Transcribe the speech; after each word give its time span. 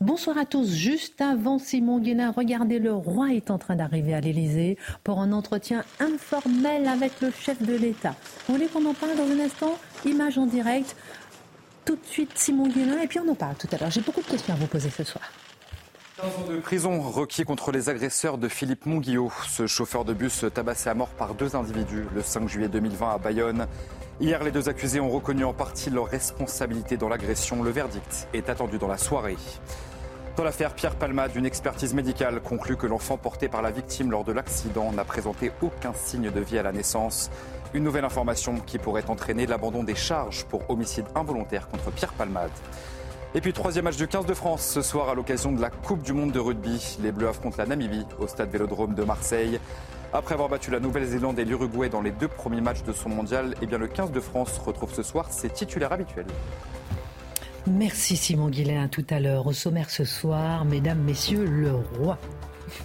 Bonsoir 0.00 0.38
à 0.38 0.44
tous. 0.44 0.72
Juste 0.72 1.20
avant 1.20 1.58
Simon 1.58 2.00
Guénin, 2.00 2.32
regardez, 2.32 2.78
le 2.80 2.92
roi 2.92 3.32
est 3.32 3.50
en 3.50 3.58
train 3.58 3.76
d'arriver 3.76 4.12
à 4.12 4.20
l'Elysée 4.20 4.76
pour 5.04 5.20
un 5.20 5.32
entretien 5.32 5.84
informel 6.00 6.88
avec 6.88 7.20
le 7.20 7.30
chef 7.30 7.62
de 7.62 7.74
l'État. 7.74 8.16
Vous 8.46 8.54
voulez 8.54 8.66
qu'on 8.66 8.84
en 8.84 8.94
parle 8.94 9.16
dans 9.16 9.30
un 9.30 9.38
instant? 9.38 9.78
Image 10.04 10.38
en 10.38 10.46
direct. 10.46 10.96
Tout 11.84 11.94
de 11.94 12.04
suite, 12.04 12.32
Simon 12.34 12.66
Guénin, 12.68 13.00
et 13.00 13.06
puis 13.06 13.20
on 13.20 13.28
en 13.30 13.36
parle 13.36 13.54
tout 13.54 13.68
à 13.70 13.78
l'heure. 13.78 13.90
J'ai 13.90 14.00
beaucoup 14.00 14.22
de 14.22 14.26
questions 14.26 14.54
à 14.54 14.56
vous 14.56 14.66
poser 14.66 14.90
ce 14.90 15.04
soir. 15.04 15.24
15 16.16 16.26
ans 16.26 16.52
de 16.52 16.58
prison 16.58 17.00
requis 17.00 17.44
contre 17.44 17.70
les 17.70 17.88
agresseurs 17.88 18.38
de 18.38 18.48
Philippe 18.48 18.86
Monguillot, 18.86 19.30
ce 19.48 19.66
chauffeur 19.66 20.04
de 20.04 20.14
bus 20.14 20.44
tabassé 20.52 20.88
à 20.88 20.94
mort 20.94 21.10
par 21.10 21.34
deux 21.34 21.54
individus 21.54 22.04
le 22.14 22.22
5 22.22 22.48
juillet 22.48 22.68
2020 22.68 23.10
à 23.10 23.18
Bayonne. 23.18 23.66
Hier, 24.18 24.42
les 24.42 24.50
deux 24.50 24.70
accusés 24.70 24.98
ont 24.98 25.10
reconnu 25.10 25.44
en 25.44 25.52
partie 25.52 25.90
leur 25.90 26.06
responsabilité 26.06 26.96
dans 26.96 27.10
l'agression. 27.10 27.62
Le 27.62 27.68
verdict 27.68 28.28
est 28.32 28.48
attendu 28.48 28.78
dans 28.78 28.88
la 28.88 28.96
soirée. 28.96 29.36
Dans 30.38 30.42
l'affaire 30.42 30.72
Pierre 30.72 30.94
Palmade, 30.94 31.36
une 31.36 31.44
expertise 31.44 31.92
médicale 31.92 32.40
conclut 32.40 32.78
que 32.78 32.86
l'enfant 32.86 33.18
porté 33.18 33.48
par 33.48 33.60
la 33.60 33.70
victime 33.70 34.10
lors 34.10 34.24
de 34.24 34.32
l'accident 34.32 34.90
n'a 34.90 35.04
présenté 35.04 35.52
aucun 35.60 35.92
signe 35.92 36.30
de 36.30 36.40
vie 36.40 36.56
à 36.58 36.62
la 36.62 36.72
naissance. 36.72 37.30
Une 37.74 37.84
nouvelle 37.84 38.06
information 38.06 38.58
qui 38.60 38.78
pourrait 38.78 39.10
entraîner 39.10 39.44
l'abandon 39.44 39.84
des 39.84 39.94
charges 39.94 40.46
pour 40.46 40.70
homicide 40.70 41.04
involontaire 41.14 41.68
contre 41.68 41.90
Pierre 41.90 42.14
Palmade. 42.14 42.50
Et 43.34 43.42
puis 43.42 43.52
troisième 43.52 43.84
match 43.84 43.98
de 43.98 44.06
15 44.06 44.24
de 44.24 44.32
France 44.32 44.66
ce 44.66 44.80
soir 44.80 45.10
à 45.10 45.14
l'occasion 45.14 45.52
de 45.52 45.60
la 45.60 45.68
Coupe 45.68 46.00
du 46.00 46.14
Monde 46.14 46.32
de 46.32 46.38
rugby. 46.38 46.96
Les 47.02 47.12
Bleus 47.12 47.28
affrontent 47.28 47.56
la 47.58 47.66
Namibie 47.66 48.06
au 48.18 48.26
stade 48.26 48.50
Vélodrome 48.50 48.94
de 48.94 49.04
Marseille. 49.04 49.60
Après 50.12 50.34
avoir 50.34 50.48
battu 50.48 50.70
la 50.70 50.80
Nouvelle-Zélande 50.80 51.38
et 51.38 51.44
l'Uruguay 51.44 51.88
dans 51.88 52.00
les 52.00 52.12
deux 52.12 52.28
premiers 52.28 52.60
matchs 52.60 52.82
de 52.84 52.92
son 52.92 53.08
mondial, 53.08 53.54
eh 53.60 53.66
bien 53.66 53.78
le 53.78 53.86
15 53.88 54.12
de 54.12 54.20
France 54.20 54.58
retrouve 54.58 54.92
ce 54.92 55.02
soir 55.02 55.30
ses 55.30 55.50
titulaires 55.50 55.92
habituels. 55.92 56.26
Merci 57.66 58.16
Simon 58.16 58.48
Guillain. 58.48 58.88
Tout 58.88 59.04
à 59.10 59.18
l'heure, 59.18 59.46
au 59.46 59.52
sommaire 59.52 59.90
ce 59.90 60.04
soir, 60.04 60.64
mesdames, 60.64 61.00
messieurs, 61.00 61.44
le 61.44 61.74
roi. 61.74 62.16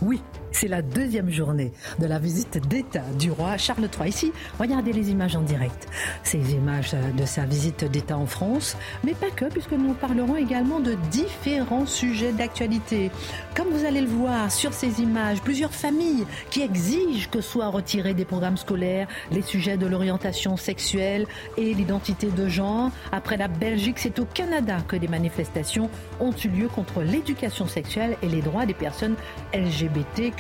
Oui, 0.02 0.22
c'est 0.52 0.68
la 0.68 0.82
deuxième 0.82 1.30
journée 1.30 1.72
de 2.00 2.06
la 2.06 2.20
visite 2.20 2.60
d'État 2.68 3.04
du 3.18 3.32
roi 3.32 3.58
Charles 3.58 3.88
III. 4.00 4.10
Ici, 4.10 4.32
regardez 4.60 4.94
les 4.94 5.10
images 5.10 5.36
en 5.36 5.42
direct. 5.42 5.88
Ces 6.24 6.54
images 6.54 6.96
de 7.18 7.26
sa 7.26 7.46
visite 7.46 7.86
d'État 7.86 8.18
en 8.18 8.26
France, 8.26 8.78
mais 9.04 9.14
pas 9.14 9.30
que, 9.30 9.46
puisque 9.46 9.72
nous 9.72 9.94
parlerons 9.94 10.36
également 10.36 10.80
de 10.80 10.96
différents 11.12 11.86
sujets 11.86 12.34
d'actualité. 12.34 13.12
Comme 13.56 13.70
vous 13.70 13.86
allez 13.86 14.02
le 14.02 14.08
voir 14.08 14.52
sur 14.52 14.74
ces 14.74 15.02
images, 15.02 15.42
plusieurs 15.42 15.74
familles 15.74 16.26
qui 16.50 16.62
exigent 16.62 17.30
que 17.30 17.42
soient 17.42 17.70
retirés 17.70 18.14
des 18.14 18.26
programmes 18.26 18.58
scolaires 18.58 19.08
les 19.32 19.42
sujets 19.42 19.78
de 19.78 19.88
l'orientation 19.88 20.58
sexuelle 20.58 21.26
et 21.58 21.74
l'identité 21.74 22.28
de 22.28 22.48
genre. 22.48 22.92
Après 23.12 23.38
la 23.38 23.48
Belgique, 23.48 24.00
c'est 24.00 24.20
au 24.20 24.26
Canada 24.26 24.78
que 24.88 24.96
des 24.96 25.08
manifestations 25.08 25.90
ont 26.20 26.34
eu 26.44 26.50
lieu 26.50 26.68
contre 26.68 27.02
l'éducation 27.02 27.68
sexuelle 27.68 28.18
et 28.22 28.28
les 28.28 28.42
droits 28.42 28.66
des 28.66 28.74
personnes 28.74 29.16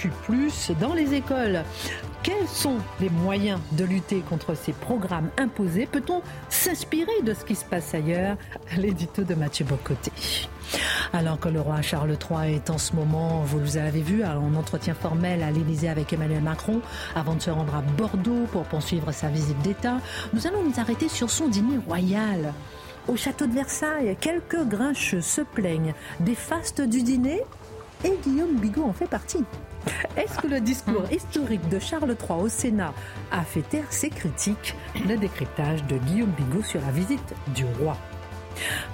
Plus 0.10 0.72
dans 0.80 0.94
les 0.94 1.14
écoles. 1.14 1.64
Quels 2.24 2.48
sont 2.48 2.78
les 3.00 3.10
moyens 3.10 3.60
de 3.74 3.84
lutter 3.84 4.22
contre 4.30 4.56
ces 4.56 4.74
programmes 4.74 5.30
imposés? 5.38 5.86
Peut-on 5.86 6.22
s'inspirer 6.50 7.22
de 7.24 7.34
ce 7.34 7.46
qui 7.46 7.56
se 7.56 7.66
passe 7.66 7.94
ailleurs? 7.94 8.38
L'édito 8.78 9.24
de 9.24 9.36
Mathieu 9.36 9.66
Bocoté. 9.66 10.12
Alors 11.14 11.40
que 11.40 11.50
le 11.50 11.60
roi 11.60 11.82
Charles 11.82 12.18
III 12.30 12.56
est 12.56 12.70
en 12.70 12.78
ce 12.78 12.96
moment, 12.96 13.42
vous 13.42 13.60
l'avez 13.76 14.02
vu, 14.02 14.24
en 14.24 14.56
entretien 14.56 14.94
formel 14.94 15.44
à 15.44 15.52
l'Élysée 15.52 15.90
avec 15.90 16.14
Emmanuel 16.14 16.42
Macron, 16.42 16.82
avant 17.16 17.36
de 17.36 17.42
se 17.42 17.50
rendre 17.50 17.76
à 17.76 17.82
Bordeaux 17.82 18.46
pour 18.52 18.64
poursuivre 18.64 19.12
sa 19.12 19.28
visite 19.28 19.60
d'État, 19.60 19.98
nous 20.34 20.48
allons 20.48 20.64
nous 20.64 20.80
arrêter 20.80 21.10
sur 21.10 21.30
son 21.30 21.48
dîner 21.48 21.78
royal. 21.86 22.54
Au 23.08 23.16
château 23.16 23.48
de 23.48 23.54
Versailles, 23.54 24.16
quelques 24.22 24.64
grincheux 24.68 25.22
se 25.22 25.42
plaignent 25.42 25.94
des 26.20 26.36
fastes 26.36 26.82
du 26.82 27.02
dîner 27.02 27.42
et 28.04 28.18
Guillaume 28.24 28.56
Bigot 28.56 28.84
en 28.84 28.94
fait 28.94 29.08
partie. 29.08 29.44
Est-ce 30.16 30.38
que 30.40 30.48
le 30.48 30.60
discours 30.60 31.12
historique 31.12 31.68
de 31.70 31.80
Charles 31.80 32.16
III 32.20 32.40
au 32.40 32.50
Sénat 32.50 32.94
a 33.32 33.42
fait 33.42 33.62
taire 33.62 33.92
ses 33.92 34.10
critiques? 34.10 34.76
Le 35.08 35.18
décryptage 35.18 35.84
de 35.86 35.98
Guillaume 35.98 36.32
Bigot 36.32 36.64
sur 36.64 36.82
la 36.82 36.92
visite 36.92 37.34
du 37.56 37.66
roi. 37.80 37.98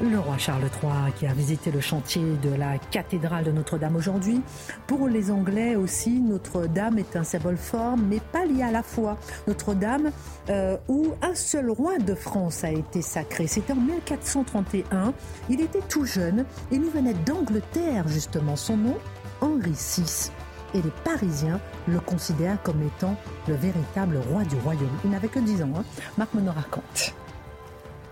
Le 0.01 0.19
roi 0.19 0.38
Charles 0.38 0.69
III 0.81 1.11
qui 1.17 1.25
a 1.25 1.33
visité 1.33 1.72
le 1.72 1.79
chantier 1.79 2.23
de 2.41 2.53
la 2.53 2.78
cathédrale 2.78 3.44
de 3.44 3.51
Notre-Dame 3.51 3.95
aujourd'hui. 3.95 4.41
Pour 4.85 5.07
les 5.07 5.31
Anglais 5.31 5.75
aussi, 5.75 6.19
Notre-Dame 6.19 7.00
est 7.00 7.16
un 7.16 7.23
symbole 7.23 7.57
fort, 7.57 7.97
mais 7.97 8.19
pas 8.19 8.45
lié 8.45 8.63
à 8.63 8.72
la 8.72 8.83
foi. 8.83 9.17
Notre-Dame, 9.47 10.11
euh, 10.50 10.78
où 10.88 11.13
un 11.22 11.35
seul 11.35 11.69
roi 11.69 11.97
de 11.97 12.16
France 12.16 12.63
a 12.63 12.72
été 12.72 13.01
sacré. 13.01 13.47
C'était 13.47 13.73
en 13.73 13.78
1431. 13.78 15.13
Il 15.50 15.61
était 15.61 15.81
tout 15.88 16.05
jeune 16.05 16.45
et 16.72 16.78
nous 16.78 16.89
venait 16.89 17.16
d'Angleterre, 17.25 18.07
justement. 18.07 18.55
Son 18.55 18.78
nom, 18.78 18.97
Henri 19.41 19.72
VI 19.72 20.31
et 20.73 20.81
les 20.81 20.91
Parisiens 21.03 21.59
le 21.88 21.99
considèrent 21.99 22.61
comme 22.63 22.81
étant 22.84 23.16
le 23.47 23.55
véritable 23.55 24.17
roi 24.29 24.44
du 24.44 24.55
royaume. 24.57 24.89
Il 25.03 25.11
n'avait 25.11 25.28
que 25.28 25.39
10 25.39 25.63
ans, 25.63 25.73
hein. 25.78 25.84
Marc 26.17 26.34
me 26.34 26.49
raconte. 26.49 27.13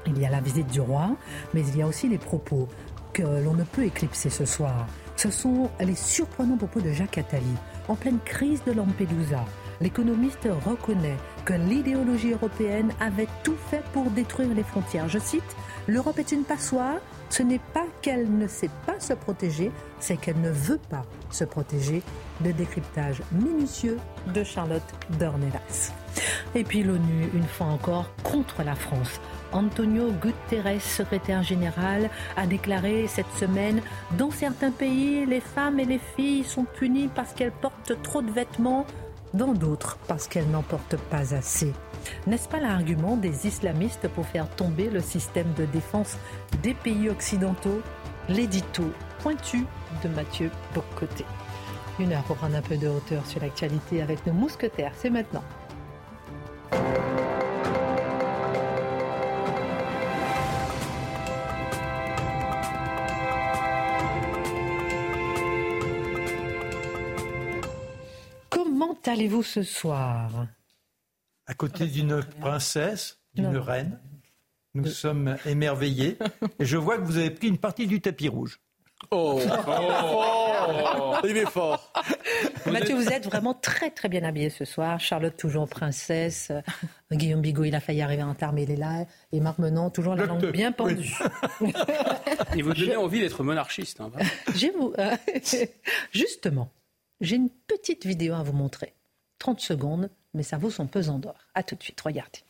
Il 0.07 0.19
y 0.19 0.25
a 0.25 0.29
la 0.29 0.41
visite 0.41 0.67
du 0.67 0.81
roi, 0.81 1.11
mais 1.53 1.61
il 1.61 1.77
y 1.77 1.81
a 1.81 1.87
aussi 1.87 2.07
les 2.07 2.17
propos 2.17 2.67
que 3.13 3.23
l'on 3.23 3.53
ne 3.53 3.63
peut 3.63 3.83
éclipser 3.83 4.29
ce 4.29 4.45
soir. 4.45 4.87
Ce 5.15 5.31
sont 5.31 5.69
les 5.79 5.95
surprenants 5.95 6.57
propos 6.57 6.81
de 6.81 6.91
Jacques 6.91 7.17
Attali. 7.17 7.55
En 7.87 7.95
pleine 7.95 8.19
crise 8.25 8.63
de 8.65 8.73
Lampedusa, 8.73 9.45
l'économiste 9.79 10.47
reconnaît 10.65 11.17
que 11.45 11.53
l'idéologie 11.53 12.33
européenne 12.33 12.91
avait 12.99 13.27
tout 13.43 13.55
fait 13.69 13.83
pour 13.93 14.09
détruire 14.11 14.53
les 14.53 14.63
frontières. 14.63 15.07
Je 15.07 15.19
cite, 15.19 15.55
L'Europe 15.87 16.17
est 16.17 16.31
une 16.31 16.43
passoire, 16.43 16.97
ce 17.29 17.43
n'est 17.43 17.61
pas 17.73 17.85
qu'elle 18.01 18.35
ne 18.35 18.47
sait 18.47 18.71
pas 18.87 18.99
se 18.99 19.13
protéger, 19.13 19.71
c'est 19.99 20.17
qu'elle 20.17 20.41
ne 20.41 20.49
veut 20.49 20.79
pas 20.89 21.03
se 21.29 21.43
protéger. 21.43 22.01
Le 22.43 22.53
décryptage 22.53 23.21
minutieux 23.31 23.99
de 24.33 24.43
Charlotte 24.43 24.81
Dornelas. 25.19 25.93
Et 26.55 26.63
puis 26.63 26.81
l'ONU, 26.81 27.29
une 27.35 27.43
fois 27.43 27.67
encore, 27.67 28.09
contre 28.23 28.63
la 28.63 28.73
France. 28.73 29.21
Antonio 29.55 30.11
Guterres, 30.11 30.81
secrétaire 30.81 31.41
général, 31.41 32.09
a 32.35 32.45
déclaré 32.45 33.07
cette 33.07 33.31
semaine 33.39 33.81
Dans 34.17 34.29
certains 34.29 34.71
pays, 34.71 35.25
les 35.25 35.39
femmes 35.39 35.79
et 35.79 35.85
les 35.85 35.99
filles 36.15 36.43
sont 36.43 36.65
punies 36.65 37.09
parce 37.15 37.33
qu'elles 37.33 37.53
portent 37.53 38.01
trop 38.03 38.21
de 38.21 38.31
vêtements, 38.31 38.85
dans 39.33 39.53
d'autres 39.53 39.97
parce 40.07 40.27
qu'elles 40.27 40.49
n'en 40.49 40.61
portent 40.61 40.97
pas 40.97 41.33
assez. 41.33 41.71
N'est-ce 42.27 42.49
pas 42.49 42.59
l'argument 42.59 43.15
des 43.15 43.47
islamistes 43.47 44.09
pour 44.09 44.25
faire 44.25 44.49
tomber 44.49 44.89
le 44.89 44.99
système 44.99 45.51
de 45.53 45.65
défense 45.65 46.17
des 46.61 46.73
pays 46.73 47.09
occidentaux? 47.09 47.81
L'édito 48.27 48.83
pointu 49.19 49.65
de 50.03 50.09
Mathieu 50.09 50.51
Bocoté. 50.73 51.25
Une 51.99 52.11
heure 52.11 52.23
pour 52.23 52.35
prendre 52.35 52.55
un 52.55 52.61
peu 52.61 52.75
de 52.75 52.89
hauteur 52.89 53.25
sur 53.25 53.39
l'actualité 53.39 54.01
avec 54.01 54.25
nos 54.25 54.33
mousquetaires, 54.33 54.91
c'est 54.97 55.09
maintenant. 55.09 55.43
Allez-vous 69.15 69.43
ce 69.43 69.63
soir 69.63 70.47
à 71.47 71.53
côté 71.53 71.85
d'une 71.85 72.21
princesse, 72.41 73.19
d'une 73.33 73.55
reine. 73.55 73.97
Nous 74.73 74.87
sommes 74.87 75.37
émerveillés. 75.45 76.17
Et 76.59 76.65
je 76.65 76.75
vois 76.75 76.97
que 76.97 77.03
vous 77.03 77.17
avez 77.17 77.29
pris 77.29 77.47
une 77.47 77.57
partie 77.57 77.87
du 77.87 78.01
tapis 78.01 78.27
rouge. 78.27 78.59
Oh, 79.11 79.39
oh 79.67 81.15
Il 81.23 81.37
est 81.37 81.49
fort 81.49 81.93
Mathieu, 82.65 82.95
vous 82.95 83.07
êtes 83.07 83.25
vraiment 83.25 83.53
très 83.53 83.89
très 83.89 84.09
bien 84.09 84.23
habillé 84.23 84.49
ce 84.49 84.65
soir. 84.65 84.99
Charlotte 84.99 85.37
toujours 85.37 85.69
princesse. 85.69 86.51
Guillaume 87.11 87.41
Bigot, 87.41 87.63
il 87.63 87.75
a 87.75 87.79
failli 87.79 88.01
arriver 88.01 88.23
en 88.23 88.31
retard, 88.31 88.51
mais 88.51 88.63
il 88.63 88.71
est 88.71 88.75
là. 88.75 89.05
Et 89.31 89.39
Marc 89.39 89.59
Menon, 89.59 89.91
toujours 89.91 90.15
la 90.15 90.25
langue 90.25 90.51
bien 90.51 90.73
pendue. 90.73 91.15
il 92.53 92.63
vous 92.65 92.73
donnait 92.73 92.97
envie 92.97 93.21
d'être 93.21 93.43
monarchiste. 93.43 94.01
Hein, 94.01 94.11
vous, 94.77 94.93
euh, 94.97 95.15
justement, 96.11 96.69
j'ai 97.21 97.37
une 97.37 97.49
petite 97.49 98.05
vidéo 98.05 98.33
à 98.33 98.43
vous 98.43 98.53
montrer. 98.53 98.94
30 99.39 99.59
secondes 99.59 100.09
mais 100.35 100.43
ça 100.43 100.57
vaut 100.57 100.69
son 100.69 100.85
d'or. 101.17 101.35
A 101.55 101.63
tout 101.63 101.75
de 101.75 101.81
suite, 101.83 101.99
regardez. 102.01 102.43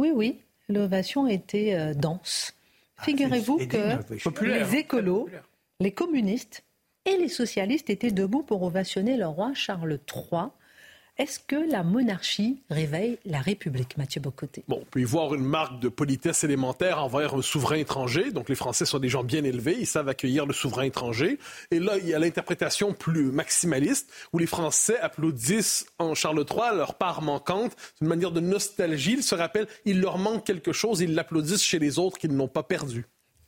Oui, 0.00 0.40
était 1.28 1.74
euh, 1.74 1.94
dense. 1.94 2.54
Ah, 2.98 3.04
Figurez-vous 3.04 3.66
que 3.66 3.78
c'est 4.08 4.22
Populaire. 4.22 4.68
les 4.70 4.76
écolos, 4.78 5.20
Populaire. 5.22 5.48
les 5.80 5.92
communistes 5.92 6.64
et 7.06 7.16
les 7.16 7.28
socialistes 7.28 7.88
étaient 7.90 8.10
debout 8.10 8.42
pour 8.42 8.62
ovationner 8.62 9.16
le 9.16 9.26
roi 9.26 9.52
Charles 9.54 9.98
III. 10.14 10.48
Est-ce 11.20 11.38
que 11.38 11.70
la 11.70 11.82
monarchie 11.82 12.62
réveille 12.70 13.18
la 13.26 13.40
République, 13.40 13.98
Mathieu 13.98 14.22
Bocoté? 14.22 14.64
Bon, 14.68 14.78
on 14.80 14.86
peut 14.86 15.02
y 15.02 15.04
voir 15.04 15.34
une 15.34 15.44
marque 15.44 15.78
de 15.78 15.90
politesse 15.90 16.44
élémentaire 16.44 17.04
envers 17.04 17.34
un 17.34 17.42
souverain 17.42 17.76
étranger. 17.76 18.32
Donc, 18.32 18.48
les 18.48 18.54
Français 18.54 18.86
sont 18.86 18.98
des 18.98 19.10
gens 19.10 19.22
bien 19.22 19.44
élevés, 19.44 19.76
ils 19.78 19.86
savent 19.86 20.08
accueillir 20.08 20.46
le 20.46 20.54
souverain 20.54 20.84
étranger. 20.84 21.38
Et 21.72 21.78
là, 21.78 21.98
il 21.98 22.08
y 22.08 22.14
a 22.14 22.18
l'interprétation 22.18 22.94
plus 22.94 23.24
maximaliste, 23.24 24.10
où 24.32 24.38
les 24.38 24.46
Français 24.46 24.98
applaudissent 24.98 25.84
en 25.98 26.14
Charles 26.14 26.42
III 26.50 26.74
leur 26.74 26.94
part 26.94 27.20
manquante. 27.20 27.76
C'est 27.78 28.00
une 28.00 28.08
manière 28.08 28.32
de 28.32 28.40
nostalgie. 28.40 29.16
Ils 29.18 29.22
se 29.22 29.34
rappellent, 29.34 29.68
il 29.84 30.00
leur 30.00 30.16
manque 30.16 30.46
quelque 30.46 30.72
chose, 30.72 31.02
ils 31.02 31.14
l'applaudissent 31.14 31.62
chez 31.62 31.78
les 31.78 31.98
autres 31.98 32.16
qu'ils 32.16 32.34
n'ont 32.34 32.48
pas 32.48 32.62
perdu. 32.62 33.04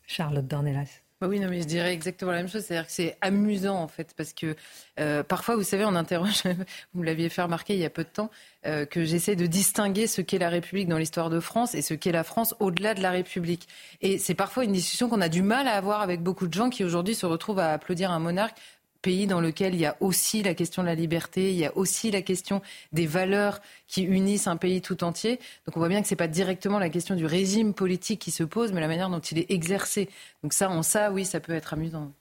Charlotte 0.06 0.46
Dornelas. 0.46 1.01
Bah 1.22 1.28
oui, 1.28 1.38
non, 1.38 1.48
mais 1.48 1.60
je 1.60 1.69
dirais 1.69 1.92
exactement 1.92 2.32
la 2.32 2.38
même 2.38 2.48
chose. 2.48 2.64
C'est-à-dire 2.64 2.84
que 2.84 2.92
c'est 2.92 3.16
amusant, 3.20 3.76
en 3.76 3.86
fait, 3.86 4.12
parce 4.16 4.32
que 4.32 4.56
euh, 4.98 5.22
parfois, 5.22 5.54
vous 5.54 5.62
savez, 5.62 5.84
on 5.84 5.94
interroge, 5.94 6.42
vous 6.94 7.00
me 7.00 7.06
l'aviez 7.06 7.28
fait 7.28 7.42
remarquer 7.42 7.74
il 7.74 7.78
y 7.78 7.84
a 7.84 7.90
peu 7.90 8.02
de 8.02 8.08
temps, 8.08 8.28
euh, 8.66 8.86
que 8.86 9.04
j'essaie 9.04 9.36
de 9.36 9.46
distinguer 9.46 10.08
ce 10.08 10.20
qu'est 10.20 10.40
la 10.40 10.48
République 10.48 10.88
dans 10.88 10.98
l'histoire 10.98 11.30
de 11.30 11.38
France 11.38 11.76
et 11.76 11.82
ce 11.82 11.94
qu'est 11.94 12.10
la 12.10 12.24
France 12.24 12.56
au-delà 12.58 12.94
de 12.94 13.02
la 13.02 13.12
République. 13.12 13.69
Et 14.00 14.19
c'est 14.19 14.34
parfois 14.34 14.64
une 14.64 14.72
discussion 14.72 15.08
qu'on 15.08 15.20
a 15.20 15.28
du 15.28 15.42
mal 15.42 15.69
à 15.69 15.74
avoir 15.74 16.00
avec 16.00 16.24
beaucoup 16.24 16.48
de 16.48 16.54
gens 16.54 16.70
qui 16.70 16.82
aujourd'hui 16.82 17.14
se 17.14 17.25
retrouvent 17.25 17.60
à 17.60 17.72
applaudir 17.72 18.10
un 18.10 18.18
monarque 18.18 18.56
pays 19.02 19.26
dans 19.26 19.40
lequel 19.40 19.75
il 19.75 19.81
y 19.81 19.87
a 19.87 19.96
aussi 20.00 20.43
la 20.43 20.54
question 20.54 20.82
de 20.82 20.87
la 20.88 20.94
liberté, 20.94 21.50
il 21.50 21.56
y 21.58 21.66
a 21.66 21.76
aussi 21.76 22.10
la 22.10 22.22
question 22.22 22.62
des 22.93 23.06
valeurs 23.06 23.60
qui 23.88 24.02
unissent 24.02 24.46
un 24.46 24.56
pays 24.56 24.81
tout 24.81 25.04
entier. 25.04 25.38
Donc 25.66 25.76
on 25.76 25.81
voit 25.81 25.88
bien 25.88 26.00
que 26.00 26.08
c'est 26.08 26.16
pas 26.16 26.28
directement 26.28 26.78
la 26.78 26.88
question 26.88 27.14
du 27.16 27.26
régime 27.26 27.75
politique 27.75 28.20
qui 28.20 28.31
se 28.31 28.44
pose, 28.44 28.72
mais 28.72 28.81
la 28.81 28.88
manière 28.88 29.10
dont 29.10 29.20
il 29.20 29.38
est 29.38 29.50
exercé. 29.50 30.08
Donc 30.43 30.52
ça, 30.54 30.70
en 30.70 30.82
ça, 30.82 31.10
oui, 31.10 31.25
ça 31.26 31.40
peut 31.40 31.52
être 31.52 31.75
amusant. 31.75 32.12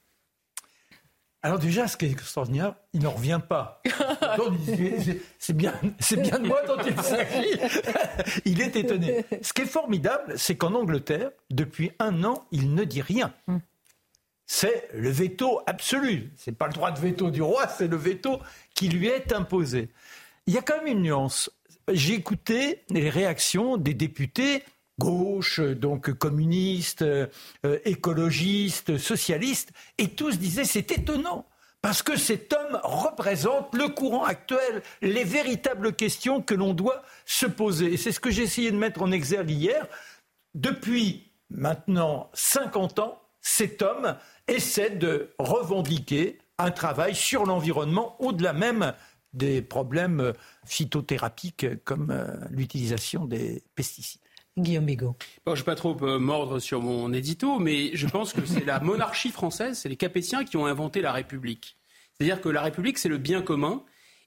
Alors 1.44 1.58
déjà, 1.58 1.88
ce 1.88 1.98
qui 1.98 2.06
est 2.06 2.12
extraordinaire, 2.12 2.76
il 2.94 3.02
n'en 3.02 3.12
revient 3.12 3.40
pas. 3.48 3.82
C'est- 4.66 5.22
C'est 5.40 5.58
bien, 5.58 5.74
c'est 6.00 6.18
bien 6.22 6.38
de 6.38 6.48
moi 6.48 6.62
dont 6.68 6.78
il 6.86 6.96
s'agit. 7.02 7.60
Il 8.46 8.62
est 8.62 8.76
étonné. 8.76 9.26
Ce 9.42 9.52
qui 9.54 9.64
est 9.64 9.66
formidable, 9.66 10.34
c'est 10.38 10.56
qu'en 10.56 10.74
Angleterre, 10.76 11.32
depuis 11.50 11.92
un 12.00 12.24
an, 12.24 12.46
il 12.52 12.76
ne 12.76 12.84
dit 12.84 13.02
rien. 13.02 13.34
C'est 14.54 14.90
le 14.94 15.10
veto 15.10 15.62
absolu. 15.66 16.34
C'est 16.36 16.52
pas 16.52 16.68
le 16.68 16.74
droit 16.74 16.92
de 16.92 17.00
veto 17.00 17.32
du 17.32 17.42
roi, 17.42 17.70
c'est 17.70 17.88
le 17.88 17.96
veto 17.96 18.42
qui 18.76 18.90
lui 18.90 19.08
est 19.08 19.32
imposé. 19.32 19.88
Il 20.46 20.54
y 20.54 20.58
a 20.58 20.62
quand 20.62 20.76
même 20.76 20.98
une 20.98 21.04
nuance. 21.04 21.50
J'ai 21.90 22.16
écouté 22.16 22.84
les 22.90 23.10
réactions 23.10 23.78
des 23.78 23.94
députés 23.94 24.66
gauche, 25.00 25.62
donc 25.62 26.12
communistes, 26.12 27.02
euh, 27.02 27.30
écologistes, 27.86 28.98
socialistes, 28.98 29.72
et 29.98 30.10
tous 30.10 30.38
disaient 30.38 30.66
c'est 30.66 30.92
étonnant. 30.92 31.48
Parce 31.82 32.04
que 32.04 32.18
cet 32.18 32.52
homme 32.52 32.78
représente 32.84 33.74
le 33.74 33.88
courant 33.88 34.26
actuel, 34.26 34.84
les 35.02 35.24
véritables 35.24 35.94
questions 35.94 36.42
que 36.42 36.56
l'on 36.56 36.74
doit 36.74 37.04
se 37.26 37.46
poser. 37.46 37.94
Et 37.94 37.98
c'est 37.98 38.12
ce 38.12 38.20
que 38.20 38.30
j'ai 38.30 38.44
essayé 38.44 38.70
de 38.70 38.78
mettre 38.78 39.02
en 39.02 39.14
exergue 39.14 39.50
hier. 39.50 39.88
Depuis 40.56 41.32
maintenant 41.50 42.30
50 42.34 43.00
ans, 43.00 43.22
cet 43.40 43.82
homme 43.82 44.18
essaie 44.52 44.92
de 44.92 45.32
revendiquer 45.40 46.38
un 46.58 46.72
travail 46.72 47.16
sur 47.16 47.46
l'environnement 47.46 48.16
au-delà 48.20 48.54
même 48.54 48.94
des 49.34 49.62
problèmes 49.62 50.34
phytothérapiques 50.66 51.84
comme 51.84 52.12
euh, 52.12 52.28
l'utilisation 52.50 53.26
des 53.26 53.64
pesticides. 53.76 54.22
Guillaume 54.58 54.86
Bigot. 54.86 55.16
Bon, 55.46 55.56
je 55.56 55.62
ne 55.62 55.66
vais 55.66 55.72
pas 55.72 55.76
trop 55.76 55.98
euh, 56.02 56.20
mordre 56.20 56.60
sur 56.60 56.82
mon 56.82 57.14
édito, 57.14 57.58
mais 57.58 57.96
je 57.96 58.06
pense 58.08 58.34
que 58.34 58.46
c'est 58.46 58.66
la 58.66 58.82
monarchie 58.82 59.32
française, 59.32 59.80
c'est 59.80 59.90
les 59.90 59.96
Capétiens 59.96 60.44
qui 60.44 60.58
ont 60.58 60.66
inventé 60.66 61.02
la 61.02 61.14
République. 61.14 61.78
C'est-à-dire 62.14 62.42
que 62.42 62.50
la 62.50 62.62
République, 62.62 62.98
c'est 62.98 63.10
le 63.10 63.18
bien 63.18 63.42
commun. 63.42 63.84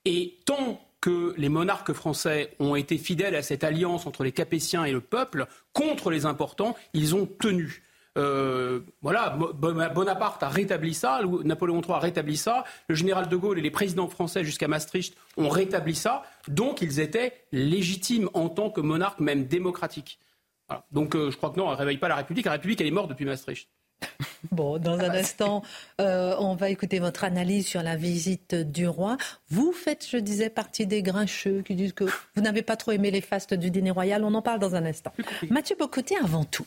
Et 0.06 0.38
tant 0.47 0.81
que 1.00 1.35
les 1.37 1.50
monarques 1.50 1.93
français 1.93 2.55
ont 2.59 2.75
été 2.75 2.97
fidèles 2.97 3.35
à 3.35 3.43
cette 3.43 3.62
alliance 3.62 4.06
entre 4.06 4.25
les 4.25 4.32
Capétiens 4.32 4.85
et 4.85 4.93
le 4.93 5.03
peuple, 5.03 5.47
contre 5.75 6.11
les 6.11 6.25
importants, 6.25 6.75
ils 6.94 7.15
ont 7.15 7.27
tenu. 7.27 7.82
Euh, 8.17 8.81
voilà, 9.03 9.31
Bo- 9.31 9.53
Bonaparte 9.53 10.43
a 10.43 10.49
rétabli 10.49 10.95
ça, 10.95 11.21
Napoléon 11.45 11.81
III 11.81 11.95
a 11.95 11.99
rétabli 11.99 12.37
ça, 12.37 12.65
le 12.89 12.95
général 12.95 13.29
de 13.29 13.37
Gaulle 13.37 13.59
et 13.59 13.63
les 13.63 13.71
présidents 13.73 14.09
français 14.09 14.45
jusqu'à 14.45 14.69
Maastricht 14.69 15.15
ont 15.37 15.49
rétabli 15.49 15.95
ça, 15.97 16.23
donc 16.47 16.81
ils 16.81 17.01
étaient 17.01 17.33
légitimes 17.51 18.31
en 18.35 18.49
tant 18.49 18.71
que 18.71 18.81
monarques, 18.81 19.19
même 19.21 19.47
démocratiques. 19.47 20.21
Voilà. 20.69 20.85
Donc 20.93 21.17
euh, 21.17 21.31
je 21.33 21.37
crois 21.37 21.51
que 21.51 21.59
non, 21.59 21.67
elle 21.67 21.73
ne 21.73 21.79
réveille 21.79 21.99
pas 21.99 22.09
la 22.09 22.15
République. 22.17 22.47
La 22.47 22.53
République, 22.53 22.81
elle 22.81 22.87
est 22.87 22.93
morte 22.93 23.09
depuis 23.09 23.25
Maastricht. 23.25 23.69
Bon, 24.53 24.79
dans 24.79 24.99
un 24.99 25.11
instant, 25.11 25.63
euh, 26.03 26.37
on 26.39 26.55
va 26.55 26.69
écouter 26.69 26.99
votre 26.99 27.25
analyse 27.25 27.67
sur 27.67 27.83
la 27.83 27.97
visite 27.97 28.55
du 28.55 28.87
roi. 28.87 29.17
Vous 29.49 29.73
faites, 29.73 30.07
je 30.09 30.19
disais, 30.19 30.51
partie 30.51 30.87
des 30.87 31.03
grincheux 31.03 31.63
qui 31.63 31.75
disent 31.75 31.95
que 31.95 32.05
vous 32.05 32.43
n'avez 32.43 32.61
pas 32.61 32.77
trop 32.77 32.93
aimé 32.93 33.11
les 33.11 33.23
fastes 33.23 33.55
du 33.55 33.71
dîner 33.71 33.91
royal. 33.91 34.23
On 34.23 34.35
en 34.35 34.43
parle 34.43 34.59
dans 34.61 34.75
un 34.75 34.85
instant. 34.85 35.13
Mathieu 35.49 35.77
Bocoté, 35.79 36.17
avant 36.23 36.45
tout. 36.45 36.67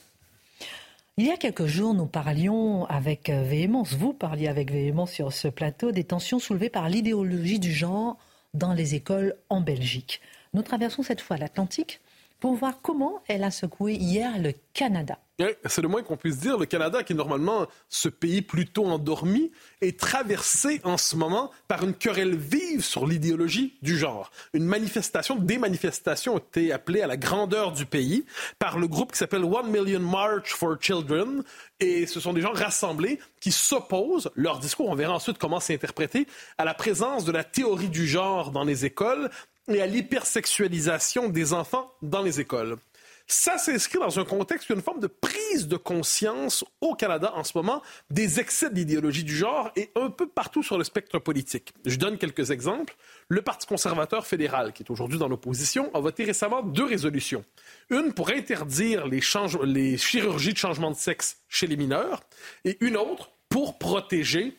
Il 1.19 1.25
y 1.25 1.31
a 1.31 1.38
quelques 1.38 1.66
jours, 1.66 1.96
nous 1.96 2.06
parlions 2.06 2.86
avec 2.86 3.31
euh, 3.31 3.42
véhémence, 3.42 3.96
vous 3.96 4.14
parliez 4.14 4.48
avec 4.48 4.72
véhémence 4.72 5.12
sur 5.12 5.34
ce 5.34 5.48
plateau 5.48 5.92
des 5.92 6.04
tensions 6.04 6.38
soulevées 6.38 6.69
par 6.69 6.90
l'idéologie 6.90 7.58
du 7.58 7.74
genre 7.74 8.18
dans 8.54 8.72
les 8.72 8.94
écoles 8.94 9.36
en 9.50 9.60
Belgique. 9.60 10.22
Nous 10.54 10.62
traversons 10.62 11.02
cette 11.02 11.22
fois 11.22 11.38
l'Atlantique 11.38 12.02
pour 12.40 12.54
voir 12.54 12.84
comment 12.84 13.24
elle 13.28 13.44
a 13.44 13.50
secoué 13.50 13.96
hier 13.96 14.38
le 14.38 14.54
Canada. 14.74 15.18
C'est 15.66 15.84
le 15.84 15.88
moins 15.88 16.01
qu'on 16.01 16.18
puisse 16.18 16.39
dire. 16.39 16.57
Le 16.57 16.66
Canada, 16.66 17.04
qui 17.04 17.13
est 17.13 17.16
normalement 17.16 17.68
ce 17.89 18.10
pays 18.10 18.41
plutôt 18.41 18.86
endormi, 18.86 19.51
est 19.82 20.00
traversé 20.00 20.82
en 20.84 20.98
ce 20.98 21.15
moment 21.15 21.51
par 21.67 21.84
une 21.84 21.94
querelle 21.94 22.36
vive 22.36 22.84
sur 22.84 23.06
l'idéologie 23.06 23.77
du 23.84 24.00
genre. 24.00 24.32
Une 24.53 24.65
manifestation, 24.65 25.36
des 25.36 25.60
manifestations 25.60 26.36
ont 26.36 26.39
été 26.39 26.72
appelées 26.72 27.01
à 27.01 27.08
la 27.08 27.17
grandeur 27.17 27.72
du 27.72 27.86
pays 27.86 28.25
par 28.58 28.79
le 28.79 28.88
groupe 28.88 29.12
qui 29.12 29.20
s'appelle 29.20 29.44
One 29.44 29.70
Million 29.70 30.00
March 30.00 30.53
for 30.53 30.75
Children. 30.82 31.44
Et 31.79 32.08
ce 32.08 32.20
sont 32.20 32.34
des 32.34 32.41
gens 32.41 32.53
rassemblés 32.53 33.20
qui 33.39 33.51
s'opposent, 33.51 34.32
leur 34.34 34.58
discours, 34.58 34.89
on 34.89 34.96
verra 34.96 35.13
ensuite 35.13 35.38
comment 35.38 35.60
c'est 35.60 35.75
interprété, 35.75 36.25
à 36.58 36.65
la 36.65 36.74
présence 36.74 37.25
de 37.25 37.32
la 37.32 37.44
théorie 37.44 37.89
du 37.89 38.08
genre 38.08 38.51
dans 38.51 38.63
les 38.63 38.86
écoles 38.86 39.29
et 39.67 39.82
à 39.82 39.86
l'hypersexualisation 39.86 41.29
des 41.29 41.53
enfants 41.53 41.91
dans 42.01 42.24
les 42.24 42.39
écoles. 42.39 42.77
Ça 43.29 43.57
s'inscrit 43.57 44.00
dans 44.00 44.19
un 44.19 44.24
contexte, 44.24 44.69
une 44.69 44.81
forme 44.81 45.01
de 45.01 45.07
prise 45.07 45.67
de 45.67 45.75
conscience 45.75 46.63
au 46.79 46.96
Canada 46.96 47.34
en 47.36 47.43
ce 47.43 47.57
moment 47.57 47.81
des 48.10 48.39
excès 48.39 48.69
de 48.69 48.75
l'idéologie 48.75 49.25
du 49.25 49.36
genre 49.36 49.69
et 49.75 49.91
un 49.96 50.10
peu 50.10 50.27
partout 50.27 50.63
sur 50.63 50.77
le 50.77 50.86
spectre 50.86 51.19
politique. 51.19 51.74
Je 51.86 51.98
donne 51.98 52.17
quelques 52.17 52.51
exemples. 52.51 52.96
Le 53.27 53.41
Parti 53.41 53.67
conservateur 53.67 54.25
fédéral, 54.25 54.72
qui 54.72 54.84
est 54.84 54.89
aujourd'hui 54.89 55.19
dans 55.19 55.27
l'opposition, 55.27 55.93
a 55.93 56.00
voté 56.00 56.24
récemment 56.24 56.62
deux 56.62 56.86
résolutions. 56.86 57.43
Une 57.89 58.13
pour 58.13 58.29
interdire 58.29 59.05
les, 59.05 59.22
les 59.63 59.98
chirurgies 59.98 60.53
de 60.53 60.57
changement 60.57 60.91
de 60.91 60.96
sexe 60.96 61.41
chez 61.50 61.67
les 61.67 61.75
mineurs 61.75 62.24
et 62.63 62.77
une 62.79 62.96
autre 62.96 63.31
pour 63.50 63.77
protéger 63.77 64.57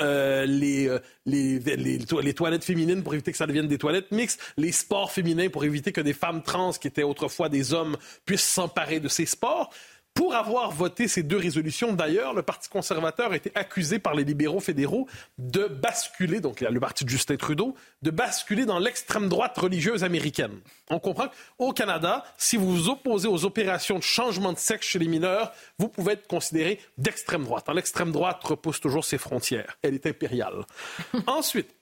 euh, 0.00 0.44
les, 0.46 0.88
euh, 0.88 0.98
les, 1.26 1.58
les, 1.58 1.98
to- 1.98 2.20
les 2.20 2.34
toilettes 2.34 2.64
féminines 2.64 3.02
pour 3.02 3.14
éviter 3.14 3.32
que 3.32 3.38
ça 3.38 3.46
devienne 3.46 3.68
des 3.68 3.78
toilettes 3.78 4.10
mixtes, 4.12 4.40
les 4.56 4.72
sports 4.72 5.12
féminins 5.12 5.48
pour 5.48 5.64
éviter 5.64 5.92
que 5.92 6.00
des 6.00 6.12
femmes 6.14 6.42
trans 6.42 6.72
qui 6.72 6.88
étaient 6.88 7.02
autrefois 7.02 7.48
des 7.48 7.72
hommes 7.74 7.96
puissent 8.24 8.48
s'emparer 8.48 9.00
de 9.00 9.08
ces 9.08 9.26
sports. 9.26 9.72
Pour 10.14 10.34
avoir 10.34 10.70
voté 10.70 11.08
ces 11.08 11.22
deux 11.22 11.38
résolutions, 11.38 11.94
d'ailleurs, 11.94 12.34
le 12.34 12.42
Parti 12.42 12.68
conservateur 12.68 13.32
a 13.32 13.36
été 13.36 13.50
accusé 13.54 13.98
par 13.98 14.14
les 14.14 14.24
libéraux 14.24 14.60
fédéraux 14.60 15.08
de 15.38 15.64
basculer, 15.66 16.40
donc 16.40 16.60
le 16.60 16.80
parti 16.80 17.04
de 17.04 17.08
Justin 17.08 17.36
Trudeau, 17.36 17.74
de 18.02 18.10
basculer 18.10 18.66
dans 18.66 18.78
l'extrême 18.78 19.28
droite 19.28 19.56
religieuse 19.56 20.04
américaine. 20.04 20.60
On 20.90 20.98
comprend 20.98 21.28
qu'au 21.56 21.72
Canada, 21.72 22.24
si 22.36 22.58
vous 22.58 22.70
vous 22.70 22.88
opposez 22.90 23.26
aux 23.26 23.44
opérations 23.46 23.98
de 23.98 24.02
changement 24.02 24.52
de 24.52 24.58
sexe 24.58 24.86
chez 24.86 24.98
les 24.98 25.08
mineurs, 25.08 25.52
vous 25.78 25.88
pouvez 25.88 26.12
être 26.12 26.26
considéré 26.26 26.78
d'extrême 26.98 27.44
droite. 27.44 27.68
L'extrême 27.74 28.12
droite 28.12 28.44
repousse 28.44 28.80
toujours 28.80 29.04
ses 29.04 29.18
frontières. 29.18 29.78
Elle 29.82 29.94
est 29.94 30.06
impériale. 30.06 30.66
Ensuite, 31.26 31.74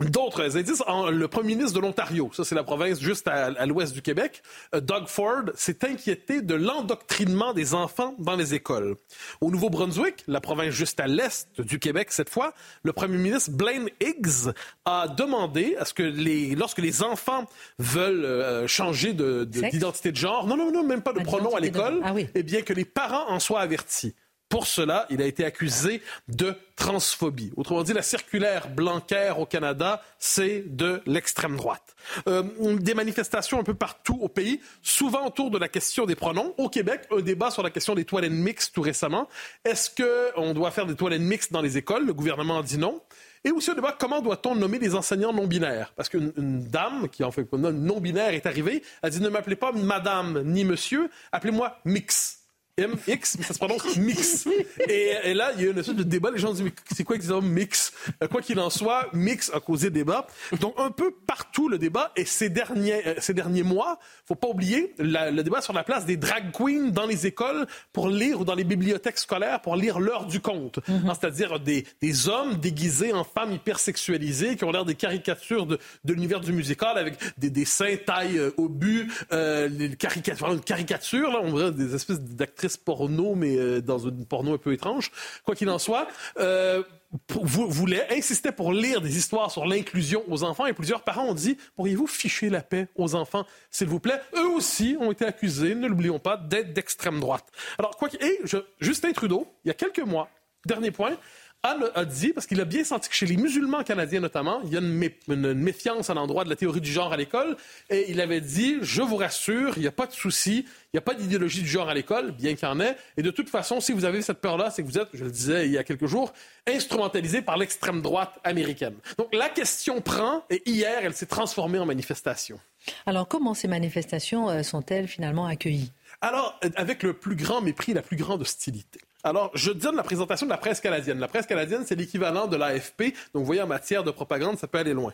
D'autres 0.00 0.56
indices, 0.56 0.82
en- 0.86 1.10
le 1.10 1.28
premier 1.28 1.54
ministre 1.56 1.74
de 1.78 1.80
l'Ontario, 1.84 2.30
ça 2.32 2.42
c'est 2.44 2.54
la 2.54 2.62
province 2.64 3.00
juste 3.00 3.28
à, 3.28 3.46
à 3.46 3.66
l'ouest 3.66 3.92
du 3.92 4.00
Québec, 4.00 4.42
euh, 4.74 4.80
Doug 4.80 5.08
Ford 5.08 5.42
s'est 5.56 5.84
inquiété 5.84 6.40
de 6.40 6.54
l'endoctrinement 6.54 7.52
des 7.52 7.74
enfants 7.74 8.14
dans 8.18 8.34
les 8.36 8.54
écoles. 8.54 8.96
Au 9.42 9.50
Nouveau-Brunswick, 9.50 10.24
la 10.26 10.40
province 10.40 10.70
juste 10.72 11.00
à 11.00 11.06
l'est 11.06 11.48
du 11.60 11.78
Québec 11.78 12.12
cette 12.12 12.30
fois, 12.30 12.54
le 12.82 12.94
premier 12.94 13.18
ministre 13.18 13.50
Blaine 13.50 13.90
Higgs 14.00 14.52
a 14.86 15.06
demandé 15.08 15.76
à 15.78 15.84
ce 15.84 15.92
que 15.92 16.02
les, 16.04 16.54
lorsque 16.54 16.78
les 16.78 17.02
enfants 17.02 17.44
veulent 17.78 18.24
euh, 18.24 18.66
changer 18.66 19.12
de- 19.12 19.44
de- 19.44 19.58
Sexe? 19.60 19.72
d'identité 19.74 20.12
de, 20.12 20.16
genre, 20.16 20.46
non, 20.46 20.56
non, 20.56 20.72
non, 20.72 20.82
même 20.82 21.02
pas 21.02 21.12
de 21.12 21.20
Ah, 21.20 21.24
pronom 21.24 21.54
à 21.56 21.60
l'école. 21.60 22.00
Ah 22.04 22.12
oui. 22.14 22.26
eh 22.34 22.42
bien 22.42 22.62
que 22.62 22.72
les 22.72 22.86
parents 22.86 23.28
en 23.28 23.38
soient 23.40 23.60
avertis. 23.60 24.14
Pour 24.50 24.66
cela, 24.66 25.06
il 25.10 25.22
a 25.22 25.26
été 25.26 25.44
accusé 25.44 26.02
de 26.26 26.56
transphobie. 26.74 27.52
Autrement 27.56 27.84
dit, 27.84 27.92
la 27.92 28.02
circulaire 28.02 28.68
Blanquer 28.68 29.32
au 29.38 29.46
Canada, 29.46 30.02
c'est 30.18 30.64
de 30.66 31.00
l'extrême 31.06 31.56
droite. 31.56 31.94
Euh, 32.26 32.42
des 32.80 32.94
manifestations 32.94 33.60
un 33.60 33.62
peu 33.62 33.74
partout 33.74 34.18
au 34.20 34.28
pays, 34.28 34.60
souvent 34.82 35.24
autour 35.24 35.52
de 35.52 35.58
la 35.58 35.68
question 35.68 36.04
des 36.04 36.16
pronoms. 36.16 36.52
Au 36.58 36.68
Québec, 36.68 37.02
un 37.16 37.20
débat 37.20 37.52
sur 37.52 37.62
la 37.62 37.70
question 37.70 37.94
des 37.94 38.04
toilettes 38.04 38.32
mixtes 38.32 38.74
tout 38.74 38.82
récemment. 38.82 39.28
Est-ce 39.64 39.88
qu'on 40.34 40.52
doit 40.52 40.72
faire 40.72 40.86
des 40.86 40.96
toilettes 40.96 41.22
mixtes 41.22 41.52
dans 41.52 41.62
les 41.62 41.78
écoles? 41.78 42.04
Le 42.04 42.12
gouvernement 42.12 42.60
dit 42.60 42.78
non. 42.78 43.00
Et 43.44 43.52
aussi 43.52 43.70
un 43.70 43.74
débat, 43.74 43.96
comment 43.96 44.20
doit-on 44.20 44.56
nommer 44.56 44.80
des 44.80 44.96
enseignants 44.96 45.32
non-binaires? 45.32 45.92
Parce 45.94 46.08
qu'une 46.08 46.32
dame, 46.68 47.08
qui 47.08 47.22
en 47.22 47.30
fait 47.30 47.50
non-binaire, 47.52 48.34
est 48.34 48.46
arrivée, 48.46 48.82
a 49.04 49.10
dit 49.10 49.20
ne 49.20 49.28
m'appelez 49.28 49.56
pas 49.56 49.70
madame 49.70 50.42
ni 50.42 50.64
monsieur, 50.64 51.08
appelez-moi 51.30 51.78
mix. 51.84 52.39
MX, 52.78 53.36
mais 53.38 53.44
ça 53.44 53.54
se 53.54 53.58
prononce 53.58 53.96
mix. 53.96 54.48
Et, 54.88 55.34
là, 55.34 55.52
il 55.56 55.64
y 55.64 55.66
a 55.66 55.70
une 55.70 55.78
espèce 55.78 55.94
de 55.94 56.02
débat. 56.02 56.30
Les 56.30 56.38
gens 56.38 56.52
disent, 56.52 56.62
mais 56.62 56.72
c'est 56.94 57.04
quoi 57.04 57.16
exactement 57.16 57.46
mix? 57.46 57.92
Euh, 58.22 58.28
quoi 58.28 58.40
qu'il 58.40 58.58
en 58.58 58.70
soit, 58.70 59.08
mix 59.12 59.50
a 59.52 59.60
causé 59.60 59.90
débat. 59.90 60.26
Donc, 60.60 60.74
un 60.78 60.90
peu 60.90 61.12
partout, 61.26 61.68
le 61.68 61.78
débat. 61.78 62.12
Et 62.16 62.24
ces 62.24 62.48
derniers, 62.48 63.06
euh, 63.06 63.14
ces 63.18 63.34
derniers 63.34 63.62
mois, 63.62 63.98
faut 64.26 64.34
pas 64.34 64.48
oublier 64.48 64.94
le 64.98 65.42
débat 65.42 65.60
sur 65.60 65.72
la 65.72 65.84
place 65.84 66.06
des 66.06 66.16
drag 66.16 66.52
queens 66.52 66.90
dans 66.90 67.06
les 67.06 67.26
écoles 67.26 67.66
pour 67.92 68.08
lire 68.08 68.40
ou 68.40 68.44
dans 68.44 68.54
les 68.54 68.64
bibliothèques 68.64 69.18
scolaires 69.18 69.60
pour 69.60 69.76
lire 69.76 70.00
l'heure 70.00 70.26
du 70.26 70.40
conte. 70.40 70.78
Mhm. 70.88 71.08
Hein, 71.08 71.12
c'est-à-dire 71.18 71.60
des, 71.60 71.86
des, 72.00 72.28
hommes 72.28 72.56
déguisés 72.56 73.12
en 73.12 73.24
femmes 73.24 73.52
hypersexualisées 73.52 74.56
qui 74.56 74.64
ont 74.64 74.70
l'air 74.70 74.84
des 74.84 74.94
caricatures 74.94 75.66
de, 75.66 75.78
de 76.04 76.12
l'univers 76.12 76.40
du 76.40 76.52
musical 76.52 76.98
avec 76.98 77.14
des, 77.38 77.50
des 77.50 77.64
seins 77.64 77.96
taille 77.96 78.40
au 78.56 78.68
but, 78.68 79.10
euh, 79.32 79.68
les 79.68 79.96
caricatures, 79.96 80.52
une 80.52 80.60
caricature, 80.60 81.30
là, 81.32 81.40
on 81.42 81.50
voit 81.50 81.70
des 81.70 81.94
espèces 81.94 82.20
porno, 82.68 83.34
mais 83.34 83.56
euh, 83.56 83.80
dans 83.80 83.98
une 83.98 84.26
porno 84.26 84.54
un 84.54 84.58
peu 84.58 84.72
étrange. 84.72 85.10
Quoi 85.44 85.54
qu'il 85.54 85.68
en 85.70 85.78
soit, 85.78 86.08
euh, 86.38 86.82
voulait, 87.28 88.06
insistait 88.10 88.52
pour 88.52 88.72
lire 88.72 89.00
des 89.00 89.16
histoires 89.16 89.50
sur 89.50 89.66
l'inclusion 89.66 90.22
aux 90.28 90.44
enfants 90.44 90.66
et 90.66 90.72
plusieurs 90.72 91.02
parents 91.02 91.26
ont 91.26 91.34
dit 91.34 91.56
pourriez-vous 91.76 92.06
ficher 92.06 92.50
la 92.50 92.62
paix 92.62 92.88
aux 92.94 93.14
enfants, 93.14 93.46
s'il 93.70 93.88
vous 93.88 94.00
plaît? 94.00 94.20
Eux 94.34 94.48
aussi 94.48 94.96
ont 95.00 95.10
été 95.10 95.24
accusés, 95.24 95.74
ne 95.74 95.88
l'oublions 95.88 96.18
pas, 96.18 96.36
d'être 96.36 96.72
d'extrême 96.72 97.20
droite. 97.20 97.46
Alors, 97.78 97.96
quoi 97.96 98.08
et 98.20 98.40
Justin 98.80 99.12
Trudeau, 99.12 99.46
il 99.64 99.68
y 99.68 99.70
a 99.70 99.74
quelques 99.74 100.00
mois, 100.00 100.28
dernier 100.66 100.90
point, 100.90 101.16
Anne 101.62 101.90
a 101.94 102.06
dit, 102.06 102.32
parce 102.32 102.46
qu'il 102.46 102.58
a 102.60 102.64
bien 102.64 102.84
senti 102.84 103.10
que 103.10 103.14
chez 103.14 103.26
les 103.26 103.36
musulmans 103.36 103.82
canadiens 103.82 104.20
notamment, 104.20 104.62
il 104.64 104.72
y 104.72 104.76
a 104.76 104.80
une, 104.80 105.54
méfiance 105.54 106.08
à 106.08 106.14
l'endroit 106.14 106.44
de 106.44 106.48
la 106.48 106.56
théorie 106.56 106.80
du 106.80 106.90
genre 106.90 107.12
à 107.12 107.18
l'école, 107.18 107.54
et 107.90 108.10
il 108.10 108.20
avait 108.22 108.40
dit, 108.40 108.78
je 108.80 109.02
vous 109.02 109.16
rassure, 109.16 109.74
il 109.76 109.82
n'y 109.82 109.86
a 109.86 109.92
pas 109.92 110.06
de 110.06 110.12
souci, 110.12 110.64
il 110.66 110.90
n'y 110.94 110.98
a 110.98 111.02
pas 111.02 111.12
d'idéologie 111.12 111.60
du 111.60 111.68
genre 111.68 111.90
à 111.90 111.94
l'école, 111.94 112.32
bien 112.32 112.54
qu'il 112.54 112.66
y 112.66 112.70
en 112.70 112.80
ait, 112.80 112.96
et 113.18 113.22
de 113.22 113.30
toute 113.30 113.50
façon, 113.50 113.80
si 113.80 113.92
vous 113.92 114.06
avez 114.06 114.22
cette 114.22 114.40
peur-là, 114.40 114.70
c'est 114.70 114.82
que 114.82 114.88
vous 114.88 114.98
êtes, 114.98 115.08
je 115.12 115.22
le 115.22 115.30
disais 115.30 115.66
il 115.66 115.72
y 115.72 115.78
a 115.78 115.84
quelques 115.84 116.06
jours, 116.06 116.32
instrumentalisé 116.66 117.42
par 117.42 117.58
l'extrême 117.58 118.00
droite 118.00 118.38
américaine. 118.42 118.94
Donc 119.18 119.34
la 119.34 119.50
question 119.50 120.00
prend, 120.00 120.44
et 120.48 120.62
hier, 120.64 121.00
elle 121.02 121.14
s'est 121.14 121.26
transformée 121.26 121.78
en 121.78 121.84
manifestation. 121.84 122.58
Alors 123.04 123.28
comment 123.28 123.52
ces 123.52 123.68
manifestations 123.68 124.48
euh, 124.48 124.62
sont-elles 124.62 125.08
finalement 125.08 125.44
accueillies? 125.44 125.92
Alors, 126.22 126.58
avec 126.76 127.02
le 127.02 127.12
plus 127.12 127.36
grand 127.36 127.60
mépris, 127.60 127.92
la 127.92 128.02
plus 128.02 128.16
grande 128.16 128.42
hostilité. 128.42 129.00
Alors, 129.22 129.50
je 129.54 129.70
donne 129.70 129.96
la 129.96 130.02
présentation 130.02 130.46
de 130.46 130.50
la 130.50 130.58
presse 130.58 130.80
canadienne. 130.80 131.18
La 131.18 131.28
presse 131.28 131.46
canadienne, 131.46 131.84
c'est 131.86 131.94
l'équivalent 131.94 132.46
de 132.46 132.56
l'AFP. 132.56 133.02
Donc, 133.34 133.42
vous 133.42 133.44
voyez, 133.44 133.62
en 133.62 133.66
matière 133.66 134.04
de 134.04 134.10
propagande, 134.10 134.58
ça 134.58 134.66
peut 134.66 134.78
aller 134.78 134.94
loin. 134.94 135.12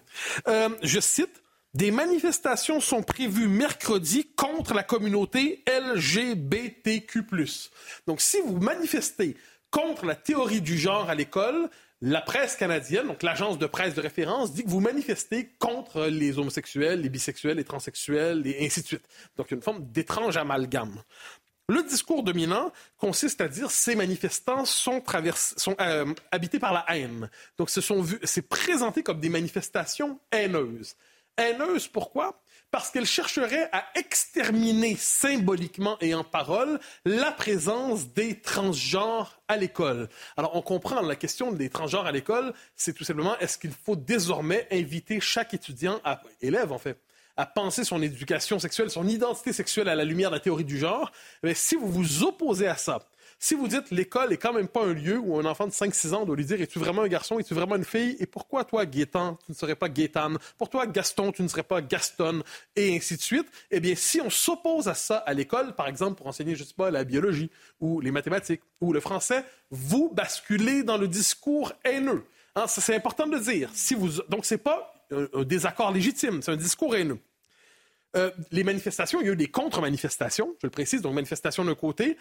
Euh, 0.49 0.69
je 0.83 1.01
cite, 1.01 1.43
des 1.75 1.91
manifestations 1.91 2.81
sont 2.81 3.03
prévues 3.03 3.49
mercredi 3.49 4.29
contre 4.37 4.75
la 4.75 4.83
communauté 4.83 5.63
LGBTQ+. 5.67 7.23
Donc, 8.07 8.21
si 8.21 8.41
vous 8.41 8.59
manifestez 8.59 9.37
contre 9.71 10.07
la 10.07 10.15
théorie 10.15 10.61
du 10.61 10.79
genre 10.79 11.11
à 11.11 11.15
l'école, 11.15 11.69
la 12.03 12.21
presse 12.21 12.57
canadienne, 12.57 13.07
donc 13.07 13.23
l'agence 13.23 13.59
de 13.59 13.67
presse 13.67 13.95
de 13.95 14.01
référence, 14.01 14.53
dit 14.53 14.65
que 14.65 14.71
vous 14.71 14.81
manifestez 14.81 15.51
contre 15.59 16.07
les 16.07 16.39
homosexuels, 16.39 17.01
les 17.01 17.09
bisexuels, 17.09 17.57
les 17.57 17.65
transsexuels, 17.65 18.47
et 18.47 18.65
ainsi 18.65 18.83
de 18.83 18.87
suite. 18.87 19.09
Donc, 19.37 19.51
une 19.51 19.63
forme 19.63 19.85
d'étrange 19.91 20.37
amalgame. 20.37 21.03
Le 21.69 21.83
discours 21.83 22.23
dominant 22.23 22.73
consiste 22.97 23.41
à 23.41 23.49
dire 23.49 23.73
ces 23.73 23.97
manifestants 23.97 24.65
sont, 24.65 25.03
euh, 25.81 26.15
habités 26.31 26.61
par 26.61 26.73
la 26.73 26.85
haine. 26.89 27.29
Donc, 27.59 27.71
c'est 27.71 28.49
présenté 28.49 29.03
comme 29.03 29.19
des 29.19 29.29
manifestations 29.29 30.21
haineuses. 30.31 30.95
Haineuses, 31.37 31.89
pourquoi? 31.89 32.41
Parce 32.71 32.91
qu'elles 32.91 33.07
chercheraient 33.07 33.69
à 33.73 33.85
exterminer 33.97 34.95
symboliquement 34.97 35.99
et 36.01 36.15
en 36.15 36.23
parole 36.23 36.79
la 37.05 37.33
présence 37.33 38.13
des 38.13 38.41
transgenres 38.41 39.41
à 39.49 39.57
l'école. 39.57 40.09
Alors, 40.37 40.55
on 40.55 40.63
comprend 40.63 41.01
la 41.01 41.17
question 41.17 41.51
des 41.51 41.69
transgenres 41.69 42.07
à 42.07 42.13
l'école, 42.13 42.55
c'est 42.77 42.93
tout 42.93 43.05
simplement 43.05 43.37
est-ce 43.39 43.59
qu'il 43.59 43.73
faut 43.73 43.97
désormais 43.97 44.69
inviter 44.71 45.21
chaque 45.21 45.53
étudiant, 45.53 46.01
à, 46.05 46.23
élève 46.41 46.71
en 46.71 46.79
fait, 46.79 46.99
à 47.37 47.47
penser 47.47 47.85
son 47.85 48.03
éducation 48.03 48.59
sexuelle, 48.59 48.91
son 48.91 49.07
identité 49.07 49.53
sexuelle 49.53 49.89
à 49.89 49.95
la 49.95 50.05
lumière 50.05 50.31
de 50.31 50.37
la 50.37 50.41
théorie 50.41 50.65
du 50.65 50.79
genre, 50.79 51.13
mais 51.43 51.55
si 51.55 51.77
vous 51.77 51.89
vous 51.89 52.23
opposez 52.23 52.67
à 52.67 52.77
ça, 52.77 53.01
si 53.39 53.55
vous 53.55 53.69
dites 53.69 53.91
l'école 53.91 54.33
est 54.33 54.39
quand 54.39 54.55
même 54.55 54.69
pas 54.69 54.83
un 54.83 54.95
lieu 54.95 55.19
où 55.19 55.39
un 55.39 55.45
enfant 55.45 55.67
de 55.67 55.73
5-6 55.73 56.15
ans 56.15 56.25
doit 56.25 56.37
lui 56.37 56.47
dire 56.47 56.61
es-tu 56.61 56.79
vraiment 56.79 57.03
un 57.03 57.09
garçon, 57.09 57.39
es-tu 57.39 57.53
vraiment 57.53 57.77
une 57.77 57.85
fille, 57.85 58.17
et 58.19 58.27
pourquoi 58.27 58.65
toi, 58.65 58.87
Gaétan, 58.87 59.39
tu 59.45 59.53
ne 59.53 59.57
serais 59.57 59.77
pas 59.77 59.89
Gaétane, 59.89 60.39
pour 60.57 60.71
toi, 60.71 60.87
Gaston, 60.87 61.33
tu 61.33 61.43
ne 61.43 61.49
serais 61.49 61.63
pas 61.63 61.83
Gaston, 61.83 62.43
et 62.75 62.97
ainsi 62.97 63.17
de 63.17 63.23
suite, 63.23 63.47
eh 63.71 63.81
bien, 63.81 63.95
si 63.95 64.21
on 64.21 64.31
s'oppose 64.31 64.89
à 64.89 64.95
ça 64.95 65.19
à 65.19 65.35
l'école, 65.35 65.75
par 65.75 65.89
exemple, 65.89 66.17
pour 66.17 66.27
enseigner, 66.27 66.57
je 66.57 66.65
sais 66.65 66.75
pas, 66.75 66.91
la 66.91 67.05
biologie, 67.05 67.51
ou 67.81 68.01
les 68.01 68.11
mathématiques, 68.11 68.63
ou 68.81 68.93
le 68.93 69.01
français, 69.01 69.45
vous 69.71 70.11
basculez 70.15 70.83
dans 70.83 70.97
le 70.97 71.09
discours 71.09 71.73
haineux. 71.85 72.25
Hein, 72.55 72.65
c'est 72.69 72.95
important 72.95 73.27
de 73.27 73.37
le 73.37 73.41
dire. 73.41 73.71
Si 73.75 73.95
vous... 73.95 74.23
Donc, 74.31 74.47
c'est 74.47 74.57
pas 74.57 74.96
un, 75.11 75.45
désaccord 75.45 75.93
légitime, 75.93 76.43
c'est 76.43 76.53
un 76.53 76.57
discours 76.57 76.95
haineux. 76.97 77.21
Euh, 78.17 78.31
les 78.51 78.65
manifestations, 78.65 79.21
il 79.21 79.27
y 79.27 79.31
a 79.31 79.33
eu 79.33 79.37
des 79.37 79.51
contre-manifestations, 79.51 80.55
je 80.61 80.67
le 80.67 80.71
précise, 80.71 81.03
donc 81.03 81.15
manifestation 81.15 81.65
d'un 81.65 81.75
côté, 81.75 82.17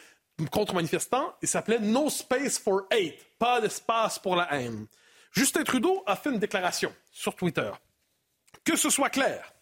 contre-manifestant, 0.52 1.36
il 1.42 1.48
s'appelait 1.48 1.80
No 1.80 2.10
Space 2.10 2.60
for 2.60 2.84
Hate, 2.92 3.16
pas 3.40 3.62
d'espace 3.62 4.20
pour 4.20 4.36
la 4.36 4.54
haine. 4.54 4.88
Justin 5.32 5.64
Trudeau 5.64 6.04
a 6.06 6.16
fait 6.16 6.32
une 6.32 6.40
déclaration 6.40 6.94
sur 7.12 7.36
Twitter. 7.36 7.72
Que 8.64 8.76
ce 8.76 8.90
soit 8.90 9.10
clair, 9.10 9.54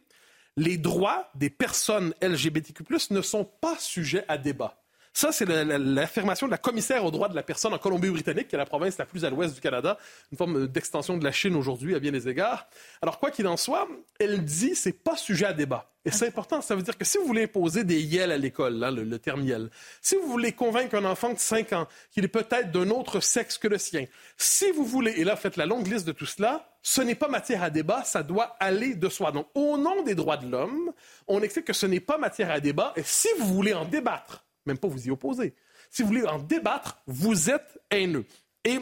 les 0.57 0.77
droits 0.77 1.29
des 1.35 1.51
personnes 1.51 2.13
LGBTQ+, 2.21 2.83
ne 3.11 3.21
sont 3.21 3.45
pas 3.45 3.77
sujets 3.77 4.25
à 4.27 4.39
débat. 4.39 4.80
Ça, 5.13 5.31
c'est 5.31 5.45
l'affirmation 5.45 6.47
de 6.47 6.51
la 6.51 6.57
commissaire 6.57 7.03
aux 7.03 7.11
droits 7.11 7.27
de 7.27 7.35
la 7.35 7.43
personne 7.43 7.73
en 7.73 7.77
Colombie-Britannique, 7.77 8.47
qui 8.47 8.55
est 8.55 8.57
la 8.57 8.65
province 8.65 8.97
la 8.97 9.05
plus 9.05 9.25
à 9.25 9.29
l'ouest 9.29 9.53
du 9.53 9.59
Canada, 9.59 9.97
une 10.31 10.37
forme 10.37 10.67
d'extension 10.67 11.17
de 11.17 11.23
la 11.23 11.33
Chine 11.33 11.55
aujourd'hui 11.55 11.95
à 11.95 11.99
bien 11.99 12.11
des 12.11 12.29
égards. 12.29 12.67
Alors, 13.01 13.19
quoi 13.19 13.29
qu'il 13.29 13.47
en 13.47 13.57
soit, 13.57 13.87
elle 14.19 14.43
dit 14.43 14.73
c'est 14.73 14.93
pas 14.93 15.17
sujet 15.17 15.45
à 15.45 15.53
débat. 15.53 15.91
Et 16.03 16.11
c'est 16.11 16.27
important, 16.27 16.61
ça 16.61 16.75
veut 16.75 16.81
dire 16.81 16.97
que 16.97 17.05
si 17.05 17.19
vous 17.19 17.25
voulez 17.25 17.43
imposer 17.43 17.83
des 17.83 18.01
yel 18.01 18.31
à 18.31 18.37
l'école, 18.37 18.79
le, 18.79 19.03
le, 19.03 19.19
terme 19.19 19.43
yel, 19.43 19.69
si 20.01 20.15
vous 20.15 20.27
voulez 20.27 20.51
convaincre 20.51 20.95
un 20.95 21.05
enfant 21.05 21.31
de 21.31 21.37
5 21.37 21.73
ans 21.73 21.87
qu'il 22.09 22.25
est 22.25 22.29
peut-être 22.29 22.71
d'un 22.71 22.89
autre 22.89 23.19
sexe 23.19 23.59
que 23.59 23.67
le 23.67 23.77
sien, 23.77 24.07
si 24.35 24.71
vous 24.71 24.83
voulez, 24.83 25.11
et 25.11 25.23
là 25.23 25.35
faites 25.35 25.57
la 25.57 25.67
longue 25.67 25.85
liste 25.85 26.07
de 26.07 26.11
tout 26.11 26.25
cela, 26.25 26.71
ce 26.81 27.01
n'est 27.01 27.13
pas 27.13 27.27
matière 27.27 27.61
à 27.61 27.69
débat, 27.69 28.03
ça 28.03 28.23
doit 28.23 28.55
aller 28.59 28.95
de 28.95 29.09
soi. 29.09 29.31
Donc, 29.31 29.47
au 29.53 29.77
nom 29.77 30.01
des 30.01 30.15
droits 30.15 30.37
de 30.37 30.49
l'homme, 30.49 30.91
on 31.27 31.41
explique 31.43 31.65
que 31.65 31.73
ce 31.73 31.85
n'est 31.85 31.99
pas 31.99 32.17
matière 32.17 32.49
à 32.49 32.59
débat, 32.59 32.93
et 32.95 33.03
si 33.03 33.27
vous 33.37 33.53
voulez 33.53 33.73
en 33.73 33.85
débattre, 33.85 34.43
même 34.65 34.77
pas 34.77 34.87
vous 34.87 35.07
y 35.07 35.11
opposer. 35.11 35.55
Si 35.89 36.01
vous 36.01 36.09
voulez 36.09 36.25
en 36.25 36.39
débattre, 36.39 37.01
vous 37.07 37.49
êtes 37.49 37.79
haineux. 37.89 38.25
Et 38.63 38.79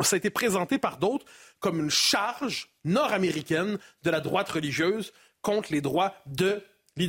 ça 0.00 0.16
a 0.16 0.18
été 0.18 0.30
présenté 0.30 0.78
par 0.78 0.98
d'autres 0.98 1.26
comme 1.58 1.80
une 1.80 1.90
charge 1.90 2.70
nord-américaine 2.84 3.78
de 4.02 4.10
la 4.10 4.20
droite 4.20 4.48
religieuse 4.48 5.12
contre 5.42 5.72
les 5.72 5.80
droits 5.80 6.14
de, 6.26 6.62
des, 6.96 7.08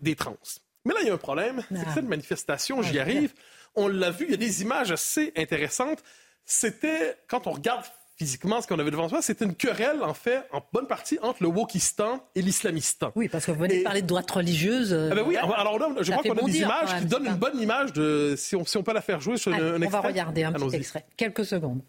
des, 0.00 0.16
trans. 0.16 0.36
Mais 0.84 0.94
là, 0.94 1.00
il 1.02 1.06
y 1.06 1.10
a 1.10 1.14
un 1.14 1.18
problème, 1.18 1.62
c'est 1.68 1.82
que 1.82 1.88
ah. 1.88 1.94
cette 1.94 2.08
manifestation, 2.08 2.82
j'y 2.82 2.98
arrive, 2.98 3.32
on 3.74 3.88
l'a 3.88 4.10
vu, 4.10 4.26
il 4.26 4.30
y 4.32 4.34
a 4.34 4.38
des 4.38 4.62
images 4.62 4.92
assez 4.92 5.32
intéressantes. 5.36 6.02
C'était, 6.44 7.16
quand 7.26 7.46
on 7.46 7.52
regarde 7.52 7.84
physiquement 8.16 8.60
ce 8.60 8.66
qu'on 8.66 8.78
avait 8.78 8.90
devant 8.90 9.08
soi, 9.08 9.22
c'était 9.22 9.44
une 9.44 9.54
querelle, 9.54 10.02
en 10.02 10.14
fait, 10.14 10.42
en 10.52 10.60
bonne 10.72 10.86
partie, 10.86 11.18
entre 11.22 11.42
le 11.42 11.48
Wokistan 11.48 12.24
et 12.34 12.42
l'islamistan. 12.42 13.12
Oui, 13.14 13.28
parce 13.28 13.46
que 13.46 13.52
vous 13.52 13.58
venez 13.58 13.78
de 13.78 13.82
parler 13.82 14.02
de 14.02 14.06
droite 14.06 14.30
religieuse. 14.30 14.92
Euh, 14.92 15.08
ah 15.12 15.14
ben 15.14 15.24
oui, 15.26 15.36
alors 15.36 15.78
là, 15.78 15.88
je 16.00 16.12
crois 16.12 16.22
qu'on 16.22 16.38
a 16.38 16.50
des 16.50 16.58
images 16.58 16.98
qui 16.98 17.06
donnent 17.06 17.26
une 17.26 17.36
bonne 17.36 17.60
image 17.60 17.92
de 17.92 18.34
si 18.36 18.56
on, 18.56 18.64
si 18.64 18.76
on 18.76 18.82
peut 18.82 18.92
la 18.92 19.00
faire 19.00 19.20
jouer 19.20 19.36
sur 19.36 19.52
un, 19.52 19.56
extrait. 19.56 19.86
On 19.86 19.90
va 19.90 20.00
regarder 20.00 20.44
un 20.44 20.52
petit 20.52 20.76
extrait. 20.76 21.06
Quelques 21.16 21.44
secondes. 21.44 21.82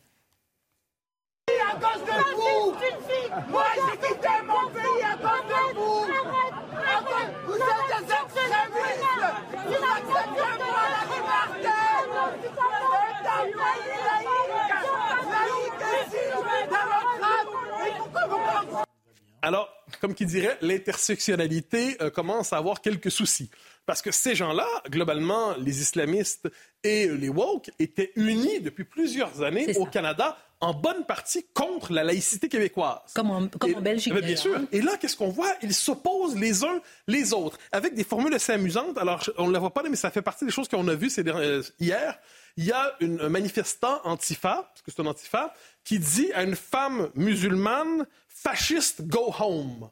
À 1.47 1.77
cause 1.77 2.03
de 2.05 2.11
vous 2.35 2.73
Moi, 3.51 3.65
j'ai 3.75 4.07
quitté 4.07 4.27
mon 4.45 4.69
pays 4.71 5.03
à 5.03 5.17
cause 5.17 5.45
de 5.47 5.61
vous 5.75 6.05
Vous 7.45 7.55
êtes 7.55 7.87
des 7.91 8.13
extrémistes 8.13 9.13
Vous 9.51 9.81
acceptez 9.95 10.53
moi 10.57 10.83
la 10.95 11.03
liberté 11.15 11.75
C'est 12.41 13.27
un 13.29 13.45
pays 13.45 14.14
Alors, 19.41 19.69
comme 20.01 20.15
qui 20.15 20.25
dirait, 20.25 20.57
l'intersectionnalité 20.61 21.97
euh, 22.01 22.09
commence 22.09 22.51
à 22.51 22.57
avoir 22.57 22.81
quelques 22.81 23.11
soucis. 23.11 23.51
Parce 23.85 24.01
que 24.01 24.11
ces 24.11 24.33
gens-là, 24.33 24.67
globalement, 24.89 25.53
les 25.57 25.81
islamistes 25.81 26.49
et 26.83 27.07
les 27.07 27.29
woke, 27.29 27.69
étaient 27.77 28.11
unis 28.15 28.59
depuis 28.61 28.83
plusieurs 28.83 29.43
années 29.43 29.77
au 29.77 29.85
Canada, 29.85 30.35
en 30.61 30.73
bonne 30.73 31.05
partie 31.05 31.45
contre 31.53 31.93
la 31.93 32.03
laïcité 32.03 32.49
québécoise. 32.49 33.13
Comme 33.13 33.29
en, 33.29 33.41
Belgique. 33.81 34.13
Eh 34.17 34.21
bien 34.21 34.35
sûr. 34.35 34.59
Et 34.71 34.81
là, 34.81 34.97
qu'est-ce 34.97 35.15
qu'on 35.15 35.29
voit? 35.29 35.53
Ils 35.61 35.73
s'opposent 35.73 36.35
les 36.35 36.63
uns 36.63 36.81
les 37.07 37.33
autres, 37.33 37.59
avec 37.71 37.93
des 37.93 38.03
formules 38.03 38.33
assez 38.33 38.53
amusantes. 38.53 38.97
Alors, 38.97 39.29
on 39.37 39.47
ne 39.47 39.53
la 39.53 39.59
voit 39.59 39.73
pas, 39.73 39.83
mais 39.87 39.95
ça 39.95 40.09
fait 40.09 40.23
partie 40.23 40.45
des 40.45 40.51
choses 40.51 40.67
qu'on 40.67 40.87
a 40.87 40.95
vues 40.95 41.11
euh, 41.19 41.61
hier. 41.79 42.17
Il 42.57 42.65
y 42.65 42.71
a 42.71 42.95
un 43.01 43.29
manifestant 43.29 43.99
antifa, 44.05 44.69
parce 44.69 44.81
que 44.81 44.91
c'est 44.91 45.01
un 45.01 45.07
antifa, 45.07 45.53
qui 45.83 45.99
dit 45.99 46.31
à 46.33 46.43
une 46.43 46.55
femme 46.55 47.09
musulmane 47.15 48.05
fasciste, 48.27 49.01
go 49.03 49.33
home. 49.37 49.89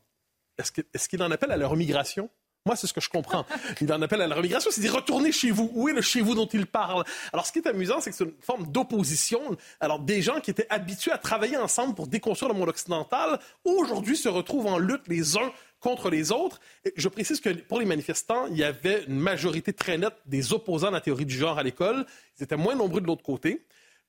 Est-ce 0.58 1.10
qu'il 1.10 1.24
en 1.24 1.32
appelle 1.32 1.52
à 1.52 1.58
la 1.58 1.68
remigration? 1.68 2.30
Moi, 2.66 2.78
c'est 2.78 2.88
ce 2.88 2.94
que 2.94 3.02
je 3.02 3.10
comprends. 3.10 3.46
Il 3.82 3.92
en 3.92 4.02
appelle 4.02 4.22
à 4.22 4.28
la 4.28 4.36
remigration, 4.36 4.72
c'est 4.72 4.80
dire 4.80 4.94
retournez 4.94 5.34
chez 5.34 5.52
vous. 5.52 5.70
Où 5.74 5.90
est 5.90 5.94
le 5.94 6.02
chez 6.02 6.22
vous 6.22 6.34
dont 6.34 6.48
il 6.48 6.66
parle? 6.66 7.04
Alors, 7.34 7.46
ce 7.46 7.52
qui 7.52 7.60
est 7.60 7.68
amusant, 7.68 8.00
c'est 8.00 8.12
que 8.12 8.16
c'est 8.16 8.24
une 8.24 8.34
forme 8.40 8.72
d'opposition. 8.72 9.42
Alors, 9.82 10.00
des 10.00 10.22
gens 10.22 10.40
qui 10.40 10.52
étaient 10.52 10.68
habitués 10.70 11.12
à 11.12 11.18
travailler 11.18 11.58
ensemble 11.58 11.94
pour 11.94 12.08
déconstruire 12.08 12.54
le 12.54 12.58
monde 12.58 12.70
occidental, 12.70 13.38
aujourd'hui 13.66 14.16
se 14.16 14.30
retrouvent 14.30 14.68
en 14.68 14.78
lutte 14.78 15.08
les 15.10 15.36
uns 15.36 15.52
contre 15.84 16.10
les 16.10 16.32
autres. 16.32 16.62
je 16.96 17.10
précise 17.10 17.42
que 17.42 17.50
pour 17.50 17.80
les 17.80 17.86
manifestants, 17.86 18.48
il 18.48 18.58
y 18.58 18.64
avait 18.64 19.04
une 19.08 19.20
majorité 19.20 19.74
très 19.74 19.98
nette 19.98 20.16
des 20.26 20.54
opposants 20.54 20.88
à 20.88 20.92
la 20.92 21.02
théorie 21.02 21.26
du 21.26 21.36
genre 21.36 21.60
à 21.60 21.64
l'école. 21.64 22.06
Ils 22.40 22.44
étaient 22.44 22.56
moins 22.56 22.76
nombreux 22.76 23.02
de 23.02 23.06
l'autre 23.06 23.22
côté. 23.22 23.66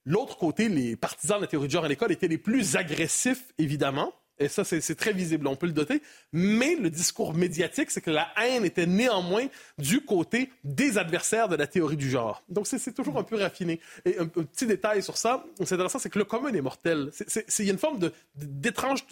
L'autre 0.07 0.37
côté, 0.39 0.69
les 0.69 0.95
partisans 0.97 1.39
de 1.39 1.43
la 1.43 1.49
théorie 1.49 1.67
du 1.67 1.73
genre 1.73 1.85
à 1.85 1.89
l'école 1.89 2.13
étaient 2.13 2.29
les 2.29 2.39
plus 2.39 2.77
agressifs, 2.77 3.53
évidemment. 3.59 4.13
Et 4.39 4.49
ça, 4.49 4.65
c'est 4.65 4.95
très 4.97 5.13
visible, 5.13 5.47
on 5.47 5.55
peut 5.57 5.67
le 5.67 5.73
doter. 5.73 6.03
Mais 6.33 6.75
le 6.77 6.91
discours 6.91 7.35
médiatique, 7.35 7.91
c'est 7.91 8.01
que 8.01 8.11
la 8.11 8.29
haine 8.43 8.65
était 8.65 8.87
néanmoins 8.87 9.47
du 9.79 10.01
côté 10.05 10.51
des 10.65 10.99
adversaires 10.99 11.49
de 11.49 11.57
la 11.57 11.67
théorie 11.67 11.97
du 11.97 12.11
genre. 12.11 12.43
Donc, 12.49 12.67
c'est 12.67 12.93
toujours 12.93 13.19
un 13.19 13.23
peu 13.23 13.37
raffiné. 13.37 13.81
Et 14.05 14.19
un, 14.19 14.27
petit 14.27 14.67
détail 14.67 15.03
sur 15.03 15.17
ça, 15.17 15.45
c'est 15.59 15.75
intéressant, 15.75 15.99
c'est 15.99 16.11
que 16.11 16.19
le 16.19 16.25
commun 16.25 16.53
est 16.53 16.61
mortel. 16.61 17.11
Il 17.59 17.65
y 17.65 17.69
a 17.69 17.73
une 17.73 17.79
forme 17.79 17.99
d'étrange 18.35 19.05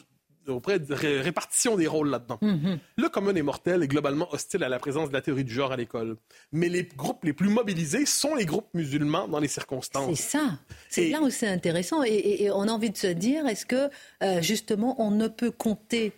auprès 0.49 0.79
de 0.79 0.95
répartition 0.95 1.77
des 1.77 1.87
rôles 1.87 2.11
là-dedans. 2.11 2.39
Mm-hmm. 2.43 2.79
Le 2.97 3.09
commun 3.09 3.35
est 3.35 3.43
mortel 3.43 3.83
et 3.83 3.89
globalement 3.89 4.33
hostile 4.33 4.65
à 4.65 4.69
la 4.69 4.79
présence 4.79 5.09
de 5.09 5.15
la 5.15 5.21
théorie 5.21 5.45
du 5.45 5.53
genre 5.53 5.73
à 5.73 5.77
l'école. 5.77 6.17
Mais 6.53 6.69
les 6.69 6.85
groupes 6.85 7.25
les 7.25 7.33
plus 7.33 7.49
mobilisés 7.49 8.07
sont 8.07 8.35
les 8.35 8.47
groupes 8.47 8.69
musulmans 8.75 9.29
dans 9.29 9.41
les 9.41 9.49
circonstances. 9.49 10.17
C'est 10.17 10.39
ça. 10.39 10.59
C'est 10.89 11.09
là 11.11 11.21
où 11.23 11.31
c'est 11.31 11.49
intéressant. 11.49 12.03
Et, 12.03 12.51
on 12.53 12.69
a 12.69 12.73
envie 12.73 12.91
de 12.91 12.97
se 12.97 13.07
dire, 13.07 13.47
est-ce 13.47 13.67
que 13.67 13.89
euh, 14.23 14.43
justement 14.43 15.01
on 15.01 15.11
ne 15.11 15.29
peut 15.29 15.51
compter, 15.51 16.13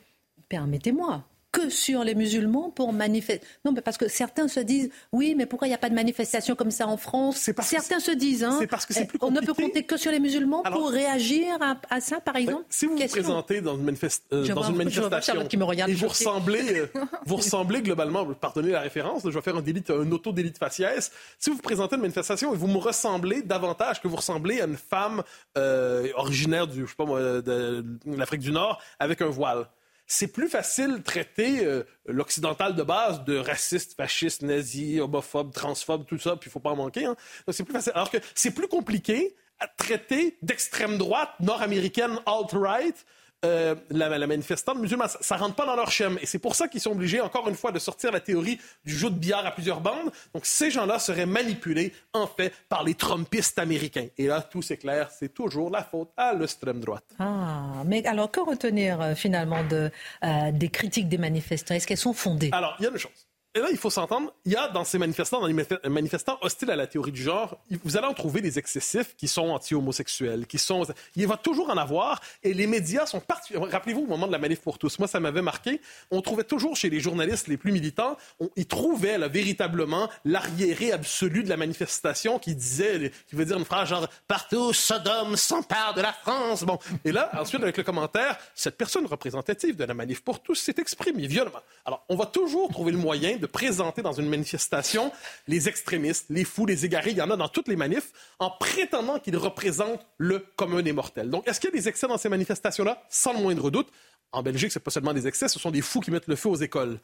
permettez-moi, 0.49 1.25
que 1.55 1.71
sur 1.71 2.03
les 2.03 2.17
musulmans 2.17 2.71
pour 2.71 2.93
manifester. 2.93 3.47
Non, 3.65 3.71
mais 3.71 3.81
parce 3.81 3.97
que 3.97 4.09
certains 4.09 4.49
se 4.49 4.59
disent, 4.59 4.91
oui, 5.13 5.35
mais 5.37 5.47
pourquoi 5.47 5.69
il 5.69 5.71
n'y 5.71 5.75
a 5.75 5.79
pas 5.79 5.89
de 5.89 5.95
manifestation 5.95 6.57
comme 6.57 6.73
ça 6.73 6.89
en 6.89 6.97
France 6.97 7.49
Certains 7.63 8.01
se 8.01 8.11
disent, 8.11 8.43
hein, 8.43 8.59
parce 8.69 8.85
que 8.85 8.93
c'est 8.93 9.07
plus 9.07 9.19
on 9.23 9.31
ne 9.31 9.41
peut 9.41 9.55
compter 9.55 9.85
que 9.85 9.97
sur 9.97 10.11
les 10.11 10.19
musulmans 10.19 10.63
pour 10.63 10.91
réagir 10.91 11.57
à, 11.89 12.01
ça, 12.01 12.21
par 12.21 12.37
exemple. 12.37 12.65
si 12.69 12.87
vous 12.87 12.97
vous 12.97 13.07
présentez 13.07 13.61
dans 13.61 13.77
une, 13.77 13.89
euh, 14.33 14.47
dans 14.49 14.65
une 14.65 14.77
manifestation 14.77 15.47
qui 15.47 15.57
me 15.57 15.65
regarde 15.65 15.91
et 15.91 15.95
vous 15.95 16.09
ressemblez, 16.09 16.81
euh, 16.81 16.87
vous 17.27 17.37
ressemblez 17.37 17.83
globalement, 17.83 18.27
pardonnez 18.35 18.73
la 18.73 18.81
référence, 18.81 19.23
je 19.25 19.31
vais 19.31 19.41
faire 19.41 19.57
un, 19.57 19.63
délit, 19.63 19.85
un 19.89 20.11
auto-délit 20.11 20.51
de 20.51 20.59
faciès. 20.59 21.13
Si 21.39 21.51
vous 21.51 21.57
vous 21.57 21.63
présentez 21.63 21.95
une 21.95 22.03
manifestation 22.03 22.53
et 22.53 22.57
vous 22.57 22.67
me 22.67 22.79
ressemblez 22.79 23.43
davantage 23.43 24.03
que 24.03 24.09
vous 24.09 24.17
ressemblez 24.17 24.61
à 24.61 24.65
une 24.67 24.77
femme 24.77 25.23
euh, 25.57 26.09
originaire 26.17 26.67
du, 26.67 26.83
je 26.83 26.87
sais 26.91 26.97
pas 26.97 27.05
moi, 27.05 27.21
de 27.21 27.85
l'Afrique 28.07 28.41
du 28.41 28.51
Nord 28.51 28.83
avec 28.99 29.23
un 29.23 29.29
voile 29.29 29.69
c'est 30.07 30.29
plus 30.29 30.49
facile 30.49 30.99
de 30.99 31.03
traiter 31.03 31.65
euh, 31.65 31.85
l'occidental 32.07 32.75
de 32.75 32.83
base 32.83 33.25
de 33.25 33.37
raciste, 33.37 33.95
fasciste, 33.97 34.43
nazi, 34.43 35.01
homophobe, 35.01 35.53
transphobe, 35.53 36.07
tout 36.07 36.19
ça, 36.19 36.37
puis 36.37 36.49
il 36.49 36.53
faut 36.53 36.61
pas 36.61 36.71
en 36.71 36.77
manquer. 36.77 37.07
Hein. 37.07 37.17
C'est 37.51 37.65
plus 37.65 37.73
facile. 37.73 37.93
Alors 37.95 38.11
que 38.11 38.19
c'est 38.35 38.53
plus 38.53 38.69
compliqué 38.69 39.35
à 39.61 39.69
traiter 39.69 40.37
d'extrême 40.43 40.99
droite 40.99 41.31
nord-américaine 41.41 42.19
alt-right 42.27 43.05
euh, 43.45 43.75
la, 43.91 44.27
manifestante 44.27 44.79
musulmane. 44.79 45.09
Ça, 45.21 45.37
ne 45.37 45.41
rentre 45.41 45.55
pas 45.55 45.67
dans 45.67 45.77
leur 45.77 45.91
schéma. 45.91 46.19
Et 46.21 46.27
c'est 46.27 46.39
pour 46.39 46.55
ça 46.55 46.69
qu'ils 46.69 46.81
sont 46.81 46.93
obligés, 46.93 47.21
encore 47.21 47.49
une 47.49 47.55
fois, 47.55 47.73
de 47.73 47.79
sortir 47.79 48.11
la 48.11 48.21
théorie 48.21 48.59
du 48.85 48.97
jeu 48.97 49.11
de 49.11 49.15
billard 49.15 49.45
à 49.47 49.51
plusieurs 49.51 49.81
bandes. 49.81 50.11
Donc, 50.33 50.47
ces 50.47 50.71
gens-là 50.71 50.99
seraient 50.99 51.27
manipulés, 51.27 51.93
en 52.13 52.27
fait, 52.27 52.53
par 52.69 52.85
les 52.85 52.95
Trumpistes 52.95 53.59
américains. 53.59 54.07
Et 54.19 54.27
là, 54.27 54.41
tout 54.41 54.63
s'éclaire. 54.63 55.11
C'est 55.11 55.33
toujours 55.33 55.71
la 55.71 55.83
faute 55.83 56.11
à 56.17 56.33
l'extrême 56.35 56.81
droite. 56.81 57.05
Ah, 57.19 57.83
mais 57.87 58.05
alors, 58.07 58.31
que 58.31 58.41
retenir, 58.41 59.01
euh, 59.01 59.15
finalement, 59.15 59.65
de, 59.65 59.91
euh, 60.25 60.53
des 60.53 60.69
critiques 60.69 61.09
des 61.09 61.19
manifestants? 61.19 61.75
Est-ce 61.75 61.87
qu'elles 61.87 61.99
sont 61.99 62.15
fondées? 62.15 62.51
Alors, 62.53 62.77
il 62.79 62.85
y 62.85 62.87
a 62.87 62.91
une 62.91 62.99
chose. 62.99 63.24
Et 63.57 63.61
là, 63.61 63.69
il 63.71 63.77
faut 63.77 63.91
s'entendre, 63.91 64.35
il 64.45 64.51
y 64.51 64.57
a 64.57 64.67
dans 64.67 64.83
ces 64.83 64.99
manifestants, 64.99 65.41
dans 65.41 65.47
les 65.47 65.55
manifestants 65.89 66.39
hostiles 66.41 66.73
à 66.73 66.77
la 66.77 66.89
théorie 66.89 67.13
du 67.13 67.23
genre, 67.23 67.57
vous 67.85 67.97
allez 67.97 68.09
en 68.09 68.13
trouver 68.13 68.41
des 68.41 68.59
excessifs 68.59 69.15
qui 69.17 69.29
sont 69.29 69.51
anti-homosexuels, 69.51 70.49
qui 70.49 70.59
sont... 70.59 70.85
Il 71.15 71.29
va 71.29 71.37
toujours 71.37 71.71
en 71.71 71.77
avoir, 71.77 72.21
et 72.43 72.53
les 72.53 72.67
médias 72.67 73.07
sont 73.07 73.21
particulièrement... 73.21 73.71
Rappelez-vous, 73.71 74.03
au 74.03 74.07
moment 74.07 74.27
de 74.27 74.33
la 74.33 74.39
manif 74.39 74.61
pour 74.61 74.77
tous, 74.77 74.99
moi, 74.99 75.07
ça 75.07 75.21
m'avait 75.21 75.41
marqué, 75.41 75.81
on 76.11 76.21
trouvait 76.21 76.43
toujours 76.43 76.75
chez 76.75 76.91
les 76.91 76.99
journalistes 76.99 77.47
les 77.47 77.57
plus 77.57 77.71
militants, 77.71 78.17
ils 78.57 78.67
trouvaient 78.67 79.19
là, 79.19 79.29
véritablement 79.29 80.11
l'arriéré 80.25 80.91
absolu 80.91 81.45
de 81.45 81.49
la 81.49 81.57
manifestation 81.57 82.41
qui 82.41 82.57
disait, 82.57 83.13
qui 83.29 83.37
veut 83.37 83.45
dire 83.45 83.57
une 83.57 83.65
phrase 83.65 83.89
genre 83.89 84.09
«Partout, 84.27 84.73
Sodome 84.73 85.37
s'empare 85.37 85.95
de 85.95 86.01
la 86.01 86.13
France». 86.13 86.65
Bon, 86.67 86.81
et 87.05 87.13
là, 87.13 87.31
ensuite, 87.39 87.63
avec 87.63 87.77
le 87.77 87.85
commentaire, 87.85 88.37
cette 88.57 88.77
personne 88.77 89.07
représentative 89.07 89.77
de 89.77 89.85
la 89.85 89.95
manif 89.95 90.25
pour 90.25 90.43
tous 90.43 90.57
s'est 90.57 90.75
exprimée 90.79 91.29
violemment. 91.29 91.61
Alors, 91.85 92.05
on 92.09 92.17
va 92.17 92.27
toujours 92.27 92.69
trouver 92.71 92.91
le 92.91 92.99
moyen 92.99 93.37
de 93.37 93.44
présenter 93.47 94.03
dans 94.03 94.13
une 94.13 94.29
manifestation 94.29 95.13
les 95.47 95.69
extrémistes, 95.69 96.27
les 96.31 96.45
fous, 96.45 96.67
les 96.67 96.85
égarés. 96.85 97.11
Il 97.11 97.17
y 97.17 97.23
en 97.23 97.31
a 97.31 97.37
dans 97.37 97.49
toutes 97.49 97.69
les 97.69 97.77
manifs 97.77 98.13
en 98.39 98.51
prétendant 98.51 99.19
qu'ils 99.19 99.37
représentent 99.37 100.07
le 100.19 100.41
commun 100.57 100.83
des 100.83 100.93
mortels. 100.93 101.31
Donc, 101.31 101.49
est-ce 101.49 101.61
qu'il 101.61 101.71
y 101.71 101.73
a 101.73 101.77
des 101.77 101.89
excès 101.89 102.07
dans 102.07 102.19
ces 102.19 102.29
manifestations-là? 102.29 103.03
Sans 103.09 103.33
le 103.33 103.41
moindre 103.41 103.71
doute. 103.71 103.89
En 104.33 104.43
Belgique, 104.43 104.73
ce 104.73 104.79
n'est 104.79 104.83
pas 104.83 104.91
seulement 104.91 105.15
des 105.15 105.29
excès, 105.29 105.47
ce 105.47 105.61
sont 105.61 105.71
des 105.71 105.81
fous 105.81 106.01
qui 106.01 106.11
mettent 106.11 106.27
le 106.27 106.35
feu 106.35 106.49
aux 106.49 106.57
écoles. 106.57 106.99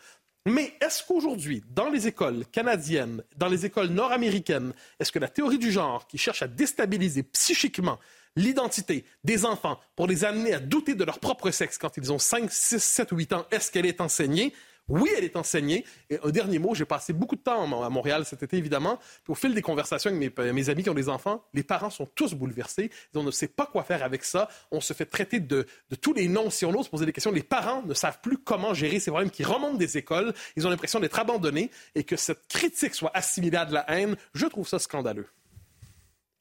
Mais 0.46 0.72
est-ce 0.80 1.04
qu'aujourd'hui, 1.06 1.62
dans 1.68 1.90
les 1.90 2.06
écoles 2.06 2.44
canadiennes, 2.50 3.22
dans 3.36 3.48
les 3.48 3.66
écoles 3.66 3.88
nord-américaines, 3.88 4.72
est-ce 4.98 5.12
que 5.12 5.18
la 5.18 5.28
théorie 5.28 5.58
du 5.58 5.70
genre 5.70 6.06
qui 6.06 6.18
cherche 6.18 6.42
à 6.42 6.48
déstabiliser 6.48 7.22
psychiquement 7.22 7.98
l'identité 8.36 9.04
des 9.22 9.44
enfants 9.44 9.78
pour 9.96 10.06
les 10.06 10.24
amener 10.24 10.54
à 10.54 10.60
douter 10.60 10.94
de 10.94 11.04
leur 11.04 11.18
propre 11.18 11.50
sexe 11.50 11.78
quand 11.78 11.96
ils 11.96 12.12
ont 12.12 12.18
5, 12.18 12.50
6, 12.50 12.82
7 12.82 13.12
ou 13.12 13.16
8 13.16 13.32
ans, 13.34 13.46
est-ce 13.50 13.70
qu'elle 13.70 13.86
est 13.86 14.00
enseignée? 14.00 14.54
Oui, 14.90 15.08
elle 15.16 15.24
est 15.24 15.36
enseignée. 15.36 15.84
Et 16.10 16.18
un 16.22 16.30
dernier 16.30 16.58
mot, 16.58 16.74
j'ai 16.74 16.84
passé 16.84 17.12
beaucoup 17.12 17.36
de 17.36 17.40
temps 17.40 17.82
à 17.82 17.88
Montréal 17.88 18.24
cet 18.24 18.42
été, 18.42 18.56
évidemment. 18.56 18.98
Puis 19.22 19.32
au 19.32 19.34
fil 19.34 19.54
des 19.54 19.62
conversations 19.62 20.10
avec 20.10 20.36
mes, 20.36 20.68
amis 20.68 20.82
qui 20.82 20.90
ont 20.90 20.94
des 20.94 21.08
enfants, 21.08 21.44
les 21.54 21.62
parents 21.62 21.90
sont 21.90 22.06
tous 22.06 22.34
bouleversés. 22.34 22.90
On 23.14 23.22
ne 23.22 23.30
sait 23.30 23.48
pas 23.48 23.66
quoi 23.66 23.84
faire 23.84 24.02
avec 24.02 24.24
ça. 24.24 24.48
On 24.70 24.80
se 24.80 24.92
fait 24.92 25.06
traiter 25.06 25.38
de, 25.40 25.66
tous 26.00 26.12
les 26.12 26.28
noms. 26.28 26.50
Si 26.50 26.64
on 26.64 26.78
ose 26.78 26.88
poser 26.88 27.06
des 27.06 27.12
questions, 27.12 27.32
les 27.32 27.42
parents 27.42 27.82
ne 27.82 27.94
savent 27.94 28.20
plus 28.20 28.38
comment 28.38 28.74
gérer 28.74 28.98
ces 28.98 29.10
problèmes 29.10 29.30
qui 29.30 29.44
remontent 29.44 29.76
des 29.76 29.96
écoles. 29.96 30.34
Ils 30.56 30.66
ont 30.66 30.70
l'impression 30.70 30.98
d'être 30.98 31.18
abandonnés 31.18 31.70
et 31.94 32.02
que 32.02 32.16
cette 32.16 32.48
critique 32.48 32.94
soit 32.94 33.12
assimilée 33.14 33.58
à 33.58 33.64
de 33.64 33.74
la 33.74 33.88
haine. 33.90 34.16
Je 34.34 34.46
trouve 34.46 34.66
ça 34.66 34.78
scandaleux. 34.80 35.26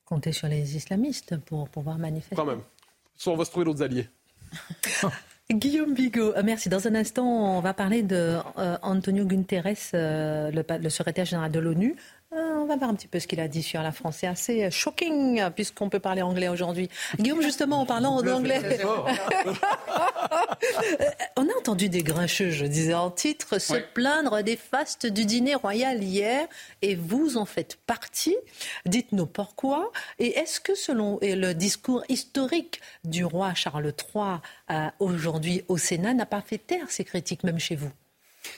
Comptez 0.05 0.31
sur 0.31 0.47
les 0.47 0.75
islamistes 0.75 1.37
pour 1.37 1.69
pouvoir 1.69 1.99
manifester. 1.99 2.35
Quand 2.35 2.45
même. 2.45 2.61
Soit 3.15 3.33
on 3.33 3.37
va 3.37 3.45
se 3.45 3.51
trouver 3.51 3.65
d'autres 3.65 3.83
alliés. 3.83 4.07
Guillaume 5.51 5.95
Bigot, 5.95 6.35
euh, 6.35 6.43
merci. 6.45 6.69
Dans 6.69 6.87
un 6.87 6.93
instant, 6.93 7.25
on 7.25 7.59
va 7.59 7.73
parler 7.73 8.03
de 8.03 8.37
euh, 8.59 8.77
Antonio 8.83 9.25
Guterres, 9.25 9.73
euh, 9.95 10.51
le, 10.51 10.89
secrétaire 10.89 11.25
général 11.25 11.51
de 11.51 11.59
l'ONU. 11.59 11.95
On 12.31 12.65
va 12.65 12.75
voir 12.75 12.89
un 12.89 12.95
petit 12.95 13.07
peu 13.07 13.19
ce 13.19 13.27
qu'il 13.27 13.39
a 13.39 13.47
dit 13.47 13.63
sur 13.63 13.81
la 13.81 13.91
France. 13.91 14.17
C'est 14.19 14.27
assez 14.27 14.69
shocking, 14.69 15.49
puisqu'on 15.51 15.89
peut 15.89 15.99
parler 15.99 16.21
anglais 16.21 16.47
aujourd'hui. 16.47 16.89
Guillaume, 17.17 17.41
justement, 17.41 17.81
en 17.81 17.85
parlant 17.85 18.21
d'anglais, 18.21 18.61
on 21.37 21.43
a 21.43 21.57
entendu 21.57 21.89
des 21.89 22.03
grincheux, 22.03 22.51
je 22.51 22.65
disais 22.65 22.93
en 22.93 23.09
titre, 23.11 23.59
se 23.59 23.75
plaindre 23.93 24.43
des 24.43 24.57
fastes 24.57 25.05
du 25.05 25.25
dîner 25.25 25.55
royal 25.55 26.03
hier, 26.03 26.47
et 26.81 26.95
vous 26.95 27.37
en 27.37 27.45
faites 27.45 27.77
partie. 27.87 28.37
Dites-nous 28.85 29.25
pourquoi. 29.25 29.91
Et 30.19 30.37
est-ce 30.37 30.59
que 30.59 30.75
selon 30.75 31.19
le 31.21 31.53
discours 31.53 32.03
historique 32.09 32.81
du 33.03 33.25
roi 33.25 33.53
Charles 33.53 33.93
III 34.13 34.39
euh, 34.69 34.87
aujourd'hui 34.99 35.63
au 35.67 35.77
Sénat 35.77 36.13
n'a 36.13 36.25
pas 36.25 36.41
fait 36.41 36.57
taire 36.57 36.89
ces 36.89 37.03
critiques, 37.03 37.43
même 37.43 37.59
chez 37.59 37.75
vous? 37.75 37.91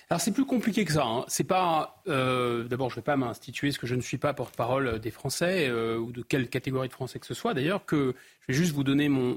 Alors 0.09 0.21
c'est 0.21 0.31
plus 0.31 0.45
compliqué 0.45 0.85
que 0.85 0.93
ça. 0.93 1.05
Hein. 1.05 1.25
C'est 1.27 1.43
pas. 1.43 2.01
Euh, 2.07 2.63
d'abord, 2.65 2.89
je 2.89 2.95
ne 2.95 2.97
vais 2.97 3.05
pas 3.05 3.17
m'instituer 3.17 3.71
ce 3.71 3.79
que 3.79 3.87
je 3.87 3.95
ne 3.95 4.01
suis 4.01 4.17
pas 4.17 4.33
porte-parole 4.33 4.99
des 4.99 5.11
Français 5.11 5.67
euh, 5.69 5.97
ou 5.97 6.11
de 6.11 6.21
quelle 6.21 6.49
catégorie 6.49 6.87
de 6.87 6.93
Français 6.93 7.19
que 7.19 7.25
ce 7.25 7.33
soit. 7.33 7.53
D'ailleurs, 7.53 7.85
que 7.85 8.15
je 8.41 8.47
vais 8.47 8.53
juste 8.53 8.73
vous 8.73 8.83
donner 8.83 9.09
mon, 9.09 9.35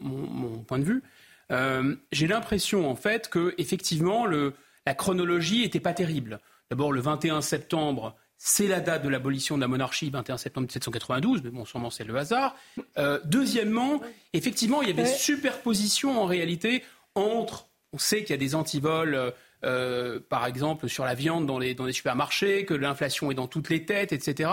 point 0.67 0.79
de 0.79 0.85
vue. 0.85 1.03
Euh, 1.51 1.95
j'ai 2.11 2.27
l'impression 2.27 2.91
en 2.91 2.97
fait 2.97 3.29
que 3.29 3.55
effectivement 3.59 4.27
la 4.27 4.95
chronologie 4.95 5.63
n'était 5.63 5.81
pas 5.81 5.93
terrible. 5.93 6.41
D'abord, 6.71 6.93
le 6.93 7.01
21 7.01 7.43
septembre, 7.43 8.17
c'est 8.39 8.67
la 8.67 8.81
date 8.81 9.05
de 9.05 9.09
l'abolition 9.09 9.57
de 9.57 9.61
la 9.61 9.69
monarchie, 9.69 10.09
21 10.11 10.39
septembre 10.39 10.65
1792, 10.65 11.43
mais 11.45 11.51
bon, 11.51 11.65
sûrement 11.65 11.91
c'est 11.91 12.05
le 12.05 12.17
hasard. 12.17 12.57
deuxièmement, 13.25 14.01
effectivement, 14.33 14.83
il 14.83 14.89
y 14.89 14.91
avait 14.91 15.07
superposition 15.07 16.21
en 16.21 16.25
réalité 16.25 16.83
entre, 17.15 17.69
on 17.93 17.99
sait 17.99 18.23
qu'il 18.23 18.31
y 18.31 18.35
a 18.35 18.39
des 18.39 18.55
antivols 18.55 19.33
euh, 19.65 20.21
par 20.29 20.47
exemple 20.47 20.89
sur 20.89 21.05
la 21.05 21.15
viande 21.15 21.47
dans 21.47 21.59
les, 21.59 21.77
supermarchés, 21.93 22.65
que 22.65 22.75
l'inflation 22.75 23.31
est 23.31 23.35
dans 23.35 23.47
toutes 23.47 23.71
les 23.71 23.85
têtes, 23.85 24.13
etc. 24.13 24.51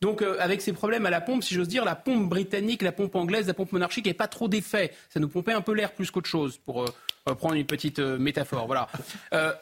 Donc 0.00 0.22
euh, 0.22 0.36
avec 0.40 0.62
ces 0.62 0.72
problèmes 0.72 1.06
à 1.06 1.10
la 1.10 1.20
pompe, 1.20 1.42
si 1.42 1.54
j'ose 1.54 1.68
dire, 1.68 1.84
la 1.84 1.94
pompe 1.94 2.28
britannique, 2.28 2.82
la 2.82 2.92
pompe 2.92 3.14
anglaise, 3.14 3.46
la 3.46 3.54
pompe 3.54 3.72
monarchique 3.72 4.06
n'avait 4.06 4.14
pas 4.14 4.28
trop 4.28 4.48
d'effet. 4.48 4.92
Ça 5.10 5.20
nous 5.20 5.28
pompait 5.28 5.52
un 5.52 5.60
peu 5.60 5.72
l'air 5.72 5.92
plus 5.92 6.10
qu'autre 6.10 6.28
chose, 6.28 6.58
pour 6.58 6.82
euh, 6.82 7.34
prendre 7.34 7.54
une 7.54 7.66
petite 7.66 7.98
métaphore. 7.98 8.66
Voilà. 8.66 8.88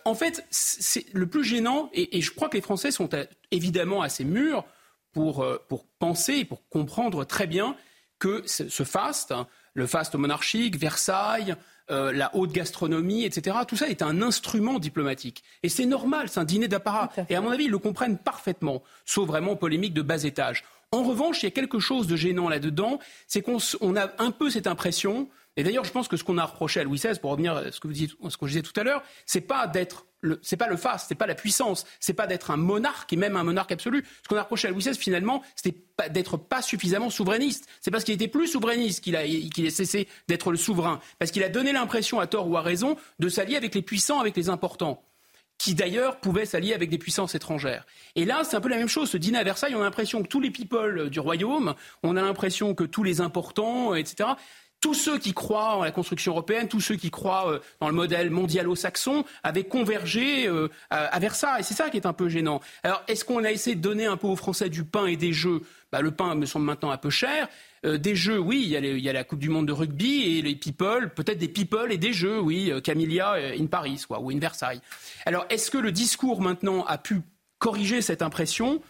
en 0.05 0.15
fait, 0.15 0.45
c'est 0.51 1.07
le 1.13 1.27
plus 1.27 1.45
gênant, 1.45 1.91
et, 1.93 2.21
je 2.21 2.31
crois 2.33 2.49
que 2.49 2.57
les 2.57 2.63
Français 2.63 2.91
sont 2.91 3.11
évidemment 3.51 4.03
assez 4.03 4.25
mûrs 4.25 4.65
pour, 5.13 5.47
pour 5.69 5.87
penser 5.99 6.35
et 6.35 6.45
pour 6.45 6.69
comprendre 6.69 7.25
très 7.25 7.47
bien 7.47 7.77
que 8.19 8.43
ce 8.47 8.85
faste, 8.85 9.33
hein, 9.33 9.47
le 9.75 9.87
faste 9.87 10.15
monarchique, 10.15 10.77
Versailles, 10.77 11.57
euh, 11.93 12.13
la 12.13 12.35
haute 12.35 12.53
gastronomie, 12.53 13.25
etc. 13.25 13.57
Tout 13.69 13.77
ça 13.77 13.89
est 13.89 14.03
un 14.03 14.23
instrument 14.23 14.79
diplomatique. 14.79 15.43
Et 15.63 15.69
c'est 15.69 15.87
normal, 15.87 16.29
c'est 16.29 16.41
un 16.41 16.45
dîner 16.45 16.69
d'apparat. 16.69 17.11
Et 17.29 17.37
à 17.37 17.41
mon 17.41 17.51
avis, 17.51 17.65
ils 17.65 17.71
le 17.71 17.79
comprennent 17.79 18.19
parfaitement, 18.19 18.83
sauf 19.05 19.27
vraiment 19.27 19.57
polémique 19.57 19.95
de 19.95 20.03
bas 20.03 20.25
étage. 20.25 20.65
En 20.91 21.03
revanche, 21.03 21.43
il 21.43 21.47
y 21.47 21.49
a 21.49 21.53
quelque 21.53 21.79
chose 21.79 22.07
de 22.07 22.17
gênant 22.17 22.49
là-dedans, 22.49 22.99
c'est 23.27 23.43
qu'on 23.43 23.59
a 23.97 24.11
un 24.19 24.31
peu 24.31 24.51
cette 24.51 24.67
impression, 24.67 25.29
et 25.57 25.63
d'ailleurs, 25.63 25.85
je 25.85 25.93
pense 25.93 26.09
que 26.09 26.17
ce 26.17 26.25
qu'on 26.25 26.39
a 26.39 26.45
reproché 26.45 26.81
à 26.81 26.85
Louis 26.85 26.99
XVI, 26.99 27.19
pour 27.19 27.31
revenir 27.31 27.57
à 27.57 27.71
ce 27.71 27.81
que, 27.81 27.87
vous 27.87 27.95
dites, 27.95 28.13
ce 28.29 28.37
que 28.37 28.47
je 28.47 28.53
disais 28.53 28.63
tout 28.63 28.79
à 28.79 28.85
l'heure, 28.85 29.03
c'est 29.27 29.41
pas 29.41 29.67
d'être 29.67 30.07
c'est 30.43 30.57
pas 30.57 30.69
le 30.69 30.77
faste, 30.77 31.07
c'est 31.09 31.15
pas 31.15 31.27
la 31.27 31.35
puissance, 31.35 31.85
c'est 32.01 32.13
pas 32.13 32.27
d'être 32.27 32.51
un 32.51 32.57
monarque 32.57 33.13
et 33.13 33.17
même 33.17 33.37
un 33.37 33.45
monarque 33.45 33.73
absolu. 33.73 34.05
Ce 34.23 34.29
qu'on 34.29 34.37
a 34.37 34.43
reproché 34.43 34.69
à 34.69 34.71
Louis 34.71 34.83
XVI 34.83 34.95
finalement, 34.95 35.43
c'était 35.57 35.79
d'être 36.11 36.37
pas 36.37 36.63
suffisamment 36.63 37.11
souverainiste. 37.11 37.69
C'est 37.81 37.91
parce 37.91 38.05
qu'il 38.05 38.15
était 38.15 38.29
plus 38.29 38.49
souverainiste 38.49 39.03
qu'il 39.03 39.17
qu'il 39.51 39.67
a 39.67 39.71
cessé 39.71 40.09
d'être 40.29 40.51
le 40.51 40.57
souverain, 40.57 41.01
parce 41.19 41.31
qu'il 41.31 41.43
a 41.45 41.49
donné 41.49 41.73
l'impression, 41.73 42.21
à 42.21 42.27
tort 42.27 42.49
ou 42.49 42.57
à 42.57 42.63
raison, 42.63 42.97
de 43.19 43.29
s'allier 43.29 43.57
avec 43.57 43.75
les 43.75 43.83
puissants, 43.83 44.21
avec 44.21 44.37
les 44.37 44.49
importants 44.49 45.03
qui 45.63 45.75
d'ailleurs 45.77 46.19
pouvaient 46.19 46.45
s'allier 46.45 46.75
avec 46.75 46.91
des 46.91 46.99
puissances 46.99 47.37
étrangères. 47.37 47.87
Et 48.17 48.25
là, 48.25 48.43
c'est 48.43 48.57
un 48.57 48.61
peu 48.61 48.69
la 48.69 48.79
même 48.79 48.89
chose. 48.89 49.11
Ce 49.11 49.17
dîner 49.17 49.39
à 49.39 49.45
Versailles, 49.45 49.77
on 49.77 49.81
a 49.81 49.85
l'impression 49.85 50.21
que 50.21 50.27
tous 50.27 50.41
les 50.41 50.51
people 50.51 51.09
du 51.09 51.21
royaume, 51.21 51.77
on 52.03 52.17
a 52.17 52.21
l'impression 52.21 52.75
que 52.75 52.83
tous 52.83 53.05
les 53.05 53.21
importants, 53.21 53.95
etc., 53.95 54.31
tous 54.83 54.95
ceux 54.95 55.17
qui 55.17 55.33
croient 55.33 55.77
en 55.77 55.85
la 55.85 55.93
construction 55.93 56.33
européenne, 56.33 56.69
tous 56.69 56.81
ceux 56.81 56.97
qui 56.97 57.11
croient 57.11 57.51
euh, 57.51 57.61
dans 57.81 57.89
le 57.89 57.95
modèle 57.95 58.31
mondialo-saxon 58.31 59.25
avaient 59.45 59.65
convergé 59.65 60.49
euh, 60.49 60.69
à, 60.91 61.19
Versailles. 61.21 61.63
C'est 61.65 61.73
ça 61.73 61.89
qui 61.89 61.97
est 61.97 62.05
un 62.05 62.13
peu 62.13 62.29
gênant. 62.29 62.61
Alors, 62.83 63.03
est-ce 63.07 63.25
qu'on 63.25 63.45
a 63.45 63.53
essayé 63.53 63.77
de 63.77 63.81
donner 63.81 64.07
un 64.07 64.17
peu 64.17 64.27
aux 64.27 64.37
Français 64.37 64.69
du 64.69 64.85
pain 64.85 65.07
et 65.07 65.17
des 65.17 65.33
jeux? 65.33 65.63
Bah, 65.93 66.01
Le 66.03 66.11
pain 66.11 66.35
me 66.35 66.47
semble 66.47 66.67
maintenant 66.67 66.91
un 66.91 66.97
peu 66.97 67.11
cher. 67.11 67.49
Euh, 67.87 67.97
des 67.97 68.17
jeux, 68.17 68.39
oui, 68.39 68.63
il 68.65 68.99
y, 68.99 69.09
a 69.09 69.13
la 69.13 69.25
Coupe 69.25 69.39
du 69.39 69.49
Monde 69.49 69.69
de 69.69 69.73
rugby 69.73 70.39
et 70.39 70.43
les 70.43 70.57
people, 70.57 71.11
peut-être 71.15 71.39
des 71.39 71.49
people 71.49 71.93
et 71.93 71.99
des 71.99 72.13
jeux, 72.13 72.41
oui, 72.41 72.73
Camilla 72.83 73.35
in 73.59 73.67
Paris, 73.67 74.05
ou 74.11 74.31
in 74.31 74.39
Versailles. 74.41 74.81
Alors, 75.27 75.47
est-ce 75.49 75.71
que 75.71 75.79
le 75.79 75.93
discours 75.93 76.41
maintenant 76.41 76.85
a 76.87 76.99
pu 76.99 77.23
corriger 77.59 78.03
cette 78.03 78.23
impression? 78.23 78.83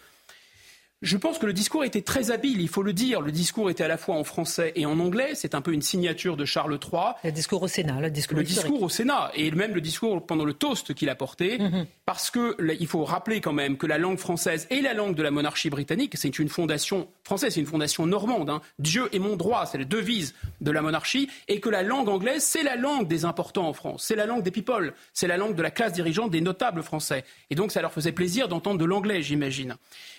Je 1.03 1.17
pense 1.17 1.38
que 1.38 1.47
le 1.47 1.53
discours 1.53 1.85
était 1.85 2.01
très 2.01 2.31
habile, 2.31 2.61
il 2.61 2.69
faut 2.69 2.85
le 2.85 2.93
dire. 2.93 3.21
Le 3.21 3.33
discours 3.33 3.71
était 3.71 3.83
à 3.83 3.88
la 3.88 3.97
fois 3.97 4.15
en 4.15 4.23
français 4.23 4.73
et 4.77 4.87
en 4.87 5.01
anglais. 5.01 5.33
C'est 5.35 5.57
un 5.57 5.61
peu 5.61 5.73
une 5.73 5.83
signature 5.83 6.37
de 6.37 6.45
Charles 6.45 6.79
III. 6.81 7.15
Le 7.25 7.33
discours 7.33 7.62
au 7.62 7.69
Sénat, 7.69 8.01
le 8.01 8.11
discours, 8.11 8.38
le 8.38 8.45
discours 8.45 8.83
au 8.83 8.88
Sénat 8.88 9.33
et 9.35 9.51
même 9.51 9.75
le 9.75 9.81
discours 9.81 10.25
pendant 10.25 10.45
le 10.45 10.55
toast 10.55 10.95
qu'il 10.95 11.09
a 11.09 11.17
porté. 11.17 11.59
Mhm. 11.59 11.87
Parce 12.07 12.31
que 12.31 12.57
il 12.79 12.87
faut 12.87 13.05
rappeler 13.05 13.41
quand 13.41 13.53
même 13.53 13.77
que 13.77 13.87
la 13.87 13.99
langue 13.99 14.19
française 14.19 14.69
et 14.71 14.81
la 14.81 14.95
langue 14.95 15.17
de 15.17 15.23
la 15.23 15.33
monarchie 15.33 15.71
britannique, 15.71 16.15
c'est 16.17 16.38
une 16.38 16.49
fondation 16.49 17.09
française, 17.25 17.55
c'est 17.55 17.61
une 17.61 17.67
fondation 17.67 18.07
normande. 18.07 18.51
Hein. 18.51 18.61
Dieu 18.79 19.09
est 19.12 19.19
mon 19.19 19.35
droit, 19.35 19.67
c'est 19.67 19.79
la 19.79 19.85
devise 19.85 20.35
de 20.61 20.71
la 20.71 20.83
monarchie, 20.83 21.29
et 21.49 21.59
que 21.59 21.69
la 21.69 21.83
langue 21.83 22.09
anglaise, 22.09 22.45
c'est 22.45 22.62
la 22.62 22.77
langue 22.77 23.09
des 23.09 23.25
importants 23.25 23.69
en 23.69 23.73
France, 23.73 24.05
c'est 24.07 24.17
la 24.17 24.27
langue 24.27 24.43
des 24.43 24.51
people, 24.51 24.95
c'est 25.12 25.27
la 25.27 25.37
langue 25.37 25.57
de 25.57 25.62
la 25.62 25.71
classe 25.71 25.93
dirigeante 25.93 26.31
des 26.31 26.41
notables 26.41 26.83
français. 26.83 27.25
Et 27.51 27.55
donc 27.55 27.73
ça 27.73 27.83
leur 27.83 27.93
faisait 27.93 28.12
plaisir 28.12 28.49
d'entendre 28.49 28.79
de 28.79 28.85
l'anglais, 28.85 29.23
j'imagine. 29.23 29.77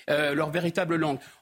Euh, 0.10 0.34
leur 0.34 0.50
véritable 0.50 0.73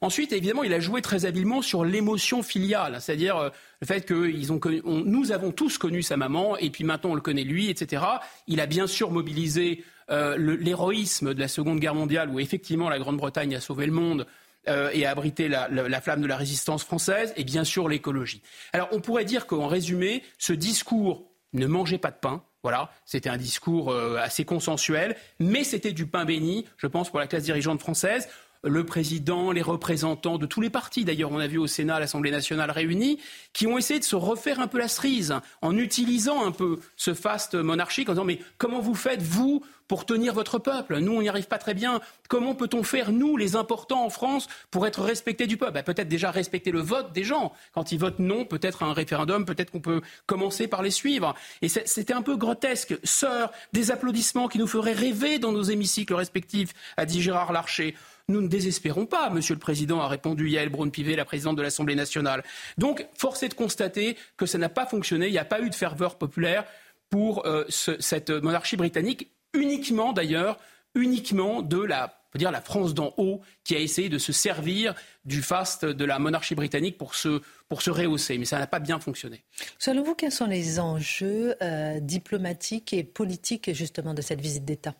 Ensuite, 0.02 0.34
évidemment, 0.34 0.64
il 0.64 0.74
a 0.74 0.80
joué 0.80 1.02
très 1.02 1.26
habilement 1.26 1.62
sur 1.62 1.86
l'émotion 1.86 2.44
filiale, 2.44 2.98
c'est-à-dire 3.00 3.38
euh, 3.38 3.50
le 3.82 3.88
fait 3.88 4.06
que 4.06 4.30
ils 4.30 4.52
ont 4.52 4.60
nous 4.86 5.32
avons 5.32 5.52
tous 5.52 5.78
connu 5.78 6.02
sa 6.02 6.18
maman 6.18 6.58
et 6.58 6.70
puis 6.70 6.84
maintenant 6.84 7.12
on 7.12 7.16
le 7.16 7.22
connaît 7.22 7.44
lui, 7.44 7.70
etc. 7.70 8.04
Il 8.48 8.60
a 8.60 8.66
bien 8.66 8.88
sûr 8.88 9.12
mobilisé 9.12 9.84
euh, 10.10 10.38
l'héroïsme 10.38 11.34
de 11.34 11.40
la 11.40 11.48
Seconde 11.48 11.80
Guerre 11.80 11.96
mondiale 11.96 12.30
où 12.30 12.40
effectivement 12.40 12.90
la 12.90 13.00
Grande-Bretagne 13.00 13.56
a 13.56 13.60
sauvé 13.60 13.86
le 13.86 13.92
monde. 13.92 14.26
et 14.68 15.06
a 15.08 15.10
abrité 15.10 15.48
la, 15.48 15.68
la, 15.68 16.02
flamme 16.02 16.22
de 16.22 16.28
la 16.28 16.38
résistance 16.38 16.84
française 16.84 17.34
et 17.36 17.44
bien 17.44 17.64
sûr 17.64 17.90
l'écologie. 17.90 18.44
Alors 18.74 18.90
on 18.92 19.02
pourrait 19.02 19.26
dire 19.26 19.48
qu'en 19.48 19.68
résumé, 19.68 20.22
ce 20.38 20.54
discours 20.54 21.24
ne 21.54 21.66
mangeait 21.66 21.98
pas 21.98 22.12
de 22.12 22.20
pain, 22.22 22.44
voilà, 22.62 22.92
c'était 23.04 23.32
un 23.32 23.38
discours 23.38 23.92
assez 24.20 24.46
consensuel, 24.46 25.16
mais 25.40 25.64
c'était 25.64 25.94
du 25.94 26.06
pain 26.06 26.26
béni, 26.26 26.68
je 26.78 26.86
pense, 26.86 27.10
pour 27.10 27.18
la 27.18 27.26
classe 27.26 27.42
dirigeante 27.42 27.80
française 27.80 28.28
le 28.64 28.86
président, 28.86 29.52
les 29.52 29.62
représentants 29.62 30.38
de 30.38 30.46
tous 30.46 30.62
les 30.62 30.70
partis, 30.70 31.06
d'ailleurs 31.06 31.32
on 31.32 31.40
a 31.40 31.48
vu 31.48 31.58
au 31.58 31.68
Sénat, 31.68 32.00
l'Assemblée 32.00 32.32
nationale 32.32 32.70
réunie, 32.72 33.20
qui 33.54 33.68
ont 33.68 33.78
essayé 33.78 34.00
de 34.00 34.06
se 34.06 34.16
refaire 34.16 34.60
un 34.60 34.68
peu 34.68 34.78
la 34.78 34.88
cerise 34.88 35.36
en 35.62 35.78
utilisant 35.78 36.46
un 36.46 36.52
peu 36.52 36.80
ce 36.96 37.14
faste 37.14 37.56
monarchique 37.56 38.10
en 38.10 38.14
disant 38.14 38.26
mais 38.26 38.40
comment 38.58 38.80
vous 38.80 38.96
faites 38.96 39.22
vous 39.22 39.64
pour 39.88 40.06
tenir 40.06 40.34
votre 40.34 40.58
peuple? 40.60 41.00
Nous 41.00 41.12
on 41.12 41.22
n'y 41.22 41.28
arrive 41.28 41.48
pas 41.48 41.58
très 41.58 41.74
bien. 41.74 42.02
Comment 42.30 42.56
peut-on 42.56 42.84
faire 42.84 43.12
nous 43.12 43.36
les 43.36 43.56
importants 43.56 44.06
en 44.06 44.10
France 44.10 44.48
pour 44.70 44.88
être 44.88 45.02
respectés 45.02 45.48
du 45.48 45.58
peuple? 45.58 45.74
Bah, 45.74 45.84
Peut-être 45.84 46.08
déjà 46.08 46.32
respecter 46.32 46.72
le 46.72 46.80
vote 46.80 47.12
des 47.12 47.24
gens. 47.24 47.52
Quand 47.74 47.92
ils 47.92 48.00
votent 48.00 48.20
non, 48.20 48.46
peut-être 48.46 48.84
un 48.84 48.94
référendum, 48.94 49.44
peut-être 49.44 49.72
qu'on 49.72 49.82
peut 49.82 50.02
commencer 50.28 50.68
par 50.68 50.82
les 50.82 50.92
suivre. 50.92 51.34
Et 51.62 51.68
c'était 51.68 52.14
un 52.14 52.22
peu 52.22 52.38
grotesque. 52.38 52.98
Sœur, 53.04 53.52
des 53.74 53.92
applaudissements 53.92 54.48
qui 54.48 54.60
nous 54.60 54.68
feraient 54.68 54.94
rêver 54.94 55.40
dans 55.40 55.52
nos 55.52 55.64
hémicycles 55.64 56.14
respectifs, 56.14 56.74
a 56.96 57.06
dit 57.06 57.22
Gérard 57.22 57.52
Larcher. 57.52 57.96
Nous 58.32 58.42
ne 58.42 58.48
désespérons 58.48 59.06
pas, 59.06 59.30
Monsieur 59.30 59.54
le 59.54 59.60
Président, 59.60 60.00
a 60.00 60.08
répondu 60.08 60.50
Yael 60.50 60.70
Braun-Pivet, 60.70 61.16
la 61.16 61.26
présidente 61.26 61.58
de 61.58 61.62
l'Assemblée 61.62 61.96
nationale. 61.96 62.44
Donc, 62.78 63.06
force 63.14 63.44
est 63.44 63.50
de 63.50 63.54
constater 63.54 64.18
que 64.38 64.46
ça 64.46 64.58
n'a 64.58 64.70
pas 64.70 64.86
fonctionné. 64.86 65.28
Il 65.28 65.32
n'y 65.32 65.38
a 65.38 65.46
pas 65.46 65.60
eu 65.60 65.70
de 65.70 65.76
ferveur 65.76 66.18
populaire 66.18 66.66
pour 67.10 67.46
euh, 67.46 67.66
cette 67.68 68.30
monarchie 68.30 68.78
britannique, 68.78 69.32
uniquement 69.54 70.14
d'ailleurs, 70.14 70.58
uniquement 70.96 71.62
de 71.62 71.82
la 71.82 72.18
dire 72.38 72.52
la 72.52 72.62
France 72.62 72.94
d'en 72.94 73.14
haut 73.18 73.42
qui 73.66 73.76
a 73.76 73.80
essayé 73.80 74.08
de 74.08 74.18
se 74.18 74.32
servir 74.32 74.96
du 75.26 75.42
faste 75.42 75.84
de 75.84 76.06
la 76.06 76.18
monarchie 76.18 76.56
britannique 76.56 76.98
pour 76.98 77.16
se, 77.16 77.42
pour 77.68 77.82
se 77.82 77.90
rehausser. 77.90 78.38
Mais 78.38 78.46
ça 78.46 78.58
n'a 78.58 78.68
pas 78.68 78.80
bien 78.80 79.02
fonctionné. 79.02 79.44
Selon 79.80 80.04
vous, 80.04 80.16
quels 80.16 80.32
sont 80.32 80.46
les 80.46 80.80
enjeux 80.80 81.56
euh, 81.62 82.00
diplomatiques 82.00 82.94
et 82.94 83.04
politiques 83.04 83.74
justement 83.74 84.14
de 84.14 84.22
cette 84.22 84.40
visite 84.40 84.64
d'État? 84.64 84.96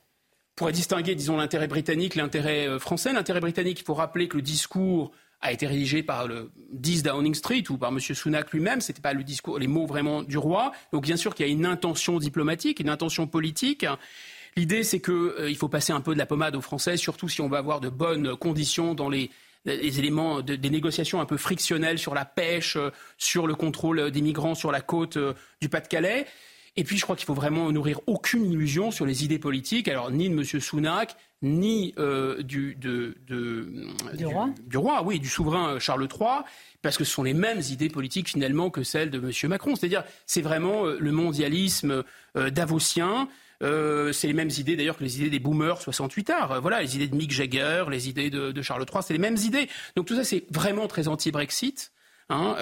Pourrait 0.62 0.74
distinguer, 0.74 1.16
disons, 1.16 1.38
l'intérêt 1.38 1.68
britannique, 1.68 2.14
l'intérêt 2.14 2.68
euh, 2.68 2.78
français. 2.78 3.12
L'intérêt 3.12 3.40
britannique, 3.40 3.80
il 3.80 3.84
faut 3.84 3.96
rappeler 3.96 4.28
que 4.28 4.36
le 4.36 4.44
discours 4.44 5.12
a 5.42 5.52
été 5.52 5.66
rédigé 5.66 6.04
par 6.04 6.28
le 6.28 6.52
10 6.74 7.02
Downing 7.02 7.34
Street 7.34 7.64
ou 7.72 7.78
par 7.78 7.90
M. 7.90 8.00
Sunak 8.00 8.52
lui-même. 8.52 8.80
Ce 8.80 8.92
n'était 8.92 9.02
pas 9.02 9.14
le 9.14 9.24
discours, 9.24 9.58
les 9.58 9.66
mots 9.66 9.88
vraiment 9.88 10.22
du 10.22 10.38
roi. 10.38 10.72
Donc 10.94 11.02
bien 11.02 11.18
sûr 11.18 11.34
qu'il 11.34 11.48
y 11.48 11.50
a 11.50 11.52
une 11.52 11.66
intention 11.66 12.20
diplomatique, 12.20 12.80
une 12.80 12.90
intention 12.90 13.26
politique. 13.26 13.88
L'idée, 14.56 14.84
c'est 14.84 15.00
qu'il 15.00 15.14
euh, 15.16 15.56
faut 15.56 15.68
passer 15.68 15.94
un 15.94 16.02
peu 16.02 16.14
de 16.14 16.20
la 16.20 16.28
pommade 16.28 16.56
aux 16.56 16.62
Français, 16.62 16.96
surtout 16.96 17.28
si 17.28 17.42
on 17.42 17.50
va 17.50 17.58
avoir 17.58 17.80
de 17.80 17.90
bonnes 17.90 18.36
conditions 18.36 18.94
dans 18.94 19.10
les, 19.10 19.32
éléments 19.66 20.42
des 20.42 20.70
négociations 20.70 21.22
un 21.22 21.26
peu 21.26 21.38
frictionnelles 21.38 21.98
sur 21.98 22.14
la 22.14 22.26
pêche, 22.26 22.76
euh, 22.76 22.92
sur 23.18 23.48
le 23.48 23.56
contrôle 23.56 24.12
des 24.12 24.22
migrants 24.22 24.54
sur 24.54 24.72
la 24.72 24.82
côte 24.82 25.18
du 25.60 25.70
Pas-de-Calais. 25.70 26.28
Et 26.78 26.84
puis, 26.84 26.98
je 26.98 27.04
crois 27.04 27.16
qu'il 27.16 27.26
faut 27.26 27.34
vraiment 27.34 27.72
nourrir 27.72 28.00
aucune 28.08 28.50
illusion 28.50 28.92
sur 28.92 29.06
les 29.06 29.26
idées 29.26 29.40
politiques, 29.40 29.88
alors 29.88 30.10
ni 30.10 30.30
de 30.30 30.34
M. 30.34 30.44
Sunak, 30.44 31.18
ni 31.42 31.94
euh, 31.98 32.42
du, 32.44 32.76
de, 32.76 33.18
du, 33.28 34.26
roi. 34.26 34.50
du, 34.66 34.78
roi, 34.78 35.04
oui, 35.04 35.20
du 35.20 35.28
souverain 35.28 35.80
Charles 35.80 36.08
III, 36.08 36.44
parce 36.82 36.98
que 36.98 37.04
ce 37.04 37.12
sont 37.12 37.24
les 37.24 37.34
mêmes 37.34 37.62
idées 37.72 37.90
politiques 37.90 38.30
finalement 38.30 38.70
que 38.70 38.84
celles 38.84 39.10
de 39.10 39.18
M. 39.18 39.50
Macron. 39.50 39.76
C'est-à-dire, 39.76 40.04
c'est 40.26 40.42
vraiment 40.42 40.86
euh, 40.86 40.98
le 41.00 41.12
mondialisme 41.12 42.04
euh, 42.38 42.50
davosien. 42.50 43.28
c'est 43.60 44.28
les 44.28 44.34
mêmes 44.34 44.52
idées 44.58 44.76
d'ailleurs 44.76 44.98
que 44.98 45.04
les 45.04 45.20
idées 45.20 45.30
des 45.30 45.40
boomers 45.40 45.82
68 45.82 46.30
arts. 46.30 46.62
Voilà, 46.62 46.82
les 46.82 46.96
idées 46.96 47.08
de 47.08 47.16
Mick 47.16 47.32
Jagger, 47.32 47.86
les 47.90 48.08
idées 48.08 48.30
de, 48.30 48.52
de 48.52 48.62
Charles 48.62 48.86
III, 48.92 49.04
c'est 49.04 49.14
les 49.14 49.20
mêmes 49.20 49.38
idées. 49.38 49.68
Donc 49.96 50.06
tout 50.06 50.16
ça, 50.16 50.24
c'est 50.24 50.46
vraiment 50.52 50.88
très 50.88 51.08
anti-Brexit. 51.08 51.92
Hein, 52.30 52.56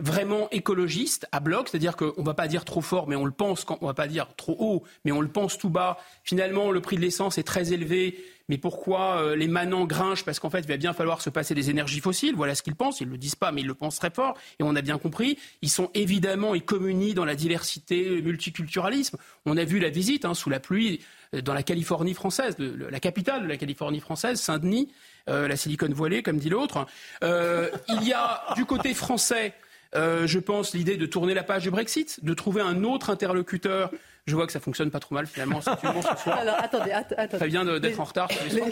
vraiment 0.00 0.48
écologiste 0.50 1.26
à 1.30 1.40
bloc, 1.40 1.68
c'est-à-dire 1.68 1.96
qu'on 1.96 2.12
ne 2.18 2.24
va 2.24 2.34
pas 2.34 2.48
dire 2.48 2.64
trop 2.64 2.80
fort, 2.80 3.08
mais 3.08 3.16
on 3.16 3.24
le 3.24 3.30
pense, 3.30 3.64
on 3.68 3.78
ne 3.80 3.86
va 3.86 3.94
pas 3.94 4.08
dire 4.08 4.28
trop 4.36 4.56
haut, 4.58 4.82
mais 5.04 5.12
on 5.12 5.20
le 5.20 5.28
pense 5.28 5.56
tout 5.56 5.70
bas. 5.70 5.98
Finalement, 6.24 6.72
le 6.72 6.80
prix 6.80 6.96
de 6.96 7.00
l'essence 7.00 7.38
est 7.38 7.44
très 7.44 7.72
élevé, 7.72 8.24
mais 8.48 8.58
pourquoi 8.58 9.22
euh, 9.22 9.36
les 9.36 9.46
manants 9.46 9.84
grinchent? 9.84 10.24
Parce 10.24 10.40
qu'en 10.40 10.50
fait, 10.50 10.60
il 10.60 10.66
va 10.66 10.76
bien 10.76 10.92
falloir 10.92 11.22
se 11.22 11.30
passer 11.30 11.54
des 11.54 11.70
énergies 11.70 12.00
fossiles. 12.00 12.34
Voilà 12.34 12.54
ce 12.54 12.62
qu'ils 12.62 12.74
pensent. 12.74 13.00
Ils 13.00 13.06
ne 13.06 13.12
le 13.12 13.18
disent 13.18 13.36
pas, 13.36 13.52
mais 13.52 13.62
ils 13.62 13.66
le 13.66 13.74
pensent 13.74 13.98
très 13.98 14.10
fort. 14.10 14.36
Et 14.58 14.62
on 14.62 14.74
a 14.76 14.82
bien 14.82 14.98
compris. 14.98 15.38
Ils 15.62 15.70
sont 15.70 15.90
évidemment, 15.94 16.54
ils 16.54 16.64
communient 16.64 17.14
dans 17.14 17.24
la 17.24 17.36
diversité, 17.36 18.04
le 18.04 18.20
multiculturalisme. 18.20 19.16
On 19.46 19.56
a 19.56 19.64
vu 19.64 19.78
la 19.78 19.88
visite 19.88 20.24
hein, 20.24 20.34
sous 20.34 20.50
la 20.50 20.60
pluie 20.60 21.00
euh, 21.34 21.40
dans 21.40 21.54
la 21.54 21.62
Californie 21.62 22.14
française, 22.14 22.56
la 22.58 23.00
capitale 23.00 23.44
de 23.44 23.48
la 23.48 23.56
Californie 23.56 24.00
française, 24.00 24.40
Saint-Denis, 24.40 24.92
euh, 25.30 25.48
la 25.48 25.56
Silicon 25.56 25.88
voilée, 25.94 26.22
comme 26.22 26.36
dit 26.36 26.50
l'autre. 26.50 26.86
il 27.22 28.02
y 28.02 28.12
a 28.12 28.44
du 28.56 28.66
côté 28.66 28.92
français 28.92 29.54
euh, 29.96 30.26
je 30.26 30.38
pense, 30.38 30.74
l'idée 30.74 30.96
de 30.96 31.06
tourner 31.06 31.34
la 31.34 31.42
page 31.42 31.62
du 31.62 31.70
Brexit, 31.70 32.24
de 32.24 32.34
trouver 32.34 32.62
un 32.62 32.84
autre 32.84 33.10
interlocuteur. 33.10 33.90
Je 34.26 34.34
vois 34.34 34.46
que 34.46 34.52
ça 34.52 34.60
fonctionne 34.60 34.90
pas 34.90 35.00
trop 35.00 35.14
mal 35.14 35.26
finalement. 35.26 35.60
ce 35.60 35.70
soir. 35.74 36.38
Alors 36.38 36.56
attendez, 36.58 36.92
attendez. 36.92 37.28
Très 37.36 37.48
bien 37.48 37.64
d'être 37.78 38.00
en 38.00 38.04
retard. 38.04 38.28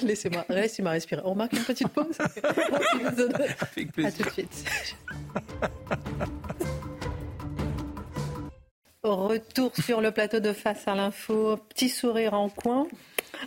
Laissez-moi, 0.06 0.44
laissez-moi 0.48 0.90
respirer. 0.92 1.22
On 1.24 1.35
marque 1.35 1.52
une 1.52 1.64
petite 1.64 1.88
pause. 1.88 2.16
Avec 3.76 3.92
plaisir. 3.92 4.08
À 4.08 4.12
tout 4.12 4.22
de 4.24 4.30
suite. 4.30 4.64
Retour 9.02 9.74
sur 9.76 10.00
le 10.00 10.12
plateau 10.12 10.38
de 10.38 10.52
face 10.52 10.87
à 10.87 10.94
l'info, 10.94 11.56
petit 11.68 11.88
sourire 11.88 12.35
en 12.35 12.48
coin. 12.48 12.87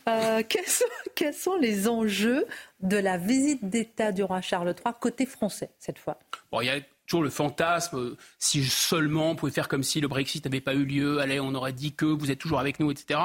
Euh, 0.10 0.44
quels, 0.48 0.68
sont, 0.68 0.84
quels, 1.16 1.34
sont, 1.34 1.56
les 1.56 1.88
enjeux 1.88 2.46
de 2.82 2.98
la 2.98 3.18
visite 3.18 3.64
d'État 3.64 4.12
du 4.12 4.24
roi 4.24 4.42
Charles 4.42 4.76
III 4.86 4.94
côté 5.00 5.26
français 5.26 5.70
cette 5.80 5.98
fois? 5.98 6.20
Bon, 6.52 6.60
Il 6.60 6.68
y 6.68 6.70
a 6.70 6.80
toujours 7.08 7.24
le 7.24 7.30
fantasme, 7.30 8.16
si 8.40 8.64
seulement 8.64 9.32
on 9.32 9.36
pouvait 9.36 9.52
faire 9.52 9.68
comme 9.68 9.84
si 9.84 10.02
le 10.02 10.08
Brexit 10.08 10.46
n'avait 10.46 10.62
pas 10.62 10.74
eu 10.74 10.86
lieu, 10.86 11.20
allez, 11.20 11.40
on 11.40 11.54
aurait 11.54 11.74
dit 11.74 11.94
que 11.94 12.06
vous 12.06 12.32
êtes 12.32 12.40
toujours 12.40 12.60
avec 12.60 12.80
nous, 12.80 12.92
etc. 12.92 13.20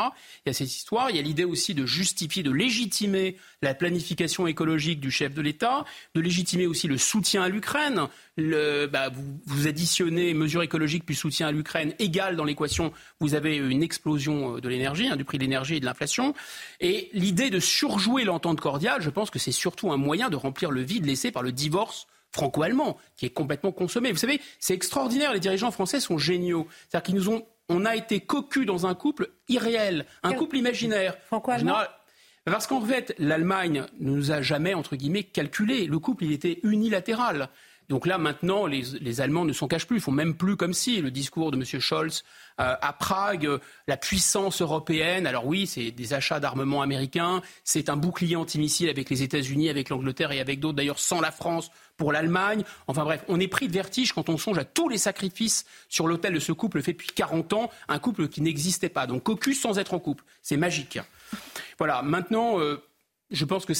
Il 0.44 0.48
y 0.48 0.50
a 0.50 0.52
cette 0.52 0.74
histoire. 0.74 1.10
Il 1.10 1.16
y 1.16 1.18
a 1.18 1.22
l'idée 1.22 1.44
aussi 1.44 1.74
de 1.74 1.86
justifier, 1.86 2.42
de 2.42 2.50
légitimer 2.50 3.36
la 3.62 3.74
planification 3.74 4.46
écologique 4.46 5.00
du 5.00 5.10
chef 5.10 5.34
de 5.34 5.42
l'État, 5.42 5.84
de 6.14 6.20
légitimer 6.20 6.66
aussi 6.66 6.88
le 6.88 6.98
soutien 6.98 7.42
à 7.42 7.48
l'Ukraine. 7.48 8.08
Bah, 8.36 9.10
vous, 9.46 9.66
additionnez 9.66 10.32
mesures 10.34 10.62
écologiques 10.62 11.04
plus 11.04 11.14
soutien 11.14 11.48
à 11.48 11.52
l'Ukraine 11.52 11.94
égal 11.98 12.36
dans 12.36 12.44
l'équation, 12.44 12.92
vous 13.20 13.34
avez 13.34 13.56
une 13.56 13.82
explosion 13.82 14.56
euh, 14.56 14.60
de 14.60 14.68
l'énergie, 14.68 15.08
hein, 15.08 15.16
du 15.16 15.24
prix 15.24 15.36
de 15.36 15.42
l'énergie 15.42 15.76
et 15.76 15.80
de 15.80 15.84
l'inflation. 15.84 16.34
Et 16.80 17.10
l'idée 17.12 17.50
de 17.50 17.60
surjouer 17.60 18.24
l'entente 18.24 18.60
cordiale, 18.60 19.02
je 19.02 19.10
pense 19.10 19.30
que 19.30 19.38
c'est 19.38 19.52
surtout 19.52 19.92
un 19.92 19.96
moyen 19.96 20.30
de 20.30 20.36
remplir 20.36 20.70
le 20.70 20.80
vide 20.80 21.06
laissé 21.06 21.30
par 21.30 21.42
le 21.42 21.52
divorce 21.52 22.06
franco-allemand, 22.32 22.96
qui 23.16 23.26
est 23.26 23.30
complètement 23.30 23.72
consommé. 23.72 24.12
Vous 24.12 24.18
savez, 24.18 24.40
c'est 24.58 24.74
extraordinaire, 24.74 25.32
les 25.32 25.40
dirigeants 25.40 25.70
français 25.70 26.00
sont 26.00 26.18
géniaux. 26.18 26.66
C'est-à-dire 26.88 27.02
qu'ils 27.04 27.14
nous 27.14 27.28
ont, 27.28 27.46
on 27.68 27.84
a 27.84 27.96
été 27.96 28.20
cocus 28.20 28.66
dans 28.66 28.86
un 28.86 28.94
couple 28.94 29.30
irréel, 29.48 30.06
un 30.22 30.32
couple 30.32 30.56
imaginaire. 30.56 31.16
Franco-allemand 31.26 31.78
parce 32.46 32.66
qu'en 32.66 32.80
fait, 32.80 33.14
l'Allemagne 33.18 33.84
ne 34.00 34.10
nous 34.10 34.32
a 34.32 34.42
jamais, 34.42 34.74
entre 34.74 34.96
guillemets, 34.96 35.24
calculé. 35.24 35.86
Le 35.86 35.98
couple, 35.98 36.24
il 36.24 36.32
était 36.32 36.58
unilatéral. 36.62 37.48
Donc 37.90 38.06
là, 38.06 38.18
maintenant, 38.18 38.66
les, 38.66 39.20
Allemands 39.20 39.44
ne 39.44 39.52
s'en 39.52 39.66
cachent 39.66 39.88
plus. 39.88 39.96
Ils 39.96 40.00
font 40.02 40.12
même 40.12 40.36
plus 40.36 40.56
comme 40.56 40.72
si. 40.72 41.00
Le 41.00 41.10
discours 41.10 41.50
de 41.50 41.56
M. 41.56 41.64
Scholz 41.64 42.22
euh, 42.60 42.76
à 42.80 42.92
Prague, 42.92 43.48
la 43.88 43.96
puissance 43.96 44.62
européenne. 44.62 45.26
Alors 45.26 45.44
oui, 45.44 45.66
c'est 45.66 45.90
des 45.90 46.14
achats 46.14 46.38
d'armement 46.38 46.82
américains. 46.82 47.42
C'est 47.64 47.88
un 47.88 47.96
bouclier 47.96 48.36
antimissile 48.36 48.88
avec 48.88 49.10
les 49.10 49.24
États-Unis, 49.24 49.68
avec 49.68 49.88
l'Angleterre 49.88 50.30
et 50.30 50.38
avec 50.38 50.60
d'autres, 50.60 50.76
d'ailleurs 50.76 51.00
sans 51.00 51.20
la 51.20 51.32
France, 51.32 51.72
pour 51.96 52.12
l'Allemagne. 52.12 52.62
Enfin 52.86 53.02
bref, 53.02 53.24
on 53.26 53.40
est 53.40 53.48
pris 53.48 53.66
de 53.66 53.72
vertige 53.72 54.12
quand 54.12 54.28
on 54.28 54.38
songe 54.38 54.58
à 54.58 54.64
tous 54.64 54.88
les 54.88 54.98
sacrifices 54.98 55.66
sur 55.88 56.06
l'autel 56.06 56.32
de 56.32 56.38
ce 56.38 56.52
couple 56.52 56.82
fait 56.82 56.92
depuis 56.92 57.10
40 57.12 57.52
ans. 57.54 57.70
Un 57.88 57.98
couple 57.98 58.28
qui 58.28 58.40
n'existait 58.40 58.88
pas. 58.88 59.08
Donc 59.08 59.24
cocu 59.24 59.52
sans 59.52 59.80
être 59.80 59.94
en 59.94 59.98
couple. 59.98 60.22
C'est 60.42 60.56
magique. 60.56 61.00
Voilà. 61.76 62.02
Maintenant. 62.02 62.60
Euh, 62.60 62.80
je 63.30 63.44
pense 63.44 63.64
que 63.64 63.72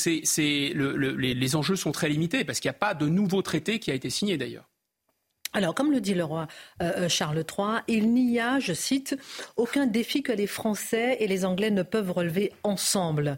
les, 1.23 1.57
enjeux 1.57 1.77
sont 1.77 1.93
très 1.93 2.09
limités 2.09 2.45
parce 2.45 2.61
qu'il 2.61 2.69
n'y 2.69 2.77
a 2.77 2.79
pas 2.79 2.95
de 2.95 3.07
nouveau 3.07 3.43
traité 3.43 3.79
qui 3.79 3.91
a 3.91 3.95
été 3.95 4.11
signé 4.11 4.37
d'ailleurs. 4.37 4.69
Alors, 5.53 5.75
comme 5.75 5.91
le 5.91 6.01
dit 6.01 6.15
le 6.15 6.23
roi 6.23 6.47
euh, 6.81 6.93
euh, 6.97 7.09
Charles 7.09 7.39
III, 7.39 7.81
il 7.89 8.15
n'y 8.15 8.39
a, 8.39 8.61
je 8.61 8.73
cite, 8.73 9.17
aucun 9.57 9.87
défi 9.87 10.23
que 10.23 10.31
les 10.31 10.47
Français 10.47 11.17
et 11.19 11.27
les 11.27 11.45
Anglais 11.45 11.73
ne 11.73 11.83
peuvent 11.83 12.13
relever 12.13 12.53
ensemble. 12.63 13.37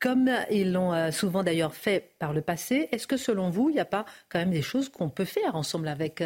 Comme 0.00 0.30
ils 0.50 0.72
l'ont 0.72 0.94
euh, 0.94 1.10
souvent 1.10 1.42
d'ailleurs 1.42 1.74
fait 1.74 2.14
par 2.18 2.32
le 2.32 2.40
passé, 2.40 2.88
est-ce 2.90 3.06
que 3.06 3.18
selon 3.18 3.50
vous, 3.50 3.68
il 3.68 3.74
n'y 3.74 3.80
a 3.80 3.84
pas 3.84 4.06
quand 4.30 4.38
même 4.38 4.50
des 4.50 4.62
choses 4.62 4.88
qu'on 4.88 5.10
peut 5.10 5.26
faire 5.26 5.54
ensemble 5.54 5.88
avec 5.88 6.24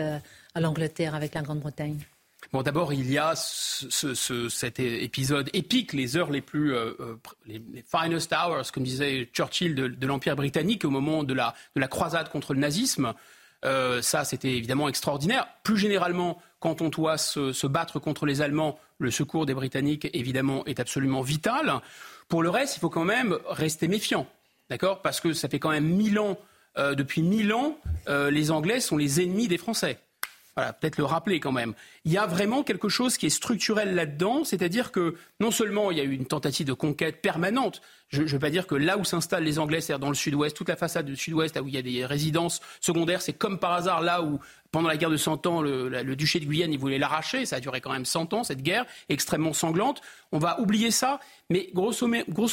l'Angleterre, 0.54 1.16
avec 1.16 1.34
la 1.34 1.42
Grande-Bretagne? 1.42 1.98
Bon, 2.52 2.62
d'abord, 2.62 2.92
il 2.92 3.10
y 3.10 3.18
a 3.18 3.34
cet 3.34 4.78
épisode 4.78 5.50
épique, 5.52 5.92
les 5.92 6.16
heures 6.16 6.30
les 6.30 6.40
plus, 6.40 6.74
euh, 6.74 6.92
euh, 7.00 7.16
les, 7.46 7.60
finest 7.84 8.32
hours, 8.32 8.70
comme 8.72 8.84
disait 8.84 9.28
Churchill, 9.32 9.74
de, 9.74 10.06
l'Empire 10.06 10.36
britannique 10.36 10.84
au 10.84 10.90
moment 10.90 11.24
de 11.24 11.34
la, 11.34 11.54
croisade 11.88 12.28
contre 12.28 12.54
le 12.54 12.60
nazisme. 12.60 13.14
Euh, 13.64 14.00
ça, 14.00 14.24
c'était 14.24 14.52
évidemment 14.52 14.88
extraordinaire. 14.88 15.48
Plus 15.64 15.76
généralement, 15.76 16.40
quand 16.60 16.82
on 16.82 16.88
doit 16.88 17.18
se, 17.18 17.66
battre 17.66 17.98
contre 17.98 18.26
les 18.26 18.42
Allemands, 18.42 18.78
le 18.98 19.10
secours 19.10 19.44
des 19.44 19.54
Britanniques, 19.54 20.08
évidemment, 20.12 20.64
est 20.66 20.78
absolument 20.78 21.22
vital. 21.22 21.80
Pour 22.28 22.42
le 22.42 22.50
reste, 22.50 22.76
il 22.76 22.80
faut 22.80 22.90
quand 22.90 23.04
même 23.04 23.38
rester 23.48 23.88
méfiant, 23.88 24.26
d'accord? 24.70 25.02
Parce 25.02 25.20
que 25.20 25.32
ça 25.32 25.48
fait 25.48 25.58
quand 25.58 25.70
même 25.70 25.86
mille 25.86 26.18
ans, 26.18 26.38
depuis 26.76 27.22
mille 27.22 27.52
ans, 27.52 27.78
les 28.08 28.50
Anglais 28.50 28.80
sont 28.80 28.96
les 28.96 29.20
ennemis 29.20 29.48
des 29.48 29.58
Français. 29.58 29.98
Voilà, 30.56 30.72
peut-être 30.72 30.96
le 30.96 31.04
rappeler 31.04 31.38
quand 31.38 31.52
même. 31.52 31.74
Il 32.06 32.12
y 32.12 32.16
a 32.16 32.24
vraiment 32.24 32.62
quelque 32.62 32.88
chose 32.88 33.18
qui 33.18 33.26
est 33.26 33.30
structurel 33.30 33.94
là-dedans, 33.94 34.42
c'est-à-dire 34.42 34.90
que 34.90 35.16
non 35.38 35.50
seulement 35.50 35.90
il 35.90 35.98
y 35.98 36.00
a 36.00 36.04
eu 36.04 36.12
une 36.12 36.24
tentative 36.24 36.66
de 36.66 36.72
conquête 36.72 37.20
permanente, 37.20 37.82
je 38.08 38.22
ne 38.22 38.26
veux 38.28 38.38
pas 38.38 38.48
dire 38.48 38.66
que 38.66 38.74
là 38.74 38.96
où 38.96 39.04
s'installent 39.04 39.44
les 39.44 39.58
Anglais, 39.58 39.82
c'est-à-dire 39.82 40.00
dans 40.00 40.08
le 40.08 40.14
sud-ouest, 40.14 40.56
toute 40.56 40.70
la 40.70 40.76
façade 40.76 41.04
du 41.04 41.14
sud-ouest, 41.14 41.56
là 41.56 41.62
où 41.62 41.68
il 41.68 41.74
y 41.74 41.76
a 41.76 41.82
des 41.82 42.06
résidences 42.06 42.62
secondaires, 42.80 43.20
c'est 43.20 43.34
comme 43.34 43.58
par 43.58 43.72
hasard 43.72 44.00
là 44.00 44.22
où, 44.22 44.38
pendant 44.70 44.88
la 44.88 44.96
guerre 44.96 45.10
de 45.10 45.18
Cent 45.18 45.44
Ans, 45.46 45.60
le, 45.60 46.16
duché 46.16 46.40
de 46.40 46.46
Guyane, 46.46 46.72
il 46.72 46.78
voulait 46.78 46.98
l'arracher, 46.98 47.44
ça 47.44 47.56
a 47.56 47.60
duré 47.60 47.82
quand 47.82 47.92
même 47.92 48.06
100 48.06 48.32
ans, 48.32 48.42
cette 48.42 48.62
guerre 48.62 48.86
extrêmement 49.10 49.52
sanglante. 49.52 50.00
On 50.32 50.38
va 50.38 50.58
oublier 50.60 50.90
ça, 50.90 51.20
mais 51.50 51.68
grosso 51.74 52.06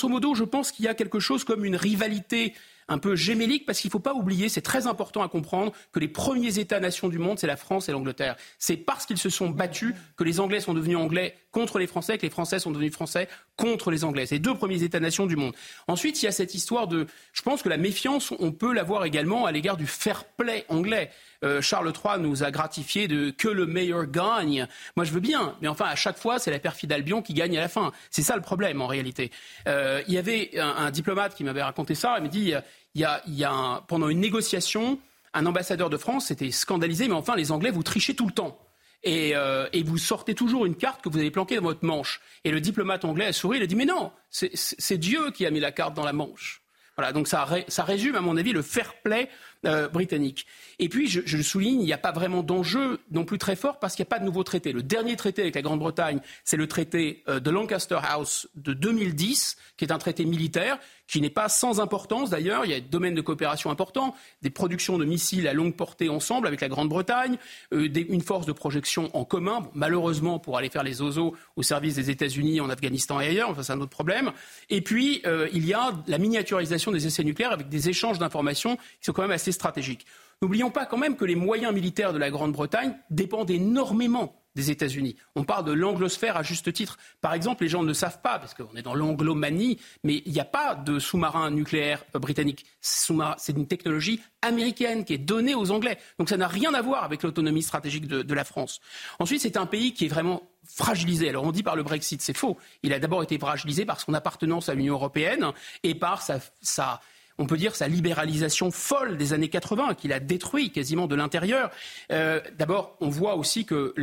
modo, 0.10 0.36
je 0.36 0.44
pense 0.44 0.74
qu'il 0.74 0.84
y 0.84 0.90
a 0.90 0.94
quelque 0.94 1.20
chose 1.20 1.46
comme 1.46 1.64
une 1.64 1.78
rivalité 1.78 2.54
un 2.94 3.00
peu 3.00 3.16
gémélique, 3.16 3.66
parce 3.66 3.80
qu'il 3.80 3.90
ne 3.90 3.94
faut 3.94 4.00
pas 4.00 4.14
oublier, 4.14 4.50
c'est 4.50 4.62
très 4.62 4.88
important 4.88 5.22
à 5.22 5.28
comprendre, 5.28 5.74
que 5.92 6.00
les 6.00 6.08
premiers 6.08 6.60
États-nations 6.60 7.10
du 7.10 7.18
monde, 7.18 7.40
c'est 7.40 7.48
la 7.48 7.58
France 7.58 7.90
et 7.90 7.92
l'Angleterre. 7.92 8.36
C'est 8.60 8.78
parce 8.78 9.06
qu'ils 9.06 9.18
se 9.18 9.30
sont 9.30 9.50
battus 9.50 9.94
que 10.16 10.24
les 10.24 10.40
Anglais 10.40 10.60
sont 10.60 10.74
devenus 10.74 10.98
Anglais 10.98 11.36
contre 11.52 11.80
les 11.80 11.88
Français, 11.88 12.18
que 12.18 12.24
les 12.24 12.30
Français 12.30 12.60
sont 12.60 12.72
devenus 12.72 12.94
Français 12.94 13.28
contre 13.58 13.92
les 13.92 14.04
Anglais. 14.04 14.26
C'est 14.26 14.40
deux 14.40 14.56
premiers 14.56 14.84
États-nations 14.84 15.28
du 15.28 15.36
monde. 15.36 15.54
Ensuite, 15.88 16.22
il 16.22 16.26
y 16.26 16.28
a 16.28 16.32
cette 16.32 16.56
histoire 16.56 16.88
de... 16.88 17.08
Je 17.34 17.42
pense 17.42 17.62
que 17.62 17.70
la 17.70 17.78
méfiance, 17.78 18.34
on 18.40 18.52
peut 18.52 18.74
l'avoir 18.74 19.06
également 19.06 19.46
à 19.46 19.52
l'égard 19.52 19.78
du 19.78 19.86
fair 19.86 20.26
play 20.26 20.66
anglais. 20.70 21.12
Euh, 21.44 21.62
Charles 21.62 21.92
III 21.94 22.20
nous 22.20 22.44
a 22.44 22.52
gratifié 22.52 23.08
de 23.08 23.30
que 23.30 23.48
le 23.48 23.66
meilleur 23.66 24.06
gagne. 24.06 24.68
Moi, 24.96 25.06
je 25.06 25.12
veux 25.12 25.20
bien, 25.20 25.56
mais 25.62 25.68
enfin, 25.68 25.86
à 25.86 25.96
chaque 25.96 26.18
fois, 26.18 26.40
c'est 26.40 26.52
la 26.52 26.60
perfide 26.60 26.92
Albion 26.92 27.22
qui 27.22 27.34
gagne 27.34 27.58
à 27.58 27.62
la 27.62 27.70
fin. 27.70 27.92
C'est 28.10 28.22
ça 28.22 28.36
le 28.36 28.42
problème, 28.42 28.82
en 28.82 28.88
réalité. 28.88 29.32
Euh, 29.68 30.02
il 30.08 30.14
y 30.14 30.18
avait 30.18 30.52
un, 30.60 30.92
diplomate 30.92 31.36
qui 31.36 31.44
m'avait 31.44 31.64
raconté 31.64 31.96
ça. 31.96 32.16
Il 32.18 32.24
me 32.24 32.30
dit, 32.30 32.54
il 32.96 33.02
y 33.28 33.44
a, 33.44 33.84
pendant 33.88 34.10
une 34.10 34.20
négociation, 34.20 35.00
un 35.34 35.46
ambassadeur 35.46 35.90
de 35.90 35.98
France 35.98 36.28
s'était 36.28 36.52
scandalisé, 36.52 37.08
mais 37.08 37.16
enfin, 37.16 37.36
les 37.36 37.52
Anglais, 37.52 37.72
vous 37.72 37.84
trichez 37.84 38.16
tout 38.16 38.28
le 38.28 38.34
temps. 38.34 38.60
Et, 39.04 39.36
euh, 39.36 39.68
vous 39.84 39.98
sortez 39.98 40.34
toujours 40.34 40.66
une 40.66 40.76
carte 40.76 41.02
que 41.02 41.10
vous 41.10 41.18
avez 41.18 41.32
planquée 41.32 41.56
dans 41.56 41.64
votre 41.64 41.86
manche. 41.86 42.22
Et 42.44 42.52
le 42.52 42.62
diplomate 42.62 43.04
anglais 43.04 43.26
a 43.26 43.34
souri, 43.34 43.58
il 43.58 43.64
a 43.64 43.68
dit, 43.68 43.76
mais 43.76 43.86
non, 43.86 44.12
c'est 44.30 44.98
Dieu 44.98 45.32
qui 45.32 45.46
a 45.46 45.52
mis 45.52 45.60
la 45.60 45.72
carte 45.72 45.94
dans 45.94 46.06
la 46.06 46.14
manche. 46.14 46.62
Voilà, 46.96 47.12
donc 47.12 47.28
ça, 47.28 47.48
ça 47.68 47.84
résume, 47.84 48.16
à 48.16 48.22
mon 48.22 48.38
avis, 48.38 48.54
le 48.54 48.62
fair 48.62 48.94
play 49.02 49.30
euh, 49.66 49.88
britannique. 49.88 50.46
Et 50.78 50.90
puis, 50.90 51.08
je, 51.08 51.22
le 51.38 51.44
souligne, 51.44 51.80
il 51.80 51.86
n'y 51.86 51.94
a 51.94 51.98
pas 51.98 52.12
vraiment 52.12 52.44
d'enjeu 52.44 53.00
non 53.12 53.24
plus 53.24 53.38
très 53.38 53.56
fort 53.56 53.80
parce 53.80 53.96
qu'il 53.96 54.04
n'y 54.04 54.08
a 54.08 54.12
pas 54.12 54.20
de 54.20 54.26
nouveau 54.26 54.44
traité. 54.44 54.74
Le 54.74 54.84
dernier 54.84 55.16
traité 55.16 55.42
avec 55.42 55.56
la 55.56 55.62
Grande-Bretagne, 55.62 56.20
c'est 56.44 56.58
le 56.58 56.68
traité 56.68 57.24
euh, 57.30 57.40
de 57.40 57.50
Lancaster 57.50 58.00
House 58.04 58.50
de 58.56 58.74
2010, 58.74 59.56
qui 59.78 59.86
est 59.86 59.94
un 59.94 59.98
traité 60.00 60.26
militaire 60.26 60.80
qui 61.08 61.22
n'est 61.22 61.30
pas 61.30 61.48
sans 61.48 61.80
importance 61.80 62.30
d'ailleurs. 62.30 62.66
Il 62.66 62.72
y 62.72 62.74
a 62.74 62.80
des 62.80 62.88
domaines 62.88 63.14
de 63.14 63.22
coopération 63.22 63.70
importants, 63.70 64.16
des 64.42 64.50
productions 64.50 64.98
de 64.98 65.06
missiles 65.06 65.48
à 65.48 65.54
longue 65.54 65.76
portée 65.76 66.10
ensemble 66.10 66.48
avec 66.48 66.60
la 66.60 66.70
Grande-Bretagne, 66.70 67.38
euh, 67.74 67.88
une 68.10 68.22
force 68.22 68.46
de 68.46 68.54
projection 68.54 69.16
en 69.16 69.24
commun, 69.24 69.70
malheureusement 69.74 70.40
pour 70.40 70.58
aller 70.58 70.70
faire 70.70 70.84
les 70.84 71.02
oiseaux 71.02 71.36
au 71.56 71.64
service 71.64 71.96
des 71.96 72.10
États-Unis 72.10 72.60
en 72.60 72.70
Afghanistan 72.70 73.22
et 73.22 73.28
ailleurs, 73.28 73.50
enfin 73.50 73.64
c'est 73.64 73.74
un 73.74 73.80
autre 73.80 73.92
problème. 73.92 74.32
Et 74.70 74.82
puis 74.82 75.22
il 75.54 75.66
y 75.66 75.74
a 75.74 75.94
la 76.08 76.18
miniaturisation 76.18 76.92
des 76.92 77.08
essais 77.08 77.24
nucléaires 77.24 77.52
avec 77.52 77.70
des 77.70 77.90
échanges 77.90 78.20
d'informations 78.20 78.76
qui 78.76 79.06
sont 79.06 79.14
quand 79.14 79.22
même 79.22 79.32
assez 79.32 79.53
stratégiques. 79.54 80.06
N'oublions 80.42 80.72
pas 80.72 80.86
quand 80.86 80.98
même 80.98 81.16
que 81.16 81.24
les 81.24 81.36
moyens 81.36 81.74
militaires 81.74 82.12
de 82.12 82.18
la 82.18 82.30
Grande-Bretagne 82.30 82.98
dépendent 83.10 83.50
énormément 83.50 84.44
des 84.56 84.72
États-Unis. 84.72 85.16
On 85.36 85.44
parle 85.44 85.66
de 85.66 85.72
l'anglosphère 85.72 86.38
à 86.38 86.44
juste 86.44 86.72
titre. 86.74 86.98
Par 87.22 87.34
exemple, 87.34 87.64
les 87.64 87.70
gens 87.70 87.82
ne 87.82 87.88
le 87.88 87.94
savent 87.94 88.22
pas, 88.22 88.40
parce 88.40 88.54
qu'on 88.54 88.76
est 88.76 88.82
dans 88.82 88.94
l'anglomanie, 88.94 89.80
mais 90.04 90.22
il 90.26 90.32
n'y 90.32 90.40
a 90.40 90.46
pas 90.46 90.76
de 90.76 91.00
sous-marin 91.00 91.50
nucléaire 91.50 92.04
euh, 92.16 92.20
britannique. 92.20 92.66
C'est 92.82 93.54
une 93.54 93.68
technologie 93.68 94.22
américaine 94.42 95.06
qui 95.06 95.14
est 95.14 95.18
donnée 95.18 95.56
aux 95.56 95.72
Anglais. 95.72 95.98
Donc 96.20 96.30
ça 96.30 96.38
n'a 96.38 96.48
rien 96.48 96.74
à 96.74 96.82
voir 96.82 97.04
avec 97.04 97.24
l'autonomie 97.24 97.64
stratégique 97.64 98.08
de, 98.08 98.34
la 98.34 98.44
France. 98.44 98.82
Ensuite, 99.20 99.42
c'est 99.42 99.58
un 99.58 99.66
pays 99.66 99.94
qui 99.94 100.06
est 100.06 100.10
vraiment 100.10 100.44
fragilisé. 100.66 101.30
Alors 101.30 101.46
on 101.46 101.52
dit 101.52 101.64
par 101.64 101.76
le 101.76 101.84
Brexit, 101.84 102.22
c'est 102.22 102.36
faux. 102.36 102.58
Il 102.84 102.94
a 102.94 103.00
d'abord 103.00 103.24
été 103.24 103.38
fragilisé 103.38 103.86
par 103.86 104.00
son 104.00 104.14
appartenance 104.14 104.70
à 104.70 104.76
l'Union 104.76 104.96
européenne 104.96 105.52
et 105.84 105.96
par 105.96 106.22
sa 106.22 107.00
on 107.38 107.46
peut 107.46 107.58
dire 107.58 107.76
sa 107.76 107.88
libéralisation 107.88 108.72
folle 108.72 109.18
des 109.18 109.34
années 109.34 109.50
80, 109.50 109.96
qu'il 109.96 110.14
a 110.14 110.20
détruit 110.20 110.72
quasiment 110.72 111.08
de 111.08 111.16
l'intérieur. 111.16 111.72
Euh, 112.12 112.40
D'abord, 112.58 112.96
on 113.02 113.10
voit 113.10 113.36
aussi 113.36 113.66
que, 113.66 113.94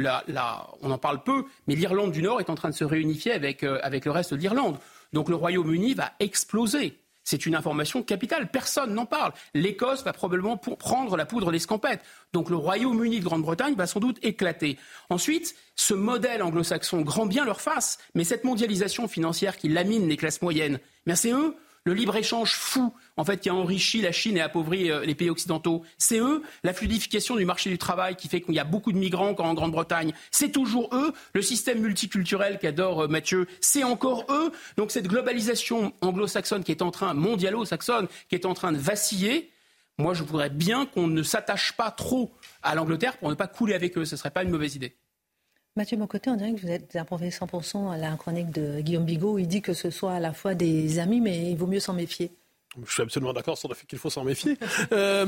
on 0.83 0.91
en 0.91 0.99
parle 0.99 1.23
peu, 1.23 1.45
mais 1.67 1.75
l'Irlande 1.75 2.13
du 2.13 2.23
Nord 2.23 2.41
est 2.41 2.51
en 2.51 2.55
train 2.55 2.71
de 2.71 2.75
se 2.75 2.85
réunifier 2.85 3.33
avec, 3.33 3.63
euh, 3.63 3.79
avec 3.83 4.05
le 4.05 4.11
reste 4.11 4.35
de 4.35 4.39
l'Irlande. 4.39 4.79
Donc 5.13 5.29
le 5.29 5.35
Royaume-Uni 5.35 5.95
va 5.95 6.13
exploser. 6.21 6.97
C'est 7.23 7.47
une 7.47 7.55
information 7.55 8.03
capitale, 8.03 8.51
personne 8.51 8.95
n'en 8.95 9.07
parle. 9.07 9.33
L'Écosse 9.55 10.03
va 10.03 10.13
probablement 10.13 10.57
prendre 10.57 11.17
la 11.17 11.27
poudre 11.27 11.53
d'escampette. 11.53 12.01
Donc 12.33 12.51
le 12.51 12.57
Royaume-Uni 12.57 13.21
de 13.21 13.25
Grande-Bretagne 13.25 13.75
va 13.75 13.87
sans 13.87 14.01
doute 14.01 14.19
éclater. 14.23 14.79
Ensuite, 15.11 15.55
ce 15.77 15.95
modèle 15.95 16.43
anglo-saxon 16.43 17.03
grand 17.03 17.27
bien 17.27 17.45
leur 17.45 17.61
face, 17.61 17.99
mais 18.15 18.25
cette 18.25 18.45
mondialisation 18.45 19.07
financière 19.07 19.57
qui 19.57 19.69
lamine 19.69 20.09
les 20.09 20.17
classes 20.17 20.43
moyennes, 20.43 20.81
c'est 21.15 21.33
eux 21.33 21.55
le 21.85 21.95
libre-échange 21.95 22.55
fou, 22.55 22.93
en 23.17 23.25
fait, 23.25 23.39
qui 23.39 23.49
a 23.49 23.55
enrichi 23.55 24.03
la 24.03 24.13
Chine 24.13 24.37
et 24.37 24.41
appauvri 24.41 24.91
euh, 24.91 25.05
les 25.05 25.15
pays 25.15 25.31
occidentaux. 25.31 25.83
C'est 25.97 26.19
eux, 26.19 26.43
la 26.63 26.75
fluidification 26.75 27.37
du 27.37 27.45
marché 27.45 27.71
du 27.71 27.79
travail 27.79 28.17
qui 28.17 28.29
fait 28.29 28.41
qu'il 28.41 28.55
y 28.55 28.59
a 28.59 28.65
beaucoup 28.65 28.93
de 28.93 28.99
migrants 28.99 29.35
en 29.39 29.55
Grande-Bretagne. 29.55 30.13
C'est 30.31 30.53
toujours 30.53 30.95
eux, 30.95 31.13
le 31.33 31.43
système 31.43 31.81
multiculturel 31.81 32.59
qu'adore 32.59 33.05
euh, 33.05 33.09
Mathieu. 33.09 33.47
C'est 33.61 33.85
encore 33.85 34.27
eux. 34.29 34.53
Donc 34.77 34.91
cette 34.91 35.09
globalisation 35.09 35.95
anglo-saxonne 36.03 36.65
qui 36.65 36.73
est 36.73 36.83
en 36.83 36.91
train, 36.91 37.15
mondialo-saxonne, 37.15 38.09
qui 38.29 38.35
est 38.35 38.45
en 38.45 38.55
train 38.55 38.73
de 38.73 38.79
vaciller. 38.79 39.51
Moi, 39.97 40.15
je 40.15 40.23
voudrais 40.23 40.51
bien 40.51 40.87
qu'on 40.87 41.07
ne 41.07 41.23
s'attache 41.23 41.73
pas 41.73 41.91
trop 41.91 42.33
à 42.63 42.75
l'Angleterre 42.75 43.17
pour 43.19 43.29
ne 43.31 43.35
pas 43.35 43.47
couler 43.47 43.75
avec 43.75 43.97
eux. 43.97 44.05
Ce 44.05 44.15
ne 44.15 44.19
serait 44.19 44.31
pas 44.31 44.43
une 44.43 44.51
mauvaise 44.51 44.77
idée. 44.77 44.97
Mathieu 45.77 45.97
Mocoté, 45.97 46.31
on 46.31 46.37
dirait 46.37 46.53
que 46.53 46.61
vous 46.61 46.71
êtes 46.71 46.97
approuvez 46.97 47.31
100% 47.31 47.91
à 47.93 47.97
la 47.97 48.17
chronique 48.17 48.51
de 48.51 48.81
Guillaume 48.81 49.05
Bigot. 49.05 49.39
Il 49.39 49.47
dit 49.47 49.63
que 49.63 49.73
ce 49.73 49.91
soit 49.91 50.15
à 50.15 50.21
la 50.21 50.33
fois 50.33 50.55
des 50.55 50.99
amis, 50.99 51.21
mais 51.21 51.51
il 51.51 51.57
vaut 51.57 51.69
mieux 51.69 51.79
s'en 51.81 51.95
méfier. 51.95 52.40
Je 52.87 52.93
suis 52.93 53.03
absolument 53.03 53.33
d'accord 53.33 53.59
sur 53.59 53.69
le 53.69 53.75
fait 53.75 53.85
qu'il 53.87 53.99
faut 53.99 54.11
s'en 54.11 54.25
méfier. 54.25 54.57
Euh, 54.93 55.25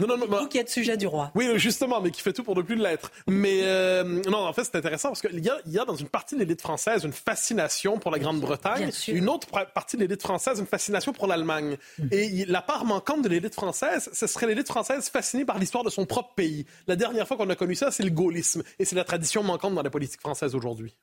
non, 0.00 0.06
non, 0.08 0.16
non, 0.16 0.26
bah- 0.26 0.40
Vous 0.42 0.48
qui 0.48 0.58
êtes 0.58 0.68
sujet 0.68 0.96
du 0.96 1.06
roi. 1.06 1.30
Oui, 1.34 1.48
justement, 1.56 2.00
mais 2.00 2.10
qui 2.10 2.20
fait 2.20 2.32
tout 2.32 2.42
pour 2.44 2.56
ne 2.56 2.62
plus 2.62 2.76
l'être. 2.76 3.10
Mais 3.26 3.60
euh, 3.62 4.02
non, 4.28 4.38
en 4.38 4.52
fait, 4.52 4.64
c'est 4.64 4.76
intéressant 4.76 5.08
parce 5.08 5.20
qu'il 5.22 5.38
y 5.44 5.48
a, 5.48 5.58
il 5.66 5.72
y 5.72 5.78
a 5.78 5.84
dans 5.84 5.94
une 5.96 6.08
partie 6.08 6.34
de 6.34 6.40
l'élite 6.40 6.60
française 6.60 7.04
une 7.04 7.12
fascination 7.12 7.98
pour 7.98 8.10
la 8.10 8.18
Grande-Bretagne, 8.18 8.90
une 9.08 9.28
autre 9.28 9.48
partie 9.74 9.96
de 9.96 10.02
l'élite 10.02 10.22
française 10.22 10.58
une 10.58 10.66
fascination 10.66 11.12
pour 11.12 11.26
l'Allemagne. 11.26 11.76
Et 12.10 12.24
il- 12.26 12.48
la 12.50 12.62
part 12.62 12.84
manquante 12.84 13.22
de 13.22 13.28
l'élite 13.28 13.54
française, 13.54 14.10
ce 14.12 14.26
serait 14.26 14.46
l'élite 14.46 14.68
française 14.68 15.08
fascinée 15.08 15.44
par 15.44 15.58
l'histoire 15.58 15.84
de 15.84 15.90
son 15.90 16.04
propre 16.06 16.34
pays. 16.34 16.66
La 16.86 16.96
dernière 16.96 17.26
fois 17.26 17.36
qu'on 17.36 17.50
a 17.50 17.56
connu 17.56 17.74
ça, 17.74 17.90
c'est 17.90 18.02
le 18.02 18.10
gaullisme, 18.10 18.62
et 18.78 18.84
c'est 18.84 18.96
la 18.96 19.04
tradition 19.04 19.42
manquante 19.42 19.74
dans 19.74 19.82
la 19.82 19.90
politique 19.90 20.20
française 20.20 20.54
aujourd'hui. 20.54 20.94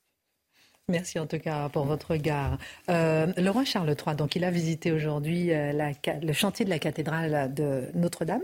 Merci 0.90 1.20
en 1.20 1.28
tout 1.28 1.38
cas 1.38 1.70
pour 1.70 1.86
votre 1.86 2.12
regard. 2.12 2.58
Euh, 2.90 3.28
le 3.38 3.50
roi 3.52 3.64
Charles 3.64 3.96
III, 3.96 4.16
donc 4.16 4.36
il 4.36 4.44
a 4.44 4.50
visité 4.50 4.92
aujourd'hui 4.92 5.54
euh, 5.54 5.72
le 6.22 6.34
chantier 6.34 6.66
de 6.66 6.72
la 6.72 6.80
cathédrale 6.80 7.54
de 7.54 7.84
Notre-Dame. 7.94 8.42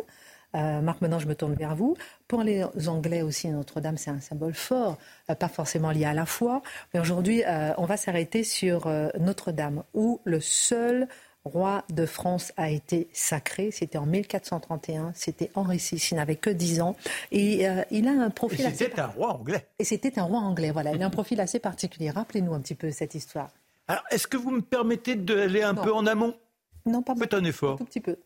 Euh, 0.54 0.80
Marc, 0.80 1.02
maintenant 1.02 1.18
je 1.18 1.28
me 1.28 1.34
tourne 1.34 1.56
vers 1.56 1.76
vous. 1.76 1.98
Pour 2.28 2.44
les 2.44 2.64
Anglais 2.88 3.24
aussi, 3.24 3.50
Notre-Dame, 3.50 3.98
c'est 3.98 4.12
un 4.12 4.20
symbole 4.20 4.54
fort, 4.54 5.00
pas 5.28 5.48
forcément 5.48 5.90
lié 5.90 6.06
à 6.06 6.14
la 6.14 6.28
foi. 6.28 6.62
Mais 6.94 7.00
aujourd'hui, 7.00 7.42
on 7.78 7.86
va 7.86 7.98
s'arrêter 7.98 8.44
sur 8.44 8.88
Notre-Dame, 9.20 9.84
où 9.96 10.22
le 10.24 10.40
seul 10.40 11.08
roi 11.46 11.84
de 11.90 12.06
France 12.06 12.52
a 12.58 12.70
été 12.70 13.08
sacré. 13.14 13.72
C'était 13.72 13.98
en 13.98 14.06
1431. 14.06 15.12
C'était 15.16 15.52
Henri 15.56 15.78
VI. 15.78 15.96
Il 16.12 16.16
n'avait 16.16 16.36
que 16.36 16.50
10 16.50 16.82
ans. 16.82 16.96
Et 17.32 17.68
euh, 17.70 17.84
il 17.92 18.08
a 18.08 18.12
un 18.12 18.28
Et 18.30 18.34
profil 18.34 18.66
assez 18.66 18.86
C'était 18.86 19.00
un 19.02 19.08
roi 19.08 19.30
anglais. 19.34 19.66
et 19.80 19.84
c'était 19.86 20.20
un 20.20 20.24
roi 20.24 20.40
anglais, 20.40 20.72
voilà. 20.72 20.92
Il 20.94 21.02
a 21.02 21.06
un 21.06 21.10
profil 21.10 21.40
assez 21.40 21.60
particulier. 21.60 22.10
Rappelez-nous 22.10 22.54
un 22.54 22.60
petit 22.60 22.76
peu 22.76 22.92
cette 22.92 23.16
histoire. 23.16 23.50
Alors, 23.88 24.04
est-ce 24.10 24.28
que 24.28 24.38
vous 24.38 24.50
me 24.52 24.62
permettez 24.62 25.16
d'aller 25.16 25.62
un 25.62 25.74
Non. 25.74 25.84
peu 25.84 25.94
en 25.94 26.06
amont? 26.08 26.36
Non, 26.88 27.02
pas 27.02 27.16
Faites 27.16 27.34
un 27.34 27.44
effort. 27.44 27.74
un 27.76 27.78
tout 27.78 27.86
petit 27.92 28.00
peu. 28.02 28.18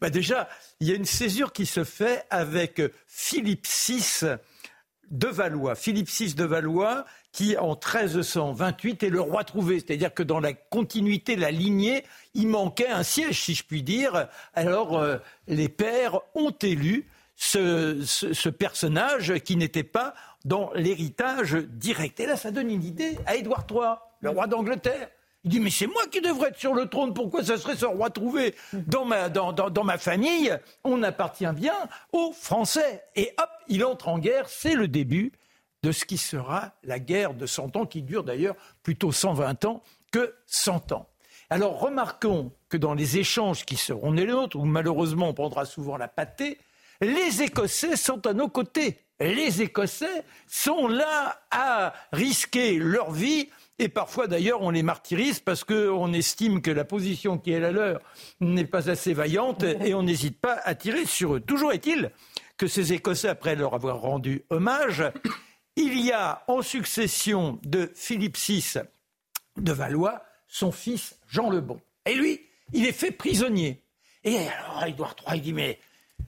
Bah 0.00 0.10
déjà, 0.10 0.48
il 0.80 0.88
y 0.88 0.92
a 0.92 0.94
une 0.94 1.04
césure 1.04 1.52
qui 1.52 1.66
se 1.66 1.84
fait 1.84 2.24
avec 2.30 2.80
Philippe 3.06 3.66
VI 3.66 4.02
de 5.10 5.26
Valois. 5.28 5.74
Philippe 5.74 6.08
VI 6.08 6.34
de 6.34 6.44
Valois, 6.44 7.04
qui 7.32 7.56
en 7.56 7.74
1328 7.74 9.02
est 9.02 9.08
le 9.10 9.20
roi 9.20 9.44
trouvé. 9.44 9.80
C'est-à-dire 9.80 10.12
que 10.14 10.22
dans 10.22 10.40
la 10.40 10.52
continuité, 10.52 11.36
la 11.36 11.50
lignée, 11.50 12.04
il 12.34 12.48
manquait 12.48 12.88
un 12.88 13.02
siège, 13.02 13.42
si 13.42 13.54
je 13.54 13.64
puis 13.64 13.82
dire. 13.82 14.28
Alors, 14.54 14.98
euh, 14.98 15.18
les 15.46 15.68
pères 15.68 16.20
ont 16.34 16.50
élu 16.62 17.06
ce, 17.36 18.02
ce- 18.04 18.32
ce 18.32 18.48
personnage 18.48 19.34
qui 19.44 19.56
n'était 19.56 19.84
pas 19.84 20.14
dans 20.44 20.70
l'héritage 20.74 21.54
direct. 21.54 22.18
Et 22.20 22.26
là, 22.26 22.36
ça 22.36 22.50
donne 22.50 22.70
une 22.70 22.84
idée 22.84 23.18
à 23.26 23.36
Édouard 23.36 23.66
III, 23.70 23.96
le 24.20 24.30
roi 24.30 24.46
d'Angleterre. 24.46 25.08
Il 25.44 25.50
dit, 25.50 25.60
mais 25.60 25.70
c'est 25.70 25.86
moi 25.86 26.02
qui 26.10 26.20
devrais 26.20 26.48
être 26.48 26.58
sur 26.58 26.74
le 26.74 26.86
trône, 26.86 27.14
pourquoi 27.14 27.44
ça 27.44 27.56
serait 27.58 27.76
ce 27.76 27.86
roi 27.86 28.10
trouvé 28.10 28.54
dans 28.72 29.04
ma, 29.04 29.28
dans, 29.28 29.52
dans- 29.52 29.70
dans 29.70 29.84
ma 29.84 29.96
famille? 29.98 30.56
On 30.84 31.02
appartient 31.02 31.46
bien 31.54 31.74
aux 32.12 32.32
Français. 32.32 33.04
Et 33.14 33.32
hop, 33.38 33.48
il 33.68 33.84
entre 33.84 34.08
en 34.08 34.18
guerre, 34.18 34.48
c'est 34.48 34.74
le 34.74 34.88
début 34.88 35.32
de 35.84 35.92
ce 35.92 36.04
qui 36.04 36.18
sera 36.18 36.72
la 36.82 36.98
guerre 36.98 37.34
de 37.34 37.46
100 37.46 37.76
ans, 37.76 37.86
qui 37.86 38.02
dure 38.02 38.24
d'ailleurs 38.24 38.56
plutôt 38.82 39.12
120 39.12 39.64
ans 39.64 39.82
que 40.10 40.34
100 40.46 40.90
ans. 40.92 41.08
Alors 41.50 41.78
remarquons 41.80 42.52
que 42.68 42.76
dans 42.76 42.92
les 42.94 43.16
échanges 43.18 43.64
qui 43.64 43.76
seront 43.76 44.10
les 44.10 44.26
nôtres, 44.26 44.56
où 44.56 44.64
malheureusement 44.64 45.28
on 45.28 45.34
prendra 45.34 45.64
souvent 45.64 45.96
la 45.96 46.08
pâtée, 46.08 46.58
les 47.00 47.42
Écossais 47.42 47.94
sont 47.96 48.26
à 48.26 48.32
nos 48.32 48.48
côtés. 48.48 48.98
Les 49.20 49.62
Écossais 49.62 50.24
sont 50.48 50.88
là 50.88 51.40
à 51.52 51.94
risquer 52.12 52.74
leur 52.78 53.12
vie 53.12 53.48
et 53.78 53.88
parfois 53.88 54.26
d'ailleurs 54.26 54.62
on 54.62 54.70
les 54.70 54.82
martyrise 54.82 55.40
parce 55.40 55.64
qu'on 55.64 56.12
estime 56.12 56.62
que 56.62 56.70
la 56.70 56.84
position 56.84 57.38
qui 57.38 57.52
est 57.52 57.60
la 57.60 57.70
leur 57.70 58.00
n'est 58.40 58.64
pas 58.64 58.90
assez 58.90 59.14
vaillante 59.14 59.62
et 59.62 59.94
on 59.94 60.02
n'hésite 60.02 60.40
pas 60.40 60.60
à 60.64 60.74
tirer 60.74 61.06
sur 61.06 61.36
eux. 61.36 61.40
Toujours 61.40 61.72
est-il 61.72 62.10
que 62.56 62.66
ces 62.66 62.92
Écossais, 62.92 63.28
après 63.28 63.54
leur 63.54 63.74
avoir 63.74 64.00
rendu 64.00 64.44
hommage, 64.50 65.04
il 65.76 66.04
y 66.04 66.12
a 66.12 66.42
en 66.48 66.60
succession 66.60 67.60
de 67.62 67.90
Philippe 67.94 68.36
VI 68.36 68.80
de 69.56 69.72
Valois 69.72 70.22
son 70.48 70.72
fils 70.72 71.18
Jean 71.28 71.50
le 71.50 71.60
Bon. 71.60 71.80
Et 72.04 72.14
lui, 72.14 72.40
il 72.72 72.86
est 72.86 72.92
fait 72.92 73.10
prisonnier. 73.10 73.82
Et 74.24 74.36
alors 74.38 74.84
Édouard 74.86 75.14
III, 75.26 75.40
dit 75.40 75.52
mais 75.52 75.78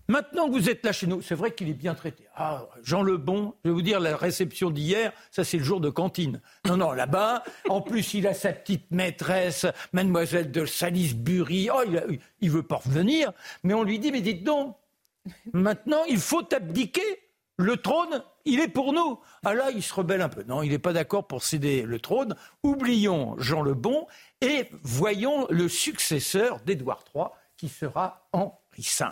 maintenant 0.09 0.49
que 0.49 0.53
vous 0.53 0.69
êtes 0.69 0.85
là 0.85 0.93
chez 0.93 1.07
nous, 1.07 1.23
c'est 1.23 1.35
vrai 1.35 1.55
qu'il 1.55 1.69
est 1.69 1.75
bien 1.75 1.95
traité. 1.95 2.25
Ah, 2.37 2.67
Jean 2.83 3.03
le 3.03 3.17
Bon, 3.17 3.55
je 3.65 3.71
vais 3.71 3.75
vous 3.75 3.83
dire, 3.83 4.01
la 4.01 4.17
réception 4.17 4.71
d'hier, 4.71 5.13
ça 5.31 5.45
c'est 5.45 5.59
le 5.59 5.65
jour 5.65 5.81
de 5.81 5.91
cantine. 5.91 6.41
Non, 6.67 6.77
non, 6.77 6.93
là-bas, 6.93 7.45
en 7.69 7.81
plus 7.81 8.15
il 8.15 8.27
a 8.27 8.35
sa 8.35 8.53
petite 8.53 8.91
maîtresse, 8.91 9.67
mademoiselle 9.93 10.51
de 10.51 10.65
Salisbury. 10.67 11.69
Oh, 11.73 11.83
il, 11.87 12.21
il 12.41 12.51
veut 12.51 12.63
pas 12.63 12.77
revenir, 12.77 13.33
mais 13.63 13.75
on 13.75 13.85
lui 13.85 13.99
dit, 13.99 14.13
mais 14.13 14.21
dites 14.21 14.45
donc, 14.45 14.77
maintenant 15.53 16.05
il 16.09 16.19
faut 16.19 16.47
abdiquer. 16.55 17.03
Le 17.61 17.77
trône, 17.77 18.23
il 18.47 18.59
est 18.59 18.69
pour 18.69 18.95
nous. 18.95 19.21
Ah 19.45 19.53
là, 19.53 19.71
il 19.71 19.83
se 19.83 19.93
rebelle 19.93 20.23
un 20.23 20.31
peu. 20.31 20.43
Non, 20.45 20.63
il 20.63 20.71
n'est 20.71 20.79
pas 20.79 20.95
d'accord 20.95 21.27
pour 21.27 21.43
céder 21.43 21.83
le 21.83 22.01
trône. 22.01 22.35
Oublions 22.63 23.37
Jean 23.39 23.61
le 23.61 23.75
Bon 23.75 24.07
et 24.41 24.71
voyons 24.83 25.47
le 25.51 25.69
successeur 25.69 26.61
d'Édouard 26.61 27.05
III, 27.15 27.27
qui 27.59 27.69
sera 27.69 28.27
Henri 28.33 28.55
V. 28.79 29.07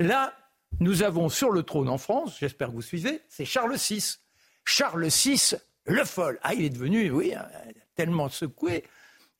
Là, 0.00 0.32
nous 0.80 1.02
avons 1.02 1.28
sur 1.28 1.50
le 1.50 1.62
trône 1.62 1.88
en 1.88 1.98
France, 1.98 2.36
j'espère 2.38 2.68
que 2.68 2.74
vous 2.74 2.82
suivez, 2.82 3.22
c'est 3.28 3.44
Charles 3.44 3.76
VI. 3.76 4.18
Charles 4.64 5.08
VI, 5.08 5.54
le 5.86 6.04
folle. 6.04 6.38
Ah, 6.42 6.54
il 6.54 6.64
est 6.64 6.70
devenu, 6.70 7.10
oui, 7.10 7.32
euh, 7.34 7.72
tellement 7.96 8.28
secoué. 8.28 8.84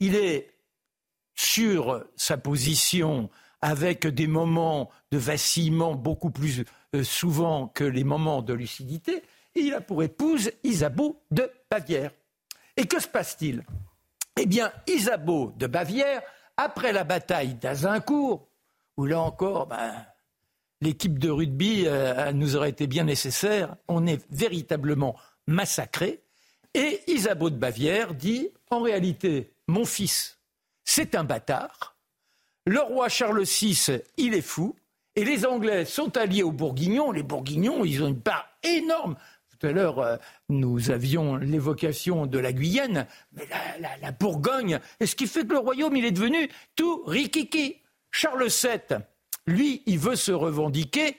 Il 0.00 0.16
est 0.16 0.50
sur 1.34 2.04
sa 2.16 2.38
position 2.38 3.30
avec 3.60 4.06
des 4.06 4.26
moments 4.26 4.90
de 5.12 5.18
vacillement 5.18 5.94
beaucoup 5.94 6.30
plus 6.30 6.64
euh, 6.94 7.04
souvent 7.04 7.68
que 7.68 7.84
les 7.84 8.04
moments 8.04 8.42
de 8.42 8.54
lucidité. 8.54 9.22
il 9.54 9.74
a 9.74 9.80
pour 9.80 10.02
épouse 10.02 10.50
Isabeau 10.64 11.22
de 11.30 11.50
Bavière. 11.70 12.10
Et 12.76 12.86
que 12.86 13.00
se 13.00 13.08
passe-t-il? 13.08 13.64
Eh 14.40 14.46
bien, 14.46 14.72
Isabeau 14.86 15.52
de 15.56 15.66
Bavière, 15.66 16.22
après 16.56 16.92
la 16.92 17.04
bataille 17.04 17.54
d'Azincourt, 17.54 18.48
où 18.96 19.04
là 19.04 19.20
encore, 19.20 19.66
ben, 19.66 20.06
l'équipe 20.80 21.18
de 21.18 21.30
rugby 21.30 21.84
euh, 21.86 22.32
nous 22.32 22.56
aurait 22.56 22.70
été 22.70 22.86
bien 22.86 23.04
nécessaire, 23.04 23.76
on 23.88 24.06
est 24.06 24.24
véritablement 24.30 25.16
massacré. 25.46 26.22
Et 26.74 27.00
Isabeau 27.06 27.50
de 27.50 27.56
Bavière 27.56 28.14
dit, 28.14 28.50
en 28.70 28.80
réalité, 28.80 29.52
mon 29.66 29.84
fils, 29.84 30.38
c'est 30.84 31.14
un 31.14 31.24
bâtard. 31.24 31.96
Le 32.66 32.80
roi 32.80 33.08
Charles 33.08 33.44
VI, 33.44 34.00
il 34.16 34.34
est 34.34 34.42
fou. 34.42 34.76
Et 35.16 35.24
les 35.24 35.46
Anglais 35.46 35.84
sont 35.84 36.16
alliés 36.16 36.44
aux 36.44 36.52
Bourguignons. 36.52 37.10
Les 37.10 37.24
Bourguignons, 37.24 37.84
ils 37.84 38.04
ont 38.04 38.08
une 38.08 38.20
part 38.20 38.48
énorme. 38.62 39.16
Tout 39.50 39.66
à 39.66 39.72
l'heure, 39.72 39.98
euh, 39.98 40.16
nous 40.48 40.90
avions 40.90 41.36
l'évocation 41.36 42.26
de 42.26 42.38
la 42.38 42.52
Guyenne, 42.52 43.06
mais 43.32 43.48
la, 44.00 44.12
Bourgogne, 44.12 44.78
et 45.00 45.06
ce 45.06 45.16
qui 45.16 45.26
fait 45.26 45.44
que 45.44 45.54
le 45.54 45.58
royaume, 45.58 45.96
il 45.96 46.04
est 46.04 46.12
devenu 46.12 46.48
tout 46.76 47.02
rikiki? 47.04 47.80
Charles 48.10 48.46
VII, 48.46 48.98
lui, 49.48 49.82
il 49.86 49.98
veut 49.98 50.16
se 50.16 50.32
revendiquer 50.32 51.16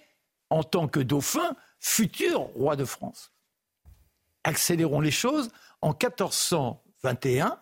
en 0.50 0.64
tant 0.64 0.88
que 0.88 1.00
dauphin, 1.00 1.56
futur 1.80 2.40
roi 2.40 2.76
de 2.76 2.86
France. 2.86 3.32
Accélérons 4.44 5.02
les 5.02 5.12
choses. 5.12 5.50
En 5.82 5.90
1421, 5.90 7.60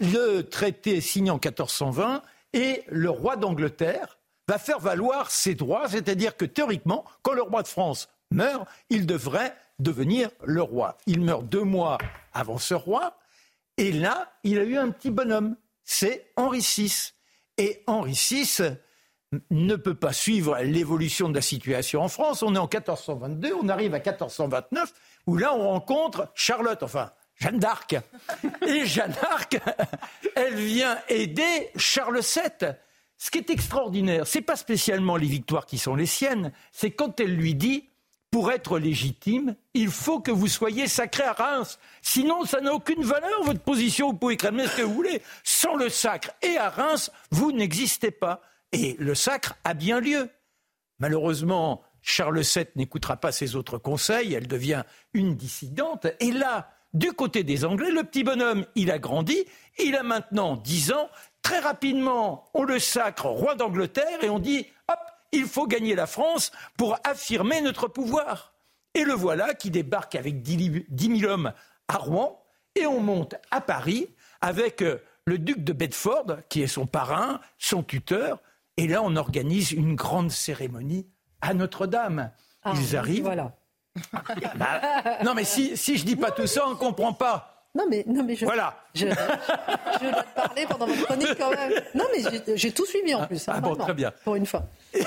le 0.00 0.42
traité 0.42 0.98
est 0.98 1.00
signé 1.02 1.30
en 1.30 1.34
1420 1.34 2.22
et 2.52 2.84
le 2.88 3.10
roi 3.10 3.36
d'Angleterre 3.36 4.18
va 4.46 4.58
faire 4.58 4.78
valoir 4.78 5.30
ses 5.30 5.54
droits, 5.54 5.88
c'est-à-dire 5.88 6.36
que 6.36 6.44
théoriquement, 6.44 7.04
quand 7.22 7.34
le 7.34 7.42
roi 7.42 7.62
de 7.62 7.68
France 7.68 8.08
meurt, 8.30 8.66
il 8.88 9.06
devrait 9.06 9.54
devenir 9.78 10.30
le 10.44 10.62
roi. 10.62 10.96
Il 11.06 11.20
meurt 11.20 11.44
deux 11.44 11.64
mois 11.64 11.98
avant 12.32 12.58
ce 12.58 12.74
roi, 12.74 13.18
et 13.76 13.92
là, 13.92 14.32
il 14.44 14.58
a 14.58 14.64
eu 14.64 14.76
un 14.76 14.90
petit 14.90 15.10
bonhomme, 15.10 15.56
c'est 15.84 16.32
Henri 16.36 16.60
VI. 16.60 17.12
Et 17.58 17.82
Henri 17.86 18.12
VI 18.12 18.78
ne 19.50 19.76
peut 19.76 19.94
pas 19.94 20.12
suivre 20.12 20.58
l'évolution 20.62 21.28
de 21.28 21.34
la 21.34 21.42
situation 21.42 22.02
en 22.02 22.08
France. 22.08 22.42
On 22.42 22.54
est 22.54 22.58
en 22.58 22.62
1422, 22.62 23.52
on 23.60 23.68
arrive 23.68 23.94
à 23.94 23.98
1429, 23.98 24.92
où 25.26 25.36
là, 25.36 25.54
on 25.54 25.68
rencontre 25.68 26.28
Charlotte, 26.34 26.82
enfin, 26.82 27.10
Jeanne 27.36 27.58
d'Arc. 27.58 27.96
Et 28.66 28.86
Jeanne 28.86 29.14
d'Arc, 29.20 29.58
elle 30.34 30.54
vient 30.54 30.98
aider 31.08 31.70
Charles 31.76 32.20
VII. 32.20 32.72
Ce 33.18 33.30
qui 33.30 33.38
est 33.38 33.50
extraordinaire, 33.50 34.26
ce 34.26 34.38
n'est 34.38 34.44
pas 34.44 34.56
spécialement 34.56 35.16
les 35.16 35.26
victoires 35.26 35.66
qui 35.66 35.78
sont 35.78 35.96
les 35.96 36.06
siennes, 36.06 36.52
c'est 36.72 36.92
quand 36.92 37.18
elle 37.18 37.34
lui 37.34 37.54
dit 37.54 37.88
pour 38.30 38.52
être 38.52 38.78
légitime, 38.78 39.56
il 39.74 39.88
faut 39.88 40.20
que 40.20 40.30
vous 40.30 40.48
soyez 40.48 40.86
sacré 40.86 41.24
à 41.24 41.32
Reims. 41.32 41.78
Sinon, 42.02 42.44
ça 42.44 42.60
n'a 42.60 42.74
aucune 42.74 43.02
valeur, 43.02 43.42
votre 43.42 43.60
position. 43.60 44.10
Vous 44.10 44.18
pouvez 44.18 44.36
cramer 44.36 44.66
ce 44.66 44.76
que 44.76 44.82
vous 44.82 44.94
voulez. 44.94 45.22
Sans 45.44 45.76
le 45.76 45.88
sacre 45.88 46.30
et 46.42 46.58
à 46.58 46.68
Reims, 46.68 47.10
vous 47.30 47.52
n'existez 47.52 48.10
pas. 48.10 48.42
Et 48.72 48.96
le 48.98 49.14
sacre 49.14 49.54
a 49.64 49.74
bien 49.74 50.00
lieu. 50.00 50.28
Malheureusement, 50.98 51.82
Charles 52.02 52.40
VII 52.40 52.66
n'écoutera 52.76 53.16
pas 53.16 53.32
ses 53.32 53.56
autres 53.56 53.78
conseils. 53.78 54.34
Elle 54.34 54.48
devient 54.48 54.82
une 55.14 55.36
dissidente. 55.36 56.06
Et 56.20 56.32
là, 56.32 56.70
du 56.94 57.12
côté 57.12 57.44
des 57.44 57.64
Anglais, 57.64 57.90
le 57.90 58.04
petit 58.04 58.24
bonhomme, 58.24 58.64
il 58.74 58.90
a 58.90 58.98
grandi, 58.98 59.44
il 59.78 59.96
a 59.96 60.02
maintenant 60.02 60.56
10 60.56 60.92
ans. 60.92 61.08
Très 61.42 61.60
rapidement, 61.60 62.50
on 62.54 62.64
le 62.64 62.78
sacre 62.78 63.26
roi 63.26 63.54
d'Angleterre 63.54 64.22
et 64.22 64.30
on 64.30 64.38
dit, 64.38 64.66
hop, 64.88 64.98
il 65.32 65.46
faut 65.46 65.66
gagner 65.66 65.94
la 65.94 66.06
France 66.06 66.52
pour 66.76 66.98
affirmer 67.04 67.60
notre 67.60 67.88
pouvoir. 67.88 68.54
Et 68.94 69.04
le 69.04 69.12
voilà 69.12 69.54
qui 69.54 69.70
débarque 69.70 70.14
avec 70.14 70.42
10 70.42 70.84
000 71.20 71.30
hommes 71.30 71.52
à 71.88 71.98
Rouen 71.98 72.42
et 72.74 72.86
on 72.86 73.00
monte 73.00 73.34
à 73.50 73.60
Paris 73.60 74.08
avec 74.40 74.82
euh, 74.82 74.98
le 75.26 75.38
duc 75.38 75.62
de 75.62 75.72
Bedford, 75.72 76.38
qui 76.48 76.62
est 76.62 76.68
son 76.68 76.86
parrain, 76.86 77.40
son 77.58 77.82
tuteur. 77.82 78.40
Et 78.78 78.86
là, 78.86 79.02
on 79.02 79.16
organise 79.16 79.72
une 79.72 79.96
grande 79.96 80.30
cérémonie 80.30 81.08
à 81.40 81.52
Notre-Dame. 81.52 82.30
Ah, 82.62 82.72
Ils 82.76 82.96
arrivent. 82.96 83.24
Voilà. 83.24 83.52
Bah, 84.54 84.80
non, 85.24 85.34
mais 85.34 85.42
si, 85.42 85.76
si 85.76 85.98
je 85.98 86.04
dis 86.04 86.14
pas 86.14 86.30
tout 86.30 86.46
ça, 86.46 86.62
on 86.66 86.70
ne 86.70 86.74
comprend 86.76 87.12
pas. 87.12 87.66
Non, 87.74 87.84
mais, 87.90 88.04
non, 88.06 88.22
mais 88.22 88.36
je, 88.36 88.44
voilà. 88.44 88.76
je, 88.94 89.06
je, 89.06 89.12
te 89.12 90.34
parler 90.34 90.66
pendant 90.68 90.86
votre 90.86 91.04
chronique 91.04 91.34
quand 91.36 91.50
même. 91.50 91.72
Non, 91.94 92.04
mais 92.16 92.22
j'ai 92.54 92.70
tout 92.70 92.86
suivi 92.86 93.14
en 93.14 93.26
plus. 93.26 93.48
Hein, 93.48 93.54
ah 93.56 93.60
bon, 93.60 93.74
très 93.74 93.94
bien. 93.94 94.12
Pour 94.24 94.36
une 94.36 94.46
fois. 94.46 94.62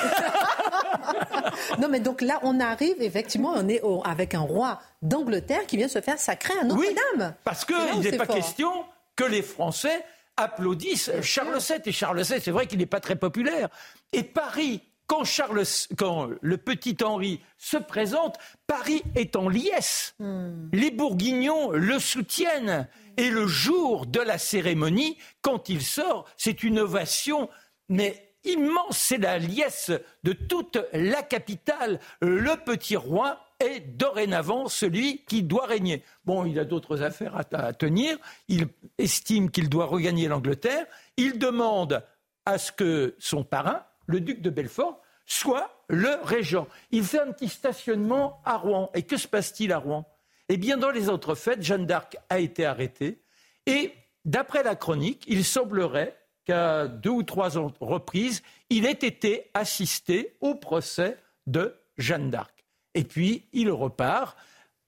non, 1.79 1.87
mais 1.89 2.01
donc 2.01 2.21
là, 2.21 2.39
on 2.43 2.59
arrive, 2.59 3.01
effectivement, 3.01 3.53
on 3.55 3.69
est 3.69 3.81
avec 4.03 4.35
un 4.35 4.41
roi 4.41 4.79
d'Angleterre 5.01 5.65
qui 5.65 5.77
vient 5.77 5.87
se 5.87 6.01
faire 6.01 6.19
sacrer 6.19 6.53
à 6.59 6.65
Notre-Dame. 6.65 7.29
Oui, 7.29 7.35
parce 7.45 7.63
qu'il 7.63 7.99
n'est 8.01 8.17
pas 8.17 8.27
question 8.27 8.71
que 9.15 9.23
les 9.23 9.41
Français 9.41 10.03
applaudissent 10.37 11.11
Charles 11.21 11.59
VII. 11.59 11.81
Et 11.85 11.91
Charles 11.91 12.23
VII, 12.23 12.41
c'est 12.41 12.51
vrai 12.51 12.67
qu'il 12.67 12.79
n'est 12.79 12.85
pas 12.85 12.99
très 12.99 13.15
populaire. 13.15 13.69
Et 14.13 14.23
Paris 14.23 14.81
quand, 15.11 15.25
Charles, 15.25 15.65
quand 15.97 16.29
le 16.41 16.57
petit 16.57 16.95
Henri 17.03 17.41
se 17.57 17.75
présente, 17.75 18.37
Paris 18.65 19.03
est 19.13 19.35
en 19.35 19.49
liesse. 19.49 20.15
Hmm. 20.19 20.69
Les 20.71 20.89
Bourguignons 20.89 21.71
le 21.71 21.99
soutiennent. 21.99 22.87
Et 23.17 23.29
le 23.29 23.45
jour 23.45 24.05
de 24.05 24.21
la 24.21 24.37
cérémonie, 24.37 25.17
quand 25.41 25.67
il 25.67 25.81
sort, 25.81 26.23
c'est 26.37 26.63
une 26.63 26.79
ovation, 26.79 27.49
mais 27.89 28.35
immense. 28.45 28.97
C'est 28.97 29.17
la 29.17 29.37
liesse 29.37 29.91
de 30.23 30.31
toute 30.31 30.79
la 30.93 31.23
capitale. 31.23 31.99
Le 32.21 32.55
petit 32.63 32.95
roi 32.95 33.41
est 33.61 33.79
dorénavant 33.79 34.67
celui 34.67 35.23
qui 35.25 35.43
doit 35.43 35.65
régner. 35.65 36.03
Bon, 36.25 36.45
il 36.45 36.59
a 36.59 36.65
d'autres 36.65 37.01
affaires 37.01 37.35
à, 37.51 37.73
tenir. 37.73 38.17
Il 38.47 38.67
estime 38.97 39.49
qu'il 39.51 39.69
doit 39.69 39.85
regagner 39.85 40.27
l'Angleterre. 40.27 40.85
Il 41.17 41.39
demande 41.39 42.03
à 42.45 42.57
ce 42.57 42.71
que 42.71 43.15
son 43.19 43.43
parrain, 43.43 43.83
le 44.07 44.19
duc 44.19 44.41
de 44.41 44.49
Belfort, 44.49 45.01
soit 45.25 45.83
le 45.87 46.09
régent. 46.23 46.67
Il 46.91 47.03
fait 47.03 47.19
un 47.19 47.31
petit 47.31 47.49
stationnement 47.49 48.41
à 48.45 48.57
Rouen. 48.57 48.89
Et 48.93 49.03
que 49.03 49.17
se 49.17 49.27
passe-t-il 49.27 49.71
à 49.71 49.77
Rouen? 49.77 50.05
Eh 50.49 50.57
bien, 50.57 50.77
dans 50.77 50.91
les 50.91 51.07
autres 51.07 51.35
fêtes, 51.35 51.61
Jeanne 51.61 51.85
d'Arc 51.85 52.17
a 52.29 52.39
été 52.39 52.65
arrêtée. 52.65 53.21
Et 53.65 53.93
d'après 54.25 54.63
la 54.63 54.75
chronique, 54.75 55.23
il 55.27 55.45
semblerait 55.45 56.17
qu'à 56.45 56.87
deux 56.87 57.11
ou 57.11 57.23
trois 57.23 57.49
reprises, 57.79 58.41
il 58.69 58.85
ait 58.85 58.91
été 58.91 59.51
assisté 59.53 60.35
au 60.41 60.55
procès 60.55 61.17
de 61.47 61.75
Jeanne 61.97 62.29
d'Arc. 62.29 62.60
Et 62.93 63.03
puis, 63.03 63.45
il 63.53 63.71
repart 63.71 64.37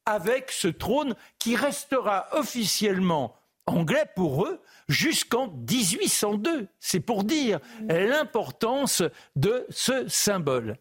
avec 0.05 0.51
ce 0.51 0.67
trône 0.67 1.15
qui 1.39 1.55
restera 1.55 2.27
officiellement 2.33 3.35
anglais 3.65 4.05
pour 4.15 4.45
eux 4.45 4.59
jusqu'en 4.89 5.47
1802. 5.47 6.67
C'est 6.79 6.99
pour 6.99 7.23
dire 7.23 7.59
l'importance 7.87 9.03
de 9.35 9.65
ce 9.69 10.07
symbole. 10.07 10.77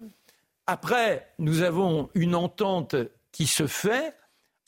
Après, 0.67 1.29
nous 1.39 1.63
avons 1.63 2.11
une 2.15 2.35
entente 2.35 2.97
qui 3.31 3.47
se 3.47 3.67
fait 3.67 4.15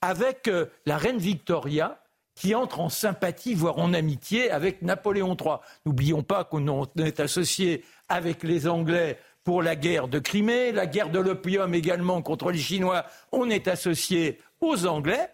avec 0.00 0.48
euh, 0.48 0.66
la 0.86 0.98
reine 0.98 1.18
Victoria, 1.18 2.02
qui 2.34 2.54
entre 2.54 2.80
en 2.80 2.88
sympathie, 2.88 3.54
voire 3.54 3.78
en 3.78 3.94
amitié 3.94 4.50
avec 4.50 4.82
Napoléon 4.82 5.36
III. 5.40 5.56
N'oublions 5.86 6.22
pas 6.22 6.44
qu'on 6.44 6.84
est 6.98 7.20
associé 7.20 7.84
avec 8.08 8.42
les 8.42 8.66
Anglais 8.66 9.18
pour 9.44 9.62
la 9.62 9.76
guerre 9.76 10.08
de 10.08 10.18
Crimée, 10.18 10.72
la 10.72 10.86
guerre 10.86 11.10
de 11.10 11.20
l'opium 11.20 11.74
également 11.74 12.22
contre 12.22 12.50
les 12.50 12.58
Chinois, 12.58 13.04
on 13.30 13.50
est 13.50 13.68
associé 13.68 14.40
aux 14.60 14.86
Anglais. 14.86 15.28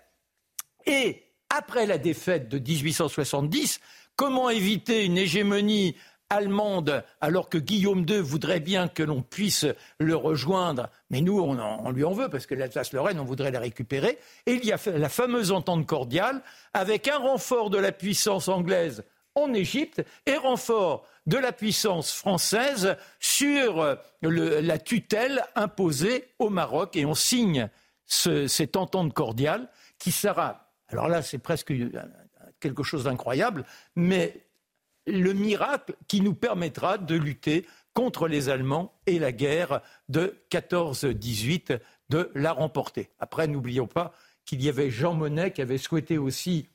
Et 0.86 1.22
après 1.48 1.86
la 1.86 1.96
défaite 1.96 2.48
de 2.48 2.58
1870, 2.58 3.80
comment 4.16 4.50
éviter 4.50 5.04
une 5.04 5.16
hégémonie 5.16 5.96
allemande 6.28 7.04
alors 7.20 7.48
que 7.48 7.58
Guillaume 7.58 8.06
II 8.08 8.20
voudrait 8.20 8.60
bien 8.60 8.88
que 8.88 9.02
l'on 9.02 9.20
puisse 9.20 9.66
le 9.98 10.14
rejoindre, 10.14 10.88
mais 11.10 11.20
nous, 11.20 11.40
on, 11.40 11.90
lui 11.90 12.04
en 12.04 12.12
veut 12.12 12.28
parce 12.28 12.46
que 12.46 12.54
l'Alsace-Lorraine, 12.54 13.18
on 13.18 13.24
voudrait 13.24 13.50
la 13.50 13.58
récupérer. 13.58 14.18
Et 14.46 14.52
il 14.52 14.64
y 14.64 14.72
a 14.72 14.78
la 14.96 15.08
fameuse 15.08 15.50
entente 15.50 15.86
cordiale 15.86 16.42
avec 16.72 17.08
un 17.08 17.18
renfort 17.18 17.68
de 17.68 17.78
la 17.78 17.92
puissance 17.92 18.48
anglaise 18.48 19.04
en 19.44 19.54
Égypte 19.54 20.02
et 20.26 20.36
renfort 20.36 21.06
de 21.26 21.36
la 21.36 21.52
puissance 21.52 22.12
française 22.12 22.96
sur 23.18 23.98
la 24.22 24.78
tutelle 24.78 25.44
imposée 25.54 26.24
au 26.38 26.48
Maroc. 26.48 26.96
Et 26.96 27.04
on 27.04 27.14
signe 27.14 27.68
cette 28.06 28.76
entente 28.76 29.12
cordiale 29.12 29.68
qui 29.98 30.12
sera 30.12 30.70
alors 30.90 31.08
là, 31.08 31.22
c'est 31.22 31.38
presque 31.38 31.72
quelque 32.58 32.82
chose 32.82 33.04
d'incroyable, 33.04 33.64
mais 33.96 34.46
le 35.06 35.32
miracle 35.32 35.94
qui 36.08 36.20
nous 36.20 36.34
permettra 36.34 36.98
de 36.98 37.14
lutter 37.14 37.66
contre 37.94 38.28
les 38.28 38.48
Allemands 38.48 38.92
et 39.06 39.18
la 39.18 39.32
guerre 39.32 39.80
de 40.08 40.42
14-18, 40.50 41.78
de 42.10 42.30
la 42.34 42.52
remporter. 42.52 43.10
Après, 43.18 43.46
n'oublions 43.46 43.86
pas 43.86 44.12
qu'il 44.44 44.62
y 44.62 44.68
avait 44.68 44.90
Jean 44.90 45.14
Monnet 45.14 45.52
qui 45.52 45.62
avait 45.62 45.78
souhaité 45.78 46.18
aussi 46.18 46.68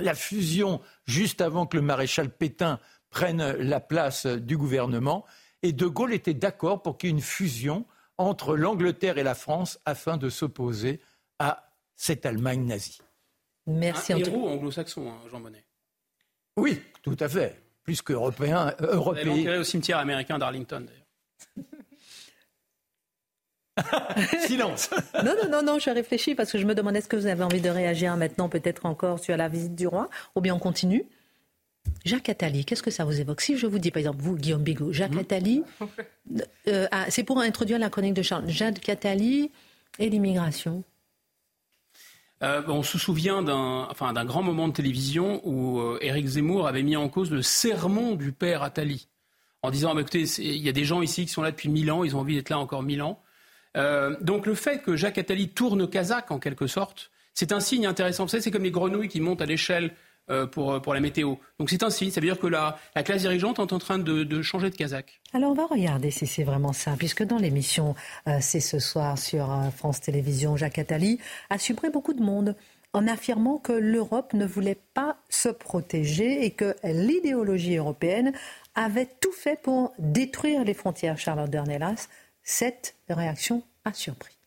la 0.00 0.14
fusion 0.14 0.80
juste 1.06 1.40
avant 1.40 1.66
que 1.66 1.76
le 1.76 1.82
maréchal 1.82 2.30
Pétain 2.30 2.80
prenne 3.10 3.52
la 3.52 3.80
place 3.80 4.26
du 4.26 4.56
gouvernement. 4.56 5.24
Et 5.62 5.72
De 5.72 5.86
Gaulle 5.86 6.12
était 6.12 6.34
d'accord 6.34 6.82
pour 6.82 6.98
qu'il 6.98 7.10
y 7.10 7.12
ait 7.12 7.16
une 7.16 7.22
fusion 7.22 7.86
entre 8.18 8.56
l'Angleterre 8.56 9.18
et 9.18 9.22
la 9.22 9.34
France 9.34 9.78
afin 9.84 10.16
de 10.16 10.28
s'opposer 10.28 11.00
à 11.38 11.70
cette 11.96 12.26
Allemagne 12.26 12.64
nazie. 12.64 12.98
Merci. 13.66 14.12
Un 14.12 14.18
héros 14.18 14.48
anglo-saxon, 14.48 15.08
hein, 15.08 15.28
Jean 15.30 15.40
Monnet. 15.40 15.64
Oui, 16.56 16.80
tout 17.02 17.16
à 17.18 17.28
fait. 17.28 17.60
Plus 17.82 18.02
qu'européen. 18.02 18.74
Euh, 18.80 18.94
européen. 18.94 19.60
au 19.60 19.64
cimetière 19.64 19.98
américain 19.98 20.38
d'Arlington, 20.38 20.86
d'ailleurs. 20.86 21.66
Silence. 24.46 24.90
non, 25.24 25.34
non, 25.42 25.50
non, 25.50 25.62
non, 25.62 25.78
je 25.78 25.90
réfléchis 25.90 26.34
parce 26.34 26.52
que 26.52 26.58
je 26.58 26.66
me 26.66 26.74
demande 26.74 26.96
est-ce 26.96 27.08
que 27.08 27.16
vous 27.16 27.26
avez 27.26 27.42
envie 27.42 27.60
de 27.60 27.70
réagir 27.70 28.16
maintenant, 28.16 28.48
peut-être 28.48 28.86
encore 28.86 29.18
sur 29.18 29.36
la 29.36 29.48
visite 29.48 29.74
du 29.74 29.86
roi, 29.86 30.08
ou 30.34 30.40
bien 30.40 30.54
on 30.54 30.58
continue? 30.58 31.04
Jacques 32.04 32.28
Attali, 32.28 32.64
qu'est-ce 32.64 32.82
que 32.82 32.90
ça 32.90 33.04
vous 33.04 33.20
évoque? 33.20 33.40
Si 33.40 33.56
je 33.56 33.66
vous 33.66 33.78
dis, 33.78 33.90
par 33.90 34.00
exemple, 34.00 34.22
vous, 34.22 34.36
Guillaume 34.36 34.62
Bigot, 34.62 34.92
Jacques 34.92 35.14
mmh. 35.14 35.18
Attali, 35.18 35.62
euh, 36.68 36.86
ah, 36.90 37.06
c'est 37.08 37.24
pour 37.24 37.40
introduire 37.40 37.78
la 37.78 37.90
chronique 37.90 38.14
de 38.14 38.22
Charles. 38.22 38.48
Jacques 38.48 38.88
Attali 38.88 39.50
et 39.98 40.08
l'immigration. 40.08 40.84
Euh, 42.42 42.62
on 42.68 42.82
se 42.82 42.98
souvient 42.98 43.42
d'un 43.42 43.86
enfin, 43.90 44.12
grand 44.24 44.42
moment 44.42 44.68
de 44.68 44.72
télévision 44.72 45.40
où 45.44 45.80
euh, 45.80 45.98
Éric 46.00 46.26
Zemmour 46.26 46.66
avait 46.66 46.82
mis 46.82 46.96
en 46.96 47.08
cause 47.08 47.30
le 47.30 47.42
sermon 47.42 48.16
du 48.16 48.32
père 48.32 48.62
Attali 48.62 49.08
en 49.62 49.70
disant 49.70 49.96
écoutez, 49.96 50.24
il 50.38 50.58
y 50.58 50.68
a 50.68 50.72
des 50.72 50.84
gens 50.84 51.00
ici 51.00 51.24
qui 51.24 51.32
sont 51.32 51.40
là 51.40 51.50
depuis 51.50 51.70
mille 51.70 51.90
ans, 51.90 52.04
ils 52.04 52.14
ont 52.14 52.20
envie 52.20 52.34
d'être 52.34 52.50
là 52.50 52.58
encore 52.58 52.82
mille 52.82 53.00
ans. 53.00 53.22
Euh, 53.76 54.16
donc 54.20 54.46
le 54.46 54.54
fait 54.54 54.82
que 54.82 54.96
Jacques 54.96 55.18
Attali 55.18 55.48
tourne 55.48 55.88
kazakh 55.88 56.30
en 56.30 56.38
quelque 56.38 56.66
sorte, 56.66 57.10
c'est 57.34 57.52
un 57.52 57.60
signe 57.60 57.86
intéressant. 57.86 58.24
Vous 58.24 58.30
savez, 58.30 58.42
c'est 58.42 58.50
comme 58.50 58.64
les 58.64 58.70
grenouilles 58.70 59.08
qui 59.08 59.20
montent 59.20 59.42
à 59.42 59.46
l'échelle 59.46 59.92
euh, 60.30 60.46
pour, 60.46 60.80
pour 60.80 60.94
la 60.94 61.00
météo. 61.00 61.34
Donc 61.58 61.70
c'est 61.70 61.82
un 61.82 61.90
signe, 61.90 62.10
ça 62.10 62.20
veut 62.20 62.26
dire 62.26 62.38
que 62.38 62.46
la, 62.46 62.78
la 62.94 63.02
classe 63.02 63.22
dirigeante 63.22 63.58
est 63.58 63.72
en 63.72 63.78
train 63.78 63.98
de, 63.98 64.42
changer 64.42 64.70
de 64.70 64.76
kazakh. 64.76 65.20
Alors 65.32 65.50
on 65.50 65.54
va 65.54 65.66
regarder 65.66 66.10
si 66.10 66.26
c'est 66.26 66.44
vraiment 66.44 66.72
ça, 66.72 66.94
puisque 66.96 67.24
dans 67.24 67.38
l'émission 67.38 67.94
euh, 68.28 68.38
C'est 68.40 68.60
ce 68.60 68.78
soir 68.78 69.18
sur 69.18 69.48
France 69.76 70.00
Télévisions, 70.00 70.56
Jacques 70.56 70.78
Attali 70.78 71.18
a 71.50 71.58
surpris 71.58 71.90
beaucoup 71.90 72.14
de 72.14 72.22
monde 72.22 72.54
en 72.94 73.08
affirmant 73.08 73.58
que 73.58 73.72
l'Europe 73.72 74.32
ne 74.34 74.46
voulait 74.46 74.78
pas 74.94 75.16
se 75.28 75.48
protéger 75.48 76.44
et 76.44 76.52
que 76.52 76.76
l'idéologie 76.84 77.76
européenne 77.76 78.32
avait 78.76 79.08
tout 79.20 79.32
fait 79.32 79.60
pour 79.60 79.92
détruire 79.98 80.64
les 80.64 80.74
frontières. 80.74 81.18
Charlotte 81.18 81.50
Dornelas, 81.50 82.08
cette 82.44 82.96
réaction 83.08 83.62
a 83.84 83.92
surpris. 83.92 84.38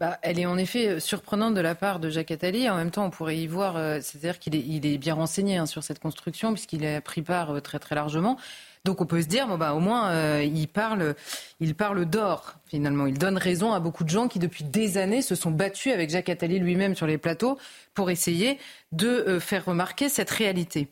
Bah, 0.00 0.16
elle 0.22 0.38
est 0.38 0.46
en 0.46 0.56
effet 0.56 0.86
euh, 0.86 1.00
surprenante 1.00 1.54
de 1.54 1.60
la 1.60 1.74
part 1.74 1.98
de 1.98 2.08
Jacques 2.08 2.30
Attali. 2.30 2.70
En 2.70 2.76
même 2.76 2.92
temps, 2.92 3.04
on 3.04 3.10
pourrait 3.10 3.36
y 3.36 3.48
voir, 3.48 3.76
euh, 3.76 3.98
c'est-à-dire 4.00 4.38
qu'il 4.38 4.54
est, 4.54 4.64
il 4.64 4.86
est, 4.86 4.96
bien 4.96 5.14
renseigné 5.14 5.56
hein, 5.56 5.66
sur 5.66 5.82
cette 5.82 5.98
construction, 5.98 6.52
puisqu'il 6.52 6.86
a 6.86 7.00
pris 7.00 7.22
part 7.22 7.50
euh, 7.50 7.60
très 7.60 7.80
très 7.80 7.96
largement. 7.96 8.36
Donc 8.84 9.00
on 9.00 9.06
peut 9.06 9.20
se 9.20 9.26
dire, 9.26 9.48
bon, 9.48 9.58
bah, 9.58 9.74
au 9.74 9.80
moins, 9.80 10.40
il 10.40 10.68
parle, 10.68 11.16
il 11.58 11.74
parle 11.74 12.06
d'or, 12.06 12.54
finalement. 12.66 13.06
Il 13.06 13.18
donne 13.18 13.36
raison 13.36 13.72
à 13.72 13.80
beaucoup 13.80 14.04
de 14.04 14.08
gens 14.08 14.28
qui, 14.28 14.38
depuis 14.38 14.62
des 14.62 14.98
années, 14.98 15.20
se 15.20 15.34
sont 15.34 15.50
battus 15.50 15.92
avec 15.92 16.10
Jacques 16.10 16.28
Attali 16.28 16.60
lui-même 16.60 16.94
sur 16.94 17.06
les 17.06 17.18
plateaux 17.18 17.58
pour 17.92 18.08
essayer 18.08 18.56
de 18.92 19.40
faire 19.40 19.64
remarquer 19.64 20.08
cette 20.08 20.30
réalité. 20.30 20.88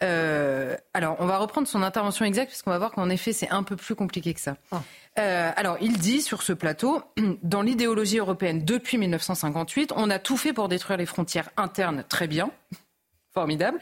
alors, 0.00 1.16
on 1.18 1.26
va 1.26 1.38
reprendre 1.38 1.66
son 1.66 1.82
intervention 1.82 2.26
exacte, 2.26 2.48
puisqu'on 2.48 2.70
va 2.70 2.78
voir 2.78 2.92
qu'en 2.92 3.08
effet, 3.08 3.32
c'est 3.32 3.48
un 3.48 3.62
peu 3.62 3.76
plus 3.76 3.96
compliqué 3.96 4.34
que 4.34 4.40
ça. 4.40 4.56
Ah. 4.70 4.82
Euh, 5.18 5.52
alors, 5.56 5.76
il 5.80 5.98
dit 5.98 6.22
sur 6.22 6.42
ce 6.42 6.52
plateau, 6.52 7.02
dans 7.42 7.62
l'idéologie 7.62 8.18
européenne 8.18 8.64
depuis 8.64 8.98
1958, 8.98 9.92
on 9.96 10.10
a 10.10 10.18
tout 10.18 10.36
fait 10.36 10.52
pour 10.52 10.68
détruire 10.68 10.98
les 10.98 11.06
frontières 11.06 11.50
internes, 11.56 12.04
très 12.08 12.26
bien, 12.26 12.50
formidable, 13.34 13.78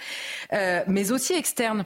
euh, 0.53 0.83
mais 0.89 1.13
aussi 1.13 1.35
externes. 1.35 1.85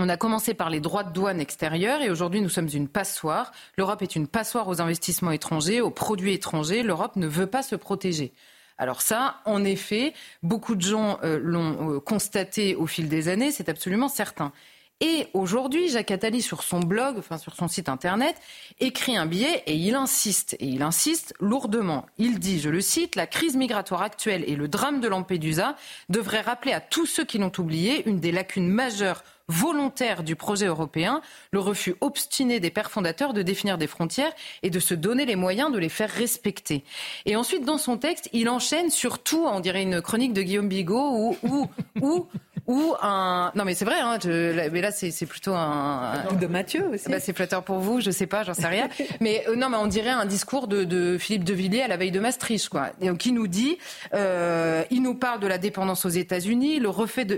On 0.00 0.08
a 0.08 0.16
commencé 0.16 0.54
par 0.54 0.70
les 0.70 0.80
droits 0.80 1.02
de 1.02 1.12
douane 1.12 1.40
extérieurs 1.40 2.02
et 2.02 2.10
aujourd'hui 2.10 2.40
nous 2.40 2.48
sommes 2.48 2.68
une 2.72 2.86
passoire. 2.86 3.50
L'Europe 3.76 4.00
est 4.00 4.14
une 4.14 4.28
passoire 4.28 4.68
aux 4.68 4.80
investissements 4.80 5.32
étrangers, 5.32 5.80
aux 5.80 5.90
produits 5.90 6.34
étrangers. 6.34 6.84
L'Europe 6.84 7.16
ne 7.16 7.26
veut 7.26 7.48
pas 7.48 7.64
se 7.64 7.74
protéger. 7.74 8.32
Alors 8.78 9.02
ça, 9.02 9.40
en 9.44 9.64
effet, 9.64 10.14
beaucoup 10.44 10.76
de 10.76 10.82
gens 10.82 11.18
euh, 11.24 11.40
l'ont 11.42 11.98
constaté 11.98 12.76
au 12.76 12.86
fil 12.86 13.08
des 13.08 13.26
années, 13.26 13.50
c'est 13.50 13.68
absolument 13.68 14.08
certain. 14.08 14.52
Et 15.00 15.28
aujourd'hui, 15.32 15.88
Jacques 15.88 16.10
Attali, 16.10 16.42
sur 16.42 16.64
son 16.64 16.80
blog, 16.80 17.18
enfin 17.18 17.38
sur 17.38 17.54
son 17.54 17.68
site 17.68 17.88
internet, 17.88 18.34
écrit 18.80 19.16
un 19.16 19.26
billet 19.26 19.62
et 19.66 19.74
il 19.74 19.94
insiste, 19.94 20.56
et 20.58 20.66
il 20.66 20.82
insiste 20.82 21.34
lourdement. 21.38 22.06
Il 22.18 22.40
dit, 22.40 22.58
je 22.58 22.68
le 22.68 22.80
cite, 22.80 23.14
la 23.14 23.28
crise 23.28 23.54
migratoire 23.54 24.02
actuelle 24.02 24.42
et 24.48 24.56
le 24.56 24.66
drame 24.66 25.00
de 25.00 25.06
Lampedusa 25.06 25.76
devraient 26.08 26.40
rappeler 26.40 26.72
à 26.72 26.80
tous 26.80 27.06
ceux 27.06 27.24
qui 27.24 27.38
l'ont 27.38 27.52
oublié 27.58 28.08
une 28.08 28.18
des 28.18 28.32
lacunes 28.32 28.68
majeures 28.68 29.22
volontaire 29.48 30.22
du 30.22 30.36
projet 30.36 30.66
européen, 30.66 31.22
le 31.52 31.60
refus 31.60 31.94
obstiné 32.00 32.60
des 32.60 32.70
pères 32.70 32.90
fondateurs 32.90 33.32
de 33.32 33.42
définir 33.42 33.78
des 33.78 33.86
frontières 33.86 34.32
et 34.62 34.70
de 34.70 34.78
se 34.78 34.94
donner 34.94 35.24
les 35.24 35.36
moyens 35.36 35.72
de 35.72 35.78
les 35.78 35.88
faire 35.88 36.10
respecter. 36.10 36.84
Et 37.26 37.36
ensuite, 37.36 37.64
dans 37.64 37.78
son 37.78 37.96
texte, 37.96 38.28
il 38.32 38.48
enchaîne 38.48 38.90
surtout, 38.90 39.46
on 39.46 39.60
dirait 39.60 39.82
une 39.82 40.00
chronique 40.00 40.32
de 40.32 40.42
Guillaume 40.42 40.68
Bigot, 40.68 41.36
ou, 41.42 41.68
ou, 42.00 42.28
ou, 42.66 42.94
un... 43.00 43.50
Non 43.54 43.64
mais 43.64 43.74
c'est 43.74 43.84
vrai, 43.84 43.98
hein, 44.00 44.18
mais 44.24 44.80
là 44.80 44.90
c'est 44.90 45.26
plutôt 45.26 45.54
un... 45.54 46.24
De 46.38 46.46
Mathieu 46.46 46.86
aussi. 46.92 47.08
Bah, 47.08 47.18
c'est 47.18 47.34
flatteur 47.34 47.62
pour 47.62 47.78
vous, 47.78 48.00
je 48.00 48.10
sais 48.10 48.26
pas, 48.26 48.44
j'en 48.44 48.54
sais 48.54 48.66
rien. 48.66 48.88
mais 49.20 49.44
euh, 49.48 49.56
non, 49.56 49.70
mais 49.70 49.78
on 49.78 49.86
dirait 49.86 50.10
un 50.10 50.26
discours 50.26 50.68
de, 50.68 50.84
de, 50.84 51.16
Philippe 51.18 51.44
de 51.44 51.54
Villiers 51.54 51.82
à 51.82 51.88
la 51.88 51.96
veille 51.96 52.10
de 52.10 52.20
Maastricht, 52.20 52.68
quoi. 52.68 52.90
Et, 53.00 53.14
qui 53.16 53.32
nous 53.32 53.46
dit, 53.46 53.78
euh, 54.14 54.84
il 54.90 55.02
nous 55.02 55.14
parle 55.14 55.40
de 55.40 55.46
la 55.46 55.58
dépendance 55.58 56.04
aux 56.04 56.10
États-Unis, 56.10 56.78
le, 56.78 56.90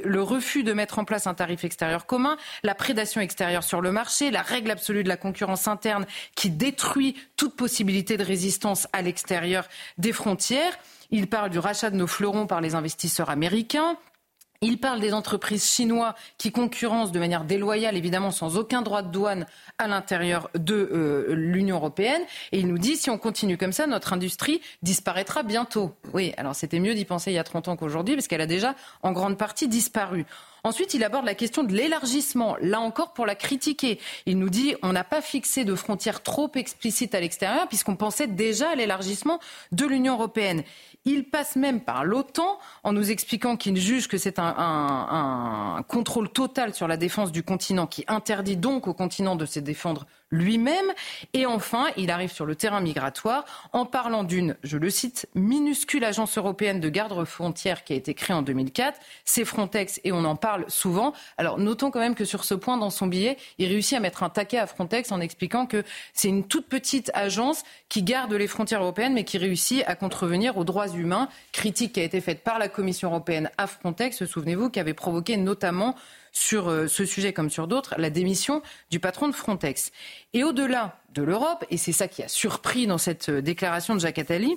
le 0.04 0.22
refus 0.22 0.62
de 0.64 0.72
mettre 0.72 0.98
en 0.98 1.04
place 1.04 1.26
un 1.26 1.34
tarif 1.34 1.64
extérieur 1.64 1.99
commun, 2.06 2.36
la 2.62 2.74
prédation 2.74 3.20
extérieure 3.20 3.64
sur 3.64 3.80
le 3.80 3.92
marché, 3.92 4.30
la 4.30 4.42
règle 4.42 4.70
absolue 4.70 5.04
de 5.04 5.08
la 5.08 5.16
concurrence 5.16 5.68
interne 5.68 6.06
qui 6.34 6.50
détruit 6.50 7.16
toute 7.36 7.56
possibilité 7.56 8.16
de 8.16 8.24
résistance 8.24 8.86
à 8.92 9.02
l'extérieur 9.02 9.68
des 9.98 10.12
frontières. 10.12 10.78
Il 11.10 11.26
parle 11.26 11.50
du 11.50 11.58
rachat 11.58 11.90
de 11.90 11.96
nos 11.96 12.06
fleurons 12.06 12.46
par 12.46 12.60
les 12.60 12.74
investisseurs 12.74 13.30
américains. 13.30 13.96
Il 14.62 14.78
parle 14.78 15.00
des 15.00 15.14
entreprises 15.14 15.64
chinoises 15.64 16.12
qui 16.36 16.52
concurrencent 16.52 17.12
de 17.12 17.18
manière 17.18 17.44
déloyale, 17.44 17.96
évidemment 17.96 18.30
sans 18.30 18.58
aucun 18.58 18.82
droit 18.82 19.00
de 19.00 19.10
douane 19.10 19.46
à 19.78 19.88
l'intérieur 19.88 20.50
de 20.54 20.74
euh, 20.74 21.34
l'Union 21.34 21.76
européenne. 21.76 22.20
Et 22.52 22.58
il 22.58 22.68
nous 22.68 22.76
dit, 22.76 22.96
si 22.96 23.08
on 23.08 23.16
continue 23.16 23.56
comme 23.56 23.72
ça, 23.72 23.86
notre 23.86 24.12
industrie 24.12 24.60
disparaîtra 24.82 25.44
bientôt. 25.44 25.94
Oui, 26.12 26.34
alors 26.36 26.54
c'était 26.54 26.78
mieux 26.78 26.94
d'y 26.94 27.06
penser 27.06 27.30
il 27.30 27.34
y 27.36 27.38
a 27.38 27.44
30 27.44 27.68
ans 27.68 27.76
qu'aujourd'hui, 27.76 28.16
parce 28.16 28.28
qu'elle 28.28 28.42
a 28.42 28.46
déjà 28.46 28.74
en 29.02 29.12
grande 29.12 29.38
partie 29.38 29.66
disparu. 29.66 30.26
Ensuite, 30.64 30.94
il 30.94 31.04
aborde 31.04 31.24
la 31.24 31.34
question 31.34 31.64
de 31.64 31.72
l'élargissement, 31.72 32.56
là 32.60 32.80
encore 32.80 33.12
pour 33.12 33.26
la 33.26 33.34
critiquer. 33.34 33.98
Il 34.26 34.38
nous 34.38 34.50
dit 34.50 34.74
on 34.82 34.92
n'a 34.92 35.04
pas 35.04 35.22
fixé 35.22 35.64
de 35.64 35.74
frontières 35.74 36.22
trop 36.22 36.50
explicites 36.54 37.14
à 37.14 37.20
l'extérieur 37.20 37.68
puisqu'on 37.68 37.96
pensait 37.96 38.26
déjà 38.26 38.70
à 38.70 38.74
l'élargissement 38.74 39.40
de 39.72 39.86
l'Union 39.86 40.14
européenne. 40.14 40.62
Il 41.06 41.24
passe 41.24 41.56
même 41.56 41.80
par 41.80 42.04
l'OTAN 42.04 42.58
en 42.84 42.92
nous 42.92 43.10
expliquant 43.10 43.56
qu'il 43.56 43.76
juge 43.76 44.06
que 44.06 44.18
c'est 44.18 44.38
un, 44.38 44.54
un, 44.58 45.82
contrôle 45.88 46.30
total 46.30 46.74
sur 46.74 46.86
la 46.88 46.98
défense 46.98 47.32
du 47.32 47.42
continent 47.42 47.86
qui 47.86 48.04
interdit 48.06 48.56
donc 48.56 48.86
au 48.86 48.92
continent 48.92 49.34
de 49.34 49.46
se 49.46 49.60
défendre 49.60 50.06
lui-même. 50.30 50.86
Et 51.34 51.46
enfin, 51.46 51.86
il 51.96 52.10
arrive 52.10 52.32
sur 52.32 52.46
le 52.46 52.54
terrain 52.54 52.80
migratoire 52.80 53.44
en 53.72 53.84
parlant 53.84 54.24
d'une, 54.24 54.56
je 54.62 54.78
le 54.78 54.90
cite, 54.90 55.28
minuscule 55.34 56.04
agence 56.04 56.38
européenne 56.38 56.80
de 56.80 56.88
garde-frontières 56.88 57.84
qui 57.84 57.92
a 57.92 57.96
été 57.96 58.14
créée 58.14 58.36
en 58.36 58.42
2004. 58.42 58.98
C'est 59.24 59.44
Frontex 59.44 60.00
et 60.04 60.12
on 60.12 60.24
en 60.24 60.36
parle 60.36 60.64
souvent. 60.68 61.12
Alors 61.38 61.58
notons 61.58 61.90
quand 61.90 62.00
même 62.00 62.14
que 62.14 62.24
sur 62.24 62.44
ce 62.44 62.54
point, 62.54 62.76
dans 62.76 62.90
son 62.90 63.06
billet, 63.06 63.36
il 63.58 63.68
réussit 63.68 63.96
à 63.96 64.00
mettre 64.00 64.22
un 64.22 64.30
taquet 64.30 64.58
à 64.58 64.66
Frontex 64.66 65.12
en 65.12 65.20
expliquant 65.20 65.66
que 65.66 65.82
c'est 66.14 66.28
une 66.28 66.44
toute 66.44 66.66
petite 66.66 67.10
agence 67.14 67.62
qui 67.88 68.02
garde 68.02 68.32
les 68.32 68.46
frontières 68.46 68.82
européennes 68.82 69.14
mais 69.14 69.24
qui 69.24 69.38
réussit 69.38 69.82
à 69.86 69.94
contrevenir 69.94 70.56
aux 70.56 70.64
droits 70.64 70.88
humains. 70.88 71.28
Critique 71.52 71.94
qui 71.94 72.00
a 72.00 72.04
été 72.04 72.20
faite 72.20 72.44
par 72.44 72.58
la 72.58 72.68
Commission 72.68 73.08
européenne 73.08 73.50
à 73.58 73.66
Frontex, 73.66 74.24
souvenez-vous, 74.24 74.70
qui 74.70 74.80
avait 74.80 74.94
provoqué 74.94 75.36
notamment 75.36 75.96
sur 76.32 76.68
euh, 76.68 76.86
ce 76.86 77.04
sujet 77.04 77.32
comme 77.32 77.50
sur 77.50 77.66
d'autres, 77.66 77.94
la 77.98 78.10
démission 78.10 78.62
du 78.90 79.00
patron 79.00 79.28
de 79.28 79.34
Frontex. 79.34 79.92
Et 80.32 80.44
au-delà 80.44 81.00
de 81.14 81.22
l'Europe, 81.22 81.64
et 81.70 81.76
c'est 81.76 81.92
ça 81.92 82.08
qui 82.08 82.22
a 82.22 82.28
surpris 82.28 82.86
dans 82.86 82.98
cette 82.98 83.28
euh, 83.28 83.42
déclaration 83.42 83.94
de 83.94 84.00
Jacques 84.00 84.18
Attali, 84.18 84.56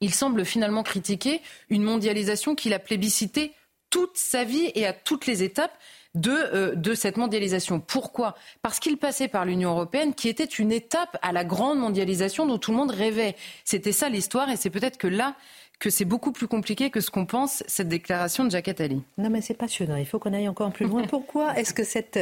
il 0.00 0.14
semble 0.14 0.44
finalement 0.44 0.82
critiquer 0.82 1.40
une 1.70 1.82
mondialisation 1.82 2.54
qu'il 2.54 2.74
a 2.74 2.78
plébiscitée 2.78 3.52
toute 3.90 4.16
sa 4.16 4.44
vie 4.44 4.70
et 4.74 4.86
à 4.86 4.92
toutes 4.92 5.26
les 5.26 5.42
étapes 5.42 5.76
de, 6.14 6.32
euh, 6.32 6.74
de 6.74 6.94
cette 6.94 7.16
mondialisation. 7.16 7.78
Pourquoi? 7.78 8.34
Parce 8.62 8.80
qu'il 8.80 8.96
passait 8.96 9.28
par 9.28 9.44
l'Union 9.44 9.70
européenne, 9.70 10.14
qui 10.14 10.28
était 10.28 10.44
une 10.44 10.72
étape 10.72 11.16
à 11.22 11.32
la 11.32 11.44
grande 11.44 11.78
mondialisation 11.78 12.46
dont 12.46 12.58
tout 12.58 12.72
le 12.72 12.76
monde 12.78 12.90
rêvait. 12.90 13.36
C'était 13.64 13.92
ça 13.92 14.08
l'histoire, 14.08 14.50
et 14.50 14.56
c'est 14.56 14.70
peut-être 14.70 14.98
que 14.98 15.06
là 15.06 15.36
que 15.78 15.90
c'est 15.90 16.04
beaucoup 16.04 16.32
plus 16.32 16.48
compliqué 16.48 16.90
que 16.90 17.00
ce 17.00 17.10
qu'on 17.10 17.26
pense, 17.26 17.62
cette 17.66 17.88
déclaration 17.88 18.44
de 18.44 18.50
Jacques 18.50 18.68
Attali. 18.68 19.02
Non, 19.18 19.30
mais 19.30 19.42
c'est 19.42 19.54
passionnant. 19.54 19.96
Il 19.96 20.06
faut 20.06 20.18
qu'on 20.18 20.32
aille 20.32 20.48
encore 20.48 20.72
plus 20.72 20.86
loin. 20.86 21.02
Pourquoi 21.08 21.58
est-ce 21.58 21.74
que 21.74 21.84
cette 21.84 22.18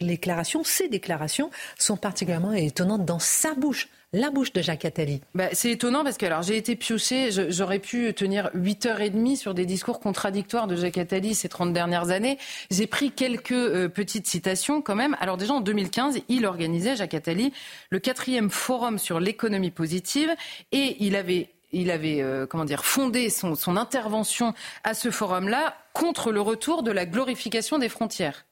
déclaration, 0.00 0.62
ces 0.64 0.88
déclarations, 0.88 1.50
sont 1.78 1.96
particulièrement 1.96 2.52
étonnantes 2.52 3.04
dans 3.04 3.18
sa 3.18 3.54
bouche 3.54 3.88
la 4.14 4.30
bouche 4.30 4.52
de 4.52 4.60
Jacques 4.60 4.84
Attali? 4.84 5.22
Bah, 5.34 5.48
c'est 5.52 5.70
étonnant 5.70 6.04
parce 6.04 6.18
que 6.18 6.26
alors 6.26 6.42
j'ai 6.42 6.56
été 6.56 6.76
pioché, 6.76 7.30
j'aurais 7.48 7.78
pu 7.78 8.12
tenir 8.12 8.50
8h30 8.54 9.36
sur 9.36 9.54
des 9.54 9.64
discours 9.64 10.00
contradictoires 10.00 10.66
de 10.66 10.76
Jacques 10.76 10.98
Attali 10.98 11.34
ces 11.34 11.48
30 11.48 11.72
dernières 11.72 12.10
années. 12.10 12.38
J'ai 12.70 12.86
pris 12.86 13.10
quelques 13.10 13.52
euh, 13.52 13.88
petites 13.88 14.26
citations 14.26 14.82
quand 14.82 14.94
même. 14.94 15.16
Alors 15.20 15.38
déjà 15.38 15.54
en 15.54 15.60
2015, 15.60 16.20
il 16.28 16.44
organisait, 16.44 16.94
Jacques 16.94 17.14
Attali, 17.14 17.52
le 17.88 17.98
quatrième 17.98 18.50
forum 18.50 18.98
sur 18.98 19.18
l'économie 19.18 19.70
positive 19.70 20.30
et 20.72 20.96
il 21.00 21.16
avait 21.16 21.48
il 21.72 21.90
avait 21.90 22.20
euh, 22.20 22.46
comment 22.46 22.64
dire 22.64 22.84
fondé 22.84 23.30
son, 23.30 23.76
intervention 23.76 24.54
à 24.84 24.94
ce 24.94 25.10
forum-là 25.10 25.76
contre 25.92 26.30
le 26.30 26.40
retour 26.40 26.82
de 26.82 26.90
la 26.90 27.06
glorification 27.06 27.78
des 27.78 27.88
frontières. 27.88 28.46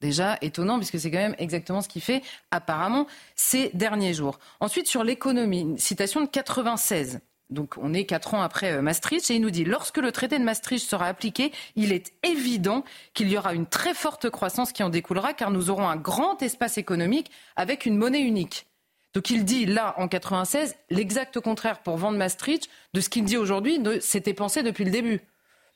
Déjà 0.00 0.36
étonnant 0.42 0.78
puisque 0.78 0.98
c'est 0.98 1.10
quand 1.10 1.18
même 1.18 1.36
exactement 1.38 1.80
ce 1.80 1.88
qu'il 1.88 2.02
fait 2.02 2.22
apparemment 2.50 3.06
ces 3.34 3.70
derniers 3.74 4.14
jours. 4.14 4.38
Ensuite 4.60 4.86
sur 4.86 5.04
l'économie, 5.04 5.60
une 5.60 5.78
citation 5.78 6.20
de 6.20 6.26
96. 6.26 7.20
Donc 7.48 7.74
on 7.78 7.94
est 7.94 8.04
quatre 8.04 8.34
ans 8.34 8.42
après 8.42 8.72
euh, 8.72 8.82
Maastricht 8.82 9.30
et 9.30 9.36
il 9.36 9.40
nous 9.40 9.50
dit 9.50 9.64
lorsque 9.64 9.98
le 9.98 10.12
traité 10.12 10.38
de 10.38 10.44
Maastricht 10.44 10.88
sera 10.88 11.06
appliqué, 11.06 11.52
il 11.76 11.92
est 11.92 12.12
évident 12.24 12.84
qu'il 13.14 13.30
y 13.30 13.38
aura 13.38 13.54
une 13.54 13.66
très 13.66 13.94
forte 13.94 14.30
croissance 14.30 14.72
qui 14.72 14.82
en 14.82 14.88
découlera 14.88 15.32
car 15.32 15.50
nous 15.50 15.70
aurons 15.70 15.88
un 15.88 15.96
grand 15.96 16.42
espace 16.42 16.76
économique 16.76 17.30
avec 17.54 17.86
une 17.86 17.96
monnaie 17.96 18.22
unique. 18.22 18.66
Donc 19.16 19.30
il 19.30 19.46
dit 19.46 19.64
là 19.64 19.94
en 19.96 20.08
96 20.08 20.76
l'exact 20.90 21.40
contraire 21.40 21.78
pour 21.78 21.96
vendre 21.96 22.18
Maastricht 22.18 22.68
de 22.92 23.00
ce 23.00 23.08
qu'il 23.08 23.24
dit 23.24 23.38
aujourd'hui, 23.38 23.82
c'était 24.02 24.34
pensé 24.34 24.62
depuis 24.62 24.84
le 24.84 24.90
début. 24.90 25.22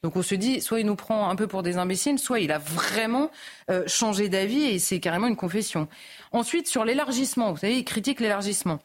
Donc 0.02 0.14
on 0.16 0.20
se 0.20 0.34
dit, 0.34 0.60
soit 0.60 0.80
il 0.80 0.84
nous 0.84 0.94
prend 0.94 1.30
un 1.30 1.36
peu 1.36 1.46
pour 1.46 1.62
des 1.62 1.78
imbéciles, 1.78 2.18
soit 2.18 2.40
il 2.40 2.52
a 2.52 2.58
vraiment 2.58 3.30
euh, 3.70 3.82
changé 3.86 4.28
d'avis 4.28 4.64
et 4.64 4.78
c'est 4.78 5.00
carrément 5.00 5.26
une 5.26 5.36
confession. 5.36 5.88
Ensuite, 6.32 6.68
sur 6.68 6.84
l'élargissement, 6.84 7.50
vous 7.50 7.56
savez, 7.56 7.78
il 7.78 7.84
critique 7.86 8.20
l'élargissement. 8.20 8.78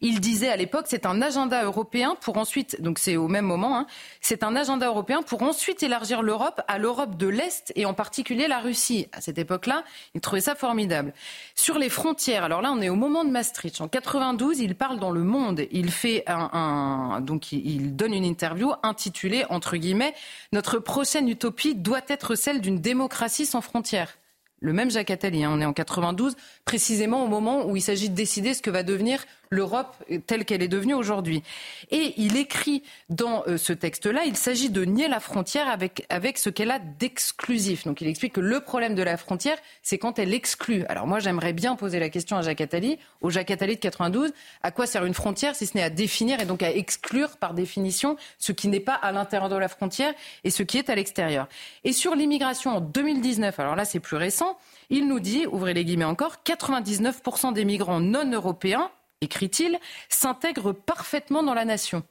Il 0.00 0.20
disait 0.20 0.48
à 0.48 0.56
l'époque, 0.56 0.86
c'est 0.88 1.06
un 1.06 1.20
agenda 1.22 1.62
européen 1.62 2.16
pour 2.20 2.38
ensuite, 2.38 2.80
donc 2.80 2.98
c'est 2.98 3.16
au 3.16 3.28
même 3.28 3.44
moment, 3.44 3.78
hein, 3.78 3.86
c'est 4.20 4.42
un 4.42 4.56
agenda 4.56 4.86
européen 4.86 5.22
pour 5.22 5.42
ensuite 5.42 5.82
élargir 5.82 6.22
l'Europe 6.22 6.60
à 6.68 6.78
l'Europe 6.78 7.16
de 7.16 7.28
l'Est 7.28 7.72
et 7.76 7.86
en 7.86 7.94
particulier 7.94 8.48
la 8.48 8.60
Russie. 8.60 9.08
À 9.12 9.20
cette 9.20 9.38
époque-là, 9.38 9.84
il 10.14 10.20
trouvait 10.20 10.40
ça 10.40 10.54
formidable. 10.54 11.12
Sur 11.54 11.78
les 11.78 11.88
frontières, 11.88 12.44
alors 12.44 12.62
là, 12.62 12.72
on 12.72 12.80
est 12.80 12.88
au 12.88 12.96
moment 12.96 13.24
de 13.24 13.30
Maastricht. 13.30 13.80
En 13.80 13.88
92, 13.88 14.60
il 14.60 14.74
parle 14.74 14.98
dans 14.98 15.10
Le 15.10 15.22
Monde. 15.22 15.62
Il 15.70 15.90
fait 15.90 16.24
un, 16.26 17.20
donc 17.20 17.52
il 17.52 17.96
donne 17.96 18.14
une 18.14 18.24
interview 18.24 18.72
intitulée 18.82 19.44
entre 19.50 19.76
guillemets 19.76 20.14
Notre 20.52 20.78
prochaine 20.78 21.28
utopie 21.28 21.74
doit 21.74 22.00
être 22.08 22.34
celle 22.34 22.60
d'une 22.60 22.80
démocratie 22.80 23.46
sans 23.46 23.60
frontières 23.60 24.16
le 24.60 24.72
même 24.72 24.90
Jacques 24.90 25.10
Attali. 25.10 25.42
Hein, 25.42 25.50
on 25.52 25.60
est 25.60 25.64
en 25.64 25.72
92, 25.72 26.36
précisément 26.64 27.24
au 27.24 27.28
moment 27.28 27.66
où 27.66 27.76
il 27.76 27.82
s'agit 27.82 28.10
de 28.10 28.14
décider 28.14 28.54
ce 28.54 28.62
que 28.62 28.70
va 28.70 28.82
devenir 28.82 29.24
l'Europe 29.52 29.96
telle 30.28 30.44
qu'elle 30.44 30.62
est 30.62 30.68
devenue 30.68 30.94
aujourd'hui. 30.94 31.42
Et 31.90 32.14
il 32.18 32.36
écrit 32.36 32.84
dans 33.08 33.42
euh, 33.48 33.56
ce 33.56 33.72
texte-là, 33.72 34.22
il 34.24 34.36
s'agit 34.36 34.70
de 34.70 34.84
nier 34.84 35.08
la 35.08 35.18
frontière 35.18 35.66
avec, 35.66 36.06
avec 36.08 36.38
ce 36.38 36.50
qu'elle 36.50 36.70
a 36.70 36.78
d'exclusif. 36.78 37.84
Donc 37.84 38.00
il 38.00 38.06
explique 38.06 38.34
que 38.34 38.40
le 38.40 38.60
problème 38.60 38.94
de 38.94 39.02
la 39.02 39.16
frontière, 39.16 39.58
c'est 39.82 39.98
quand 39.98 40.20
elle 40.20 40.34
exclut. 40.34 40.84
Alors 40.88 41.08
moi, 41.08 41.18
j'aimerais 41.18 41.52
bien 41.52 41.74
poser 41.74 41.98
la 41.98 42.10
question 42.10 42.36
à 42.36 42.42
Jacques 42.42 42.60
Attali, 42.60 43.00
au 43.22 43.30
Jacques 43.30 43.50
Attali 43.50 43.74
de 43.74 43.80
92, 43.80 44.32
à 44.62 44.70
quoi 44.70 44.86
sert 44.86 45.04
une 45.04 45.14
frontière 45.14 45.56
si 45.56 45.66
ce 45.66 45.76
n'est 45.76 45.82
à 45.82 45.90
définir 45.90 46.38
et 46.38 46.44
donc 46.44 46.62
à 46.62 46.70
exclure 46.70 47.36
par 47.36 47.52
définition 47.52 48.14
ce 48.38 48.52
qui 48.52 48.68
n'est 48.68 48.78
pas 48.78 48.94
à 48.94 49.10
l'intérieur 49.10 49.48
de 49.48 49.56
la 49.56 49.66
frontière 49.66 50.14
et 50.44 50.50
ce 50.50 50.62
qui 50.62 50.78
est 50.78 50.90
à 50.90 50.94
l'extérieur. 50.94 51.48
Et 51.82 51.92
sur 51.92 52.14
l'immigration 52.14 52.76
en 52.76 52.80
2019, 52.80 53.58
alors 53.58 53.74
là 53.74 53.84
c'est 53.84 53.98
plus 53.98 54.16
récent, 54.16 54.56
il 54.90 55.08
nous 55.08 55.18
dit, 55.18 55.44
ouvrez 55.50 55.74
les 55.74 55.84
guillemets 55.84 56.04
encore, 56.04 56.36
99% 56.46 57.52
des 57.52 57.64
migrants 57.64 57.98
non 57.98 58.30
européens 58.30 58.92
écrit-il, 59.20 59.78
s'intègre 60.08 60.72
parfaitement 60.72 61.42
dans 61.42 61.54
la 61.54 61.64
nation. 61.64 62.02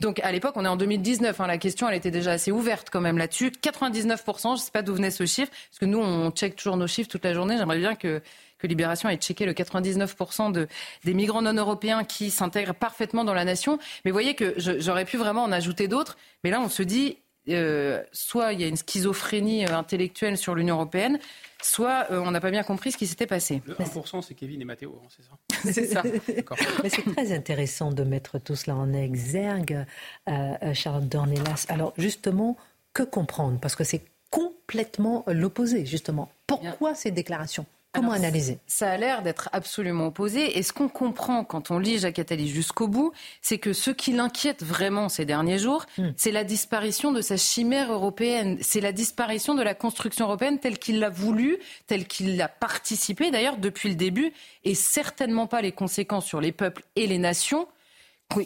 Donc 0.00 0.20
à 0.20 0.30
l'époque, 0.30 0.54
on 0.56 0.64
est 0.64 0.68
en 0.68 0.76
2019, 0.76 1.40
hein, 1.40 1.46
la 1.48 1.58
question 1.58 1.88
elle 1.88 1.96
était 1.96 2.12
déjà 2.12 2.32
assez 2.32 2.52
ouverte 2.52 2.88
quand 2.90 3.00
même 3.00 3.18
là-dessus. 3.18 3.50
99%, 3.50 4.42
je 4.42 4.48
ne 4.52 4.56
sais 4.56 4.70
pas 4.70 4.82
d'où 4.82 4.94
venait 4.94 5.10
ce 5.10 5.26
chiffre, 5.26 5.50
parce 5.50 5.78
que 5.80 5.86
nous 5.86 5.98
on 5.98 6.30
check 6.30 6.54
toujours 6.54 6.76
nos 6.76 6.86
chiffres 6.86 7.08
toute 7.08 7.24
la 7.24 7.34
journée. 7.34 7.56
J'aimerais 7.58 7.78
bien 7.78 7.96
que, 7.96 8.22
que 8.58 8.66
Libération 8.68 9.08
ait 9.08 9.16
checké 9.16 9.44
le 9.44 9.54
99% 9.54 10.52
de, 10.52 10.68
des 11.04 11.14
migrants 11.14 11.42
non 11.42 11.52
européens 11.52 12.04
qui 12.04 12.30
s'intègrent 12.30 12.74
parfaitement 12.74 13.24
dans 13.24 13.34
la 13.34 13.44
nation. 13.44 13.78
Mais 14.04 14.12
vous 14.12 14.14
voyez 14.14 14.34
que 14.34 14.54
j'aurais 14.56 15.04
pu 15.04 15.16
vraiment 15.16 15.42
en 15.42 15.50
ajouter 15.50 15.88
d'autres, 15.88 16.16
mais 16.44 16.50
là 16.50 16.60
on 16.60 16.68
se 16.68 16.84
dit, 16.84 17.18
euh, 17.56 18.02
soit 18.12 18.52
il 18.52 18.60
y 18.60 18.64
a 18.64 18.66
une 18.66 18.76
schizophrénie 18.76 19.66
euh, 19.66 19.76
intellectuelle 19.76 20.36
sur 20.36 20.54
l'Union 20.54 20.76
européenne, 20.76 21.18
soit 21.62 22.06
euh, 22.10 22.20
on 22.24 22.30
n'a 22.30 22.40
pas 22.40 22.50
bien 22.50 22.62
compris 22.62 22.92
ce 22.92 22.96
qui 22.96 23.06
s'était 23.06 23.26
passé. 23.26 23.62
Le 23.66 23.74
1%, 23.74 24.22
c'est 24.22 24.34
Kevin 24.34 24.60
et 24.60 24.64
Mathéo, 24.64 25.00
hein, 25.02 25.08
c'est 25.08 25.22
ça 25.22 25.62
C'est 25.72 25.86
ça. 25.86 26.02
Mais 26.82 26.88
c'est 26.88 27.14
très 27.14 27.32
intéressant 27.32 27.92
de 27.92 28.04
mettre 28.04 28.38
tout 28.38 28.56
cela 28.56 28.76
en 28.76 28.92
exergue, 28.92 29.84
euh, 30.28 30.74
Charles 30.74 31.08
Dornelas. 31.08 31.66
Alors 31.68 31.92
justement, 31.96 32.56
que 32.94 33.02
comprendre? 33.02 33.58
Parce 33.60 33.76
que 33.76 33.84
c'est 33.84 34.02
complètement 34.30 35.24
l'opposé, 35.26 35.86
justement. 35.86 36.30
Pourquoi 36.46 36.94
ces 36.94 37.10
déclarations? 37.10 37.66
Comment 38.00 38.12
analyser 38.12 38.58
Ça 38.66 38.90
a 38.90 38.96
l'air 38.96 39.22
d'être 39.22 39.48
absolument 39.52 40.06
opposé. 40.06 40.58
Et 40.58 40.62
ce 40.62 40.72
qu'on 40.72 40.88
comprend 40.88 41.44
quand 41.44 41.70
on 41.70 41.78
lit 41.78 41.98
Jacques 41.98 42.18
Attali 42.18 42.48
jusqu'au 42.48 42.86
bout, 42.86 43.12
c'est 43.42 43.58
que 43.58 43.72
ce 43.72 43.90
qui 43.90 44.12
l'inquiète 44.12 44.62
vraiment 44.62 45.08
ces 45.08 45.24
derniers 45.24 45.58
jours, 45.58 45.84
hmm. 45.98 46.10
c'est 46.16 46.30
la 46.30 46.44
disparition 46.44 47.12
de 47.12 47.20
sa 47.20 47.36
chimère 47.36 47.92
européenne. 47.92 48.58
C'est 48.60 48.80
la 48.80 48.92
disparition 48.92 49.54
de 49.54 49.62
la 49.62 49.74
construction 49.74 50.26
européenne 50.26 50.58
telle 50.58 50.78
qu'il 50.78 51.00
l'a 51.00 51.10
voulu, 51.10 51.58
telle 51.86 52.06
qu'il 52.06 52.36
l'a 52.36 52.48
participé 52.48 53.30
d'ailleurs 53.30 53.56
depuis 53.56 53.88
le 53.88 53.96
début, 53.96 54.32
et 54.64 54.74
certainement 54.74 55.46
pas 55.46 55.60
les 55.60 55.72
conséquences 55.72 56.26
sur 56.26 56.40
les 56.40 56.52
peuples 56.52 56.84
et 56.96 57.06
les 57.06 57.18
nations 57.18 57.66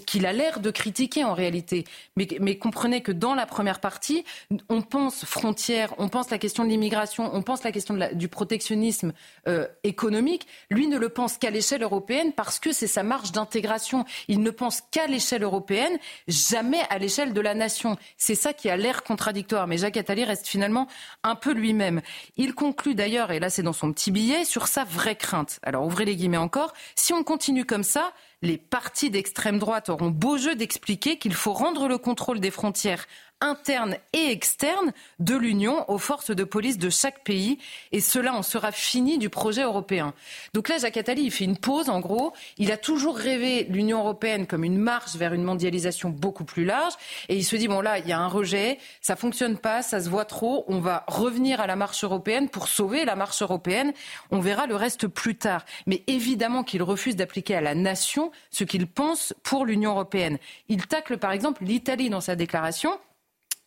qu'il 0.07 0.27
a 0.27 0.33
l'air 0.33 0.61
de 0.61 0.71
critiquer 0.71 1.25
en 1.25 1.35
réalité. 1.35 1.85
Mais, 2.17 2.59
comprenez 2.59 3.03
que 3.03 3.13
dans 3.13 3.35
la 3.35 3.47
première 3.47 3.81
partie, 3.81 4.25
on 4.69 4.83
pense 4.83 5.25
frontières, 5.25 5.95
on 5.99 6.09
pense 6.09 6.31
la 6.31 6.39
question 6.39 6.65
de 6.65 6.69
l'immigration, 6.69 7.31
on 7.35 7.43
pense 7.43 7.65
la 7.65 7.73
question 7.73 7.99
du 8.13 8.29
protectionnisme 8.29 9.13
euh, 9.49 9.67
économique. 9.83 10.47
Lui 10.71 10.87
ne 10.87 10.99
le 10.99 11.09
pense 11.09 11.37
qu'à 11.37 11.51
l'échelle 11.51 11.83
européenne 11.83 12.33
parce 12.33 12.61
que 12.61 12.73
c'est 12.73 12.87
sa 12.87 13.03
marge 13.03 13.33
d'intégration. 13.33 14.05
Il 14.29 14.41
ne 14.41 14.51
pense 14.51 14.83
qu'à 14.91 15.07
l'échelle 15.07 15.43
européenne, 15.43 15.99
jamais 16.29 16.83
à 16.91 16.99
l'échelle 16.99 17.33
de 17.33 17.41
la 17.41 17.55
nation. 17.55 17.97
C'est 18.17 18.37
ça 18.37 18.53
qui 18.53 18.71
a 18.71 18.77
l'air 18.77 19.03
contradictoire. 19.03 19.67
Mais 19.67 19.79
Jacques 19.79 19.97
Attali 19.97 20.25
reste 20.25 20.47
finalement 20.47 20.87
un 21.25 21.35
peu 21.35 21.53
lui-même. 21.53 22.03
Il 22.37 22.55
conclut 22.55 22.95
d'ailleurs, 22.95 23.33
et 23.33 23.41
là 23.41 23.51
c'est 23.51 23.63
dans 23.63 23.73
son 23.73 23.93
petit 23.93 24.13
billet, 24.13 24.45
sur 24.45 24.69
sa 24.69 24.85
vraie 24.85 25.17
crainte. 25.17 25.59
Alors 25.63 25.85
ouvrez 25.85 26.05
les 26.05 26.15
guillemets 26.15 26.37
encore. 26.37 26.73
Si 26.95 27.13
on 27.13 27.25
continue 27.25 27.65
comme 27.65 27.85
ça, 27.85 28.13
les 28.43 28.59
partis 28.59 29.11
d'extrême 29.11 29.59
droite 29.59 29.89
auront 29.89 30.11
beau 30.11 30.37
jeu 30.37 30.55
d'expliquer 30.55 31.19
qu'il 31.19 31.35
faut 31.35 31.53
rendre 31.53 31.89
le 31.89 31.97
contrôle 31.97 32.41
des 32.41 32.51
frontières 32.51 33.07
interne 33.43 33.97
et 34.13 34.31
externe 34.31 34.93
de 35.19 35.37
l'Union 35.37 35.85
aux 35.91 35.99
forces 35.99 36.31
de 36.31 36.45
police 36.45 36.79
de 36.79 36.89
chaque 36.89 37.25
pays. 37.25 37.59
Et 37.91 38.01
cela 38.01 38.35
en 38.35 38.43
sera 38.43 38.73
fini 38.73 39.19
du 39.19 39.29
projet 39.29 39.63
européen. 39.63 40.15
Donc 40.55 40.69
là, 40.69 40.79
Jacques 40.79 40.97
Attali, 40.97 41.25
il 41.25 41.31
fait 41.31 41.45
une 41.45 41.59
pause, 41.59 41.89
en 41.89 42.01
gros. 42.01 42.33
Il 42.57 42.73
a 42.73 42.77
toujours 42.77 43.17
rêvé 43.17 43.67
l'Union 43.69 43.99
européenne 43.99 44.47
comme 44.47 44.65
une 44.65 44.79
marche 44.79 45.17
vers 45.17 45.35
une 45.35 45.43
mondialisation 45.43 46.09
beaucoup 46.09 46.45
plus 46.45 46.65
large. 46.65 46.95
Et 47.29 47.37
il 47.37 47.45
se 47.45 47.57
dit, 47.57 47.69
bon 47.69 47.81
là, 47.81 47.99
il 47.99 48.09
y 48.09 48.13
a 48.13 48.19
un 48.19 48.29
rejet, 48.29 48.79
ça 49.01 49.17
fonctionne 49.17 49.59
pas, 49.59 49.83
ça 49.83 50.01
se 50.01 50.09
voit 50.09 50.25
trop, 50.25 50.65
on 50.69 50.81
va 50.81 51.05
revenir 51.09 51.61
à 51.61 51.67
la 51.67 51.77
marche 51.77 52.05
européenne 52.05 52.49
pour 52.49 52.69
sauver 52.69 53.05
la 53.05 53.17
marche 53.17 53.43
européenne. 53.43 53.93
On 54.31 54.41
verra 54.41 54.67
le 54.67 54.77
reste 54.77 55.09
plus 55.09 55.37
tard. 55.37 55.65
Mais 55.87 56.03
évidemment 56.07 56.63
qu'il 56.63 56.83
refuse 56.83 57.17
d'appliquer 57.17 57.57
à 57.57 57.61
la 57.61 57.75
nation 57.75 58.31
ce 58.51 58.65
qu'il 58.65 58.87
pense 58.87 59.35
pour 59.43 59.67
l'Union 59.67 59.91
européenne. 59.91 60.39
Il 60.69 60.87
tacle 60.87 61.19
par 61.19 61.33
exemple 61.33 61.65
l'Italie 61.65 62.11
dans 62.11 62.21
sa 62.21 62.37
déclaration. 62.37 62.99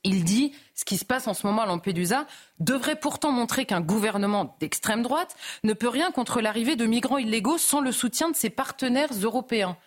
Il 0.05 0.23
dit 0.23 0.53
ce 0.75 0.85
qui 0.85 0.97
se 0.97 1.03
passe 1.03 1.27
en 1.27 1.33
ce 1.33 1.47
moment 1.47 1.63
à 1.63 1.65
Lampedusa 1.65 2.27
devrait 2.59 2.95
pourtant 2.95 3.31
montrer 3.31 3.65
qu'un 3.65 3.81
gouvernement 3.81 4.55
d'extrême 4.59 5.01
droite 5.01 5.35
ne 5.63 5.73
peut 5.73 5.89
rien 5.89 6.11
contre 6.11 6.41
l'arrivée 6.41 6.75
de 6.75 6.85
migrants 6.85 7.17
illégaux 7.17 7.57
sans 7.57 7.81
le 7.81 7.91
soutien 7.91 8.29
de 8.29 8.35
ses 8.35 8.51
partenaires 8.51 9.09
européens. 9.23 9.77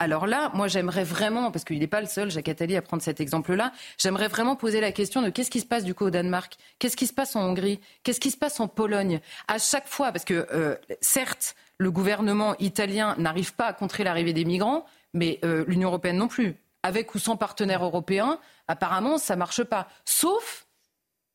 Alors 0.00 0.26
là, 0.26 0.50
moi 0.54 0.66
j'aimerais 0.66 1.04
vraiment, 1.04 1.52
parce 1.52 1.64
qu'il 1.64 1.78
n'est 1.78 1.86
pas 1.86 2.00
le 2.00 2.08
seul, 2.08 2.32
Jacques 2.32 2.48
Attali, 2.48 2.76
à 2.76 2.82
prendre 2.82 3.02
cet 3.02 3.20
exemple-là, 3.20 3.72
j'aimerais 3.96 4.26
vraiment 4.26 4.56
poser 4.56 4.80
la 4.80 4.90
question 4.90 5.22
de 5.22 5.30
qu'est-ce 5.30 5.52
qui 5.52 5.60
se 5.60 5.66
passe 5.66 5.84
du 5.84 5.94
coup 5.94 6.06
au 6.06 6.10
Danemark, 6.10 6.56
qu'est-ce 6.80 6.96
qui 6.96 7.06
se 7.06 7.12
passe 7.12 7.36
en 7.36 7.42
Hongrie, 7.42 7.78
qu'est-ce 8.02 8.18
qui 8.18 8.32
se 8.32 8.36
passe 8.36 8.58
en 8.58 8.66
Pologne? 8.66 9.20
À 9.46 9.58
chaque 9.58 9.86
fois, 9.86 10.10
parce 10.10 10.24
que 10.24 10.48
euh, 10.52 10.74
certes, 11.00 11.54
le 11.78 11.92
gouvernement 11.92 12.56
italien 12.58 13.14
n'arrive 13.18 13.54
pas 13.54 13.66
à 13.66 13.72
contrer 13.72 14.02
l'arrivée 14.02 14.32
des 14.32 14.44
migrants, 14.44 14.84
mais 15.12 15.38
euh, 15.44 15.64
l'Union 15.68 15.90
européenne 15.90 16.16
non 16.16 16.28
plus 16.28 16.56
avec 16.82 17.14
ou 17.14 17.18
sans 17.18 17.36
partenaires 17.36 17.82
européens, 17.82 18.38
apparemment, 18.68 19.18
ça 19.18 19.34
ne 19.34 19.40
marche 19.40 19.62
pas. 19.64 19.88
Sauf 20.04 20.66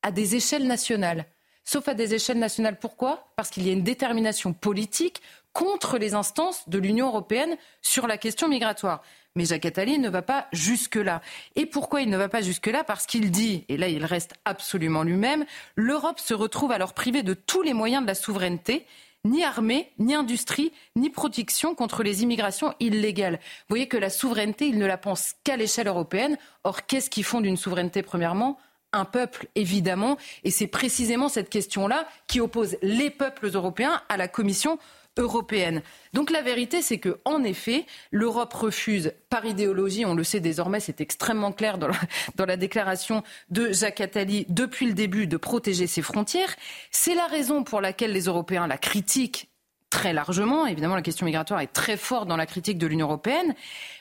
à 0.02 0.10
des 0.10 0.36
échelles 0.36 0.66
nationales. 0.66 1.26
Sauf 1.64 1.88
à 1.88 1.94
des 1.94 2.14
échelles 2.14 2.38
nationales. 2.38 2.78
Pourquoi? 2.78 3.28
Parce 3.36 3.50
qu'il 3.50 3.66
y 3.66 3.70
a 3.70 3.72
une 3.72 3.84
détermination 3.84 4.52
politique 4.52 5.22
contre 5.52 5.98
les 5.98 6.14
instances 6.14 6.68
de 6.68 6.78
l'Union 6.78 7.08
européenne 7.08 7.56
sur 7.82 8.06
la 8.06 8.18
question 8.18 8.48
migratoire. 8.48 9.02
Mais 9.36 9.44
Jacques 9.44 9.66
Attali 9.66 9.98
ne 9.98 10.08
va 10.08 10.22
pas 10.22 10.48
jusque-là. 10.52 11.20
Et 11.54 11.66
pourquoi 11.66 12.02
il 12.02 12.10
ne 12.10 12.16
va 12.16 12.28
pas 12.28 12.42
jusque-là? 12.42 12.82
Parce 12.82 13.06
qu'il 13.06 13.30
dit, 13.30 13.64
et 13.68 13.76
là 13.76 13.88
il 13.88 14.04
reste 14.04 14.34
absolument 14.44 15.02
lui-même, 15.02 15.44
l'Europe 15.76 16.18
se 16.18 16.34
retrouve 16.34 16.72
alors 16.72 16.94
privée 16.94 17.22
de 17.22 17.34
tous 17.34 17.62
les 17.62 17.74
moyens 17.74 18.02
de 18.02 18.08
la 18.08 18.14
souveraineté 18.14 18.86
ni 19.24 19.44
armée, 19.44 19.92
ni 19.98 20.14
industrie, 20.14 20.72
ni 20.96 21.10
protection 21.10 21.74
contre 21.74 22.02
les 22.02 22.22
immigrations 22.22 22.74
illégales. 22.80 23.34
Vous 23.34 23.74
voyez 23.74 23.88
que 23.88 23.96
la 23.96 24.10
souveraineté, 24.10 24.66
il 24.66 24.78
ne 24.78 24.86
la 24.86 24.98
pense 24.98 25.34
qu'à 25.44 25.56
l'échelle 25.56 25.88
européenne. 25.88 26.38
Or, 26.64 26.86
qu'est-ce 26.86 27.10
qui 27.10 27.22
fonde 27.22 27.44
une 27.44 27.56
souveraineté, 27.56 28.02
premièrement? 28.02 28.58
Un 28.92 29.04
peuple, 29.04 29.48
évidemment. 29.54 30.16
Et 30.42 30.50
c'est 30.50 30.66
précisément 30.66 31.28
cette 31.28 31.50
question-là 31.50 32.08
qui 32.26 32.40
oppose 32.40 32.76
les 32.82 33.10
peuples 33.10 33.50
européens 33.52 34.02
à 34.08 34.16
la 34.16 34.26
Commission 34.26 34.78
européenne. 35.20 35.82
Donc 36.12 36.30
la 36.30 36.42
vérité, 36.42 36.82
c'est 36.82 36.98
que 36.98 37.20
en 37.24 37.44
effet, 37.44 37.86
l'Europe 38.10 38.52
refuse, 38.52 39.12
par 39.28 39.44
idéologie, 39.44 40.04
on 40.04 40.14
le 40.14 40.24
sait 40.24 40.40
désormais, 40.40 40.80
c'est 40.80 41.00
extrêmement 41.00 41.52
clair 41.52 41.78
dans 41.78 41.88
la, 41.88 42.00
dans 42.36 42.46
la, 42.46 42.56
déclaration 42.56 43.22
de 43.50 43.72
Jacques 43.72 44.00
Attali 44.00 44.46
depuis 44.48 44.86
le 44.86 44.94
début, 44.94 45.26
de 45.26 45.36
protéger 45.36 45.86
ses 45.86 46.02
frontières. 46.02 46.54
C'est 46.90 47.14
la 47.14 47.26
raison 47.26 47.62
pour 47.62 47.80
laquelle 47.80 48.12
les 48.12 48.24
Européens 48.24 48.66
la 48.66 48.78
critiquent 48.78 49.49
très 49.90 50.12
largement. 50.12 50.66
Évidemment, 50.66 50.94
la 50.94 51.02
question 51.02 51.26
migratoire 51.26 51.60
est 51.60 51.72
très 51.72 51.96
forte 51.96 52.28
dans 52.28 52.36
la 52.36 52.46
critique 52.46 52.78
de 52.78 52.86
l'Union 52.86 53.06
européenne. 53.06 53.54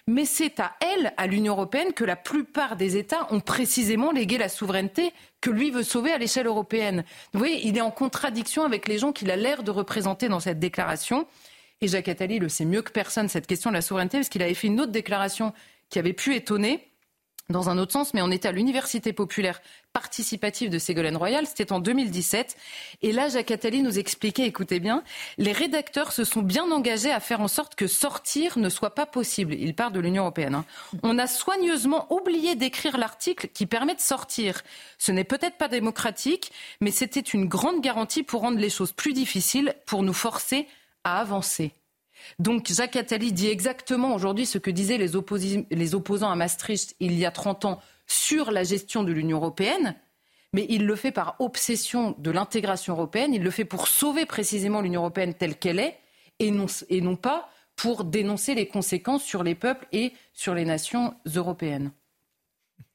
Mais 0.08 0.24
c'est 0.24 0.60
à 0.60 0.76
elle, 0.80 1.14
à 1.18 1.28
l'Union 1.28 1.54
européenne, 1.54 1.94
que 1.94 2.04
la 2.06 2.16
plupart 2.16 2.76
des 2.76 2.96
États 2.96 3.28
ont 3.32 3.40
précisément 3.40 4.12
légué 4.12 4.38
la 4.38 4.50
souveraineté 4.50 5.12
que 5.42 5.50
lui 5.50 5.72
veut 5.72 5.84
sauver 5.84 6.12
à 6.12 6.18
l'échelle 6.18 6.48
européenne. 6.48 7.04
Vous 7.34 7.40
voyez, 7.40 7.68
il 7.68 7.78
est 7.78 7.82
en 7.82 7.92
contradiction 7.92 8.64
avec 8.64 8.88
les 8.88 8.98
gens 8.98 9.12
qu'il 9.12 9.32
a 9.32 9.36
l'air 9.36 9.64
de 9.64 9.72
représenter 9.72 10.30
dans 10.30 10.40
cette 10.40 10.60
déclaration. 10.60 11.28
Et 11.82 11.88
Jacques 11.88 12.08
Attali 12.08 12.40
le 12.40 12.50
sait 12.50 12.66
mieux 12.66 12.82
que 12.82 12.92
personne, 12.92 13.30
cette 13.30 13.48
question 13.48 13.70
de 13.70 13.76
la 13.76 13.82
souveraineté, 13.82 14.18
parce 14.18 14.30
qu'il 14.30 14.44
avait 14.44 14.54
fait 14.54 14.68
une 14.68 14.82
autre 14.82 14.92
déclaration 14.92 15.54
qui 15.90 15.98
avait 15.98 16.14
pu 16.14 16.36
étonner 16.36 16.89
dans 17.50 17.70
un 17.70 17.78
autre 17.80 17.92
sens, 17.92 18.14
mais 18.14 18.22
on 18.22 18.30
était 18.30 18.48
à 18.48 18.52
l'Université 18.52 19.12
populaire 19.12 19.62
participative 19.92 20.70
de 20.70 20.78
Ségolène 20.78 21.18
Royal, 21.18 21.48
c'était 21.48 21.72
en 21.72 21.80
2017. 21.80 22.56
Et 23.02 23.12
là, 23.12 23.28
Jacques 23.28 23.50
Attali 23.50 23.82
nous 23.82 23.98
expliquait, 23.98 24.46
écoutez 24.46 24.80
bien, 24.80 25.04
les 25.38 25.52
rédacteurs 25.52 26.12
se 26.12 26.24
sont 26.24 26.42
bien 26.42 26.72
engagés 26.72 27.12
à 27.12 27.20
faire 27.20 27.42
en 27.42 27.48
sorte 27.48 27.74
que 27.74 27.88
sortir 27.88 28.60
ne 28.60 28.70
soit 28.70 28.94
pas 28.94 29.08
possible. 29.08 29.56
Il 29.56 29.74
part 29.74 29.92
de 29.92 30.00
l'Union 30.00 30.24
européenne. 30.24 30.56
Hein. 30.56 30.66
On 31.02 31.18
a 31.18 31.26
soigneusement 31.26 32.12
oublié 32.14 32.56
d'écrire 32.56 32.98
l'article 32.98 33.48
qui 33.48 33.66
permet 33.66 33.96
de 33.96 34.00
sortir. 34.00 34.62
Ce 35.00 35.12
n'est 35.12 35.24
peut-être 35.24 35.58
pas 35.58 35.68
démocratique, 35.68 36.52
mais 36.82 36.92
c'était 36.92 37.20
une 37.20 37.48
grande 37.48 37.82
garantie 37.82 38.24
pour 38.24 38.42
rendre 38.42 38.60
les 38.60 38.70
choses 38.70 38.92
plus 38.92 39.14
difficiles, 39.14 39.74
pour 39.88 40.04
nous 40.04 40.14
forcer 40.14 40.68
à 41.04 41.20
avancer. 41.20 41.74
Donc 42.40 42.72
Jacques 42.72 42.96
Attali 42.96 43.34
dit 43.34 43.48
exactement 43.48 44.14
aujourd'hui 44.14 44.46
ce 44.46 44.58
que 44.58 44.72
disaient 44.72 44.98
les, 44.98 45.16
opposants 45.96 46.30
à 46.30 46.36
Maastricht 46.36 46.96
il 47.00 47.14
y 47.14 47.26
a 47.26 47.32
30 47.32 47.66
ans 47.66 47.80
sur 48.08 48.52
la 48.52 48.64
gestion 48.64 49.04
de 49.04 49.12
l'Union 49.12 49.38
européenne, 49.38 49.96
mais 50.54 50.66
il 50.70 50.86
le 50.86 50.96
fait 50.96 51.12
par 51.12 51.36
obsession 51.40 52.16
de 52.18 52.32
l'intégration 52.32 52.94
européenne, 52.94 53.34
il 53.34 53.44
le 53.44 53.52
fait 53.52 53.66
pour 53.66 53.88
sauver 53.88 54.26
précisément 54.26 54.82
l'Union 54.82 55.02
européenne 55.02 55.34
telle 55.34 55.58
qu'elle 55.58 55.80
est, 55.80 56.00
et 56.40 56.52
non 56.52 57.16
pas 57.16 57.50
pour 57.76 58.04
dénoncer 58.04 58.56
les 58.56 58.68
conséquences 58.68 59.24
sur 59.24 59.44
les 59.44 59.56
peuples 59.56 59.88
et 59.92 60.14
sur 60.34 60.54
les 60.54 60.66
nations 60.66 61.14
européennes. 61.36 61.92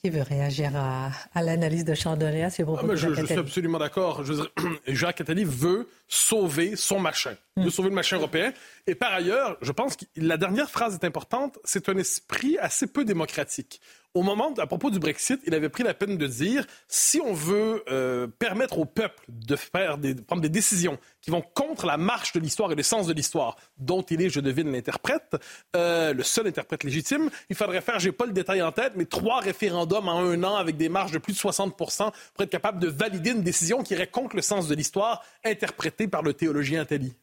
Qui 0.02 0.10
veut 0.10 0.22
réagir 0.22 0.72
à, 0.76 1.10
l'analyse 1.42 1.84
de 1.84 1.94
Charles 1.94 2.18
C'est 2.50 2.62
ah, 2.62 2.82
je, 2.94 3.14
je, 3.14 3.24
suis 3.24 3.38
absolument 3.38 3.78
d'accord. 3.78 4.22
Jacques 4.86 5.22
Attali 5.22 5.44
veut 5.44 5.88
sauver 6.08 6.76
son 6.76 7.00
machin, 7.00 7.36
veut 7.56 7.66
hmm. 7.66 7.70
sauver 7.70 7.88
le 7.88 7.94
machin 7.94 8.16
européen. 8.16 8.52
Et 8.86 8.94
par 8.94 9.14
ailleurs, 9.14 9.56
je 9.62 9.72
pense 9.72 9.96
que 9.96 10.04
la 10.16 10.36
dernière 10.36 10.70
phrase 10.70 10.94
est 10.94 11.06
importante. 11.06 11.58
C'est 11.64 11.88
un 11.88 11.96
esprit 11.96 12.58
assez 12.58 12.86
peu 12.86 13.04
démocratique 13.04 13.80
au 14.14 14.22
moment, 14.22 14.54
à 14.58 14.66
propos 14.66 14.90
du 14.90 15.00
Brexit, 15.00 15.40
il 15.44 15.54
avait 15.54 15.68
pris 15.68 15.82
la 15.82 15.92
peine 15.92 16.16
de 16.16 16.26
dire 16.28 16.64
si 16.86 17.20
on 17.20 17.32
veut 17.32 17.82
euh, 17.90 18.28
permettre 18.28 18.78
au 18.78 18.84
peuple 18.84 19.24
de 19.28 19.56
faire 19.56 19.98
des, 19.98 20.14
prendre 20.14 20.40
des 20.40 20.48
décisions 20.48 20.98
qui 21.20 21.32
vont 21.32 21.42
contre 21.42 21.86
la 21.86 21.96
marche 21.96 22.32
de 22.32 22.38
l'histoire 22.38 22.70
et 22.70 22.76
le 22.76 22.84
sens 22.84 23.08
de 23.08 23.12
l'histoire, 23.12 23.56
dont 23.76 24.02
il 24.02 24.22
est, 24.22 24.28
je 24.28 24.38
devine, 24.38 24.70
l'interprète, 24.70 25.36
euh, 25.74 26.14
le 26.14 26.22
seul 26.22 26.46
interprète 26.46 26.84
légitime, 26.84 27.28
il 27.50 27.56
faudrait 27.56 27.80
faire, 27.80 27.98
j'ai 27.98 28.12
pas 28.12 28.26
le 28.26 28.32
détail 28.32 28.62
en 28.62 28.70
tête, 28.70 28.92
mais 28.94 29.04
trois 29.04 29.40
référendums 29.40 30.08
en 30.08 30.20
un 30.20 30.44
an 30.44 30.54
avec 30.54 30.76
des 30.76 30.88
marges 30.88 31.12
de 31.12 31.18
plus 31.18 31.32
de 31.32 31.38
60 31.38 31.76
pour 31.76 31.90
être 31.90 32.50
capable 32.50 32.78
de 32.78 32.86
valider 32.86 33.30
une 33.30 33.42
décision 33.42 33.82
qui 33.82 33.94
irait 33.94 34.06
contre 34.06 34.36
le 34.36 34.42
sens 34.42 34.68
de 34.68 34.74
l'histoire 34.76 35.24
interprétée 35.44 36.06
par 36.06 36.22
le 36.22 36.34
théologien 36.34 36.84
Tali. 36.84 37.14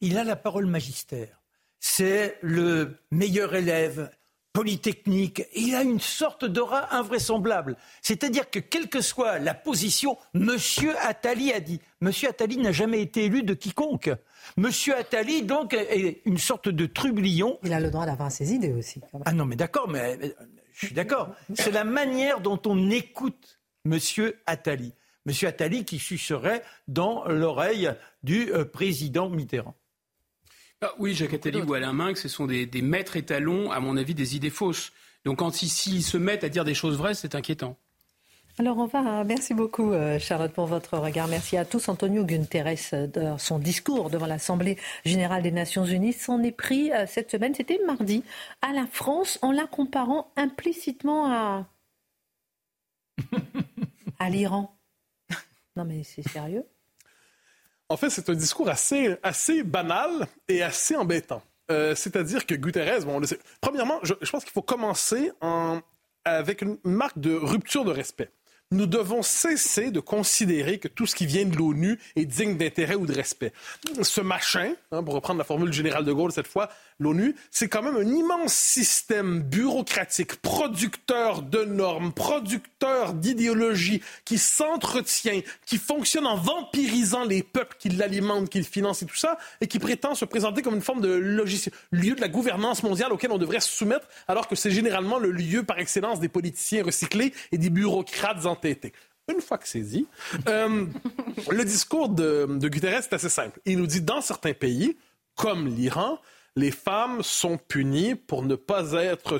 Il 0.00 0.16
a 0.16 0.22
la 0.22 0.36
parole 0.36 0.66
magistère. 0.66 1.40
C'est 1.80 2.38
le 2.40 2.98
meilleur 3.10 3.54
élève 3.54 4.10
polytechnique. 4.56 5.46
il 5.54 5.74
a 5.74 5.82
une 5.82 6.00
sorte 6.00 6.46
d'aura 6.46 6.96
invraisemblable. 6.96 7.76
C'est-à-dire 8.00 8.48
que 8.48 8.58
quelle 8.58 8.88
que 8.88 9.02
soit 9.02 9.38
la 9.38 9.52
position, 9.52 10.16
Monsieur 10.32 10.94
Attali 11.00 11.52
a 11.52 11.60
dit. 11.60 11.78
Monsieur 12.00 12.30
Attali 12.30 12.56
n'a 12.56 12.72
jamais 12.72 13.02
été 13.02 13.26
élu 13.26 13.42
de 13.42 13.52
quiconque. 13.52 14.10
Monsieur 14.56 14.96
Attali, 14.96 15.42
donc, 15.42 15.74
est 15.74 16.22
une 16.24 16.38
sorte 16.38 16.70
de 16.70 16.86
trublion. 16.86 17.58
Il 17.64 17.72
a 17.74 17.80
le 17.80 17.90
droit 17.90 18.06
d'avoir 18.06 18.32
ses 18.32 18.54
idées 18.54 18.72
aussi. 18.72 19.02
Ah 19.26 19.32
non, 19.34 19.44
mais 19.44 19.56
d'accord, 19.56 19.88
mais, 19.88 20.18
je 20.72 20.86
suis 20.86 20.94
d'accord. 20.94 21.34
C'est 21.54 21.70
la 21.70 21.84
manière 21.84 22.40
dont 22.40 22.60
on 22.64 22.90
écoute 22.90 23.60
Monsieur 23.84 24.40
Attali. 24.46 24.94
Monsieur 25.26 25.48
Attali 25.48 25.84
qui 25.84 25.98
sucerait 25.98 26.62
dans 26.88 27.26
l'oreille 27.26 27.90
du 28.22 28.50
euh, 28.54 28.64
président 28.64 29.28
Mitterrand. 29.28 29.74
Ah 30.82 30.92
oui, 30.98 31.14
Jacques 31.14 31.32
Attali 31.32 31.62
ou 31.62 31.72
Alain 31.72 31.92
Minck, 31.92 32.18
ce 32.18 32.28
sont 32.28 32.46
des, 32.46 32.68
maîtres 32.82 33.16
étalons, 33.16 33.70
à 33.70 33.80
mon 33.80 33.96
avis, 33.96 34.14
des 34.14 34.36
idées 34.36 34.50
fausses. 34.50 34.92
Donc 35.24 35.38
quand 35.38 35.52
s'ils 35.52 36.02
se 36.02 36.18
mettent 36.18 36.44
à 36.44 36.48
dire 36.48 36.64
des 36.64 36.74
choses 36.74 36.98
vraies, 36.98 37.14
c'est 37.14 37.34
inquiétant. 37.34 37.76
Alors 38.58 38.78
on 38.78 38.86
va, 38.86 39.22
merci 39.24 39.52
beaucoup 39.52 39.92
euh, 39.92 40.18
Charlotte 40.18 40.52
pour 40.52 40.66
votre 40.66 40.96
regard. 40.96 41.28
Merci 41.28 41.58
à 41.58 41.66
tous. 41.66 41.88
Antonio 41.90 42.24
Guterres, 42.24 42.76
euh, 42.94 43.06
de 43.06 43.38
son 43.38 43.58
discours 43.58 44.08
devant 44.08 44.26
l'Assemblée 44.26 44.78
générale 45.04 45.42
des 45.42 45.50
Nations 45.50 45.84
Unies, 45.84 46.14
s'en 46.14 46.42
est 46.42 46.52
pris 46.52 46.90
euh, 46.92 47.04
cette 47.06 47.30
semaine, 47.30 47.54
c'était 47.54 47.78
mardi, 47.86 48.22
à 48.62 48.72
la 48.72 48.86
France 48.86 49.38
en 49.42 49.52
la 49.52 49.66
comparant 49.66 50.32
implicitement 50.36 51.30
à, 51.30 51.66
à 54.18 54.30
l'Iran. 54.30 54.74
Non 55.76 55.84
mais 55.84 56.02
c'est 56.02 56.26
sérieux? 56.26 56.64
En 57.88 57.96
fait, 57.96 58.10
c'est 58.10 58.28
un 58.28 58.34
discours 58.34 58.68
assez, 58.68 59.16
assez 59.22 59.62
banal 59.62 60.26
et 60.48 60.62
assez 60.62 60.96
embêtant. 60.96 61.42
Euh, 61.70 61.94
c'est-à-dire 61.94 62.46
que 62.46 62.54
Guterres, 62.54 63.04
bon, 63.04 63.20
premièrement, 63.60 63.98
je, 64.02 64.14
je 64.20 64.30
pense 64.30 64.44
qu'il 64.44 64.52
faut 64.52 64.62
commencer 64.62 65.32
en, 65.40 65.80
avec 66.24 66.62
une 66.62 66.78
marque 66.84 67.18
de 67.18 67.34
rupture 67.34 67.84
de 67.84 67.90
respect 67.90 68.30
nous 68.72 68.86
devons 68.86 69.22
cesser 69.22 69.92
de 69.92 70.00
considérer 70.00 70.78
que 70.78 70.88
tout 70.88 71.06
ce 71.06 71.14
qui 71.14 71.24
vient 71.24 71.44
de 71.44 71.56
l'ONU 71.56 72.00
est 72.16 72.24
digne 72.24 72.56
d'intérêt 72.56 72.96
ou 72.96 73.06
de 73.06 73.12
respect. 73.12 73.52
Ce 74.02 74.20
machin, 74.20 74.74
hein, 74.90 75.04
pour 75.04 75.14
reprendre 75.14 75.38
la 75.38 75.44
formule 75.44 75.70
du 75.70 75.76
général 75.76 76.04
de 76.04 76.12
Gaulle 76.12 76.32
cette 76.32 76.48
fois, 76.48 76.68
l'ONU, 76.98 77.36
c'est 77.52 77.68
quand 77.68 77.82
même 77.82 77.96
un 77.96 78.12
immense 78.12 78.52
système 78.52 79.40
bureaucratique, 79.40 80.36
producteur 80.36 81.42
de 81.42 81.64
normes, 81.64 82.12
producteur 82.12 83.12
d'idéologies, 83.12 84.02
qui 84.24 84.36
s'entretient, 84.36 85.42
qui 85.64 85.78
fonctionne 85.78 86.26
en 86.26 86.36
vampirisant 86.36 87.24
les 87.24 87.44
peuples 87.44 87.76
qui 87.78 87.90
l'alimentent, 87.90 88.48
qui 88.48 88.58
le 88.58 88.64
financent 88.64 89.02
et 89.02 89.06
tout 89.06 89.16
ça, 89.16 89.38
et 89.60 89.68
qui 89.68 89.78
prétend 89.78 90.16
se 90.16 90.24
présenter 90.24 90.62
comme 90.62 90.74
une 90.74 90.82
forme 90.82 91.02
de 91.02 91.12
logiciel, 91.12 91.72
lieu 91.92 92.16
de 92.16 92.20
la 92.20 92.28
gouvernance 92.28 92.82
mondiale 92.82 93.12
auquel 93.12 93.30
on 93.30 93.38
devrait 93.38 93.60
se 93.60 93.70
soumettre, 93.70 94.08
alors 94.26 94.48
que 94.48 94.56
c'est 94.56 94.72
généralement 94.72 95.18
le 95.18 95.30
lieu 95.30 95.62
par 95.62 95.78
excellence 95.78 96.18
des 96.18 96.28
politiciens 96.28 96.82
recyclés 96.82 97.32
et 97.52 97.58
des 97.58 97.70
bureaucrates 97.70 98.46
une 98.64 99.40
fois 99.40 99.58
que 99.58 99.68
c'est 99.68 99.80
dit, 99.80 100.06
euh, 100.48 100.86
le 101.50 101.64
discours 101.64 102.08
de, 102.08 102.46
de 102.48 102.68
Guterres 102.68 102.98
est 102.98 103.12
assez 103.12 103.28
simple. 103.28 103.60
Il 103.64 103.78
nous 103.78 103.86
dit 103.86 104.00
dans 104.00 104.20
certains 104.20 104.54
pays, 104.54 104.96
comme 105.34 105.66
l'Iran, 105.66 106.18
les 106.56 106.70
femmes 106.70 107.22
sont 107.22 107.58
punies 107.58 108.14
pour 108.14 108.42
ne 108.42 108.54
pas 108.54 108.92
être, 108.92 109.38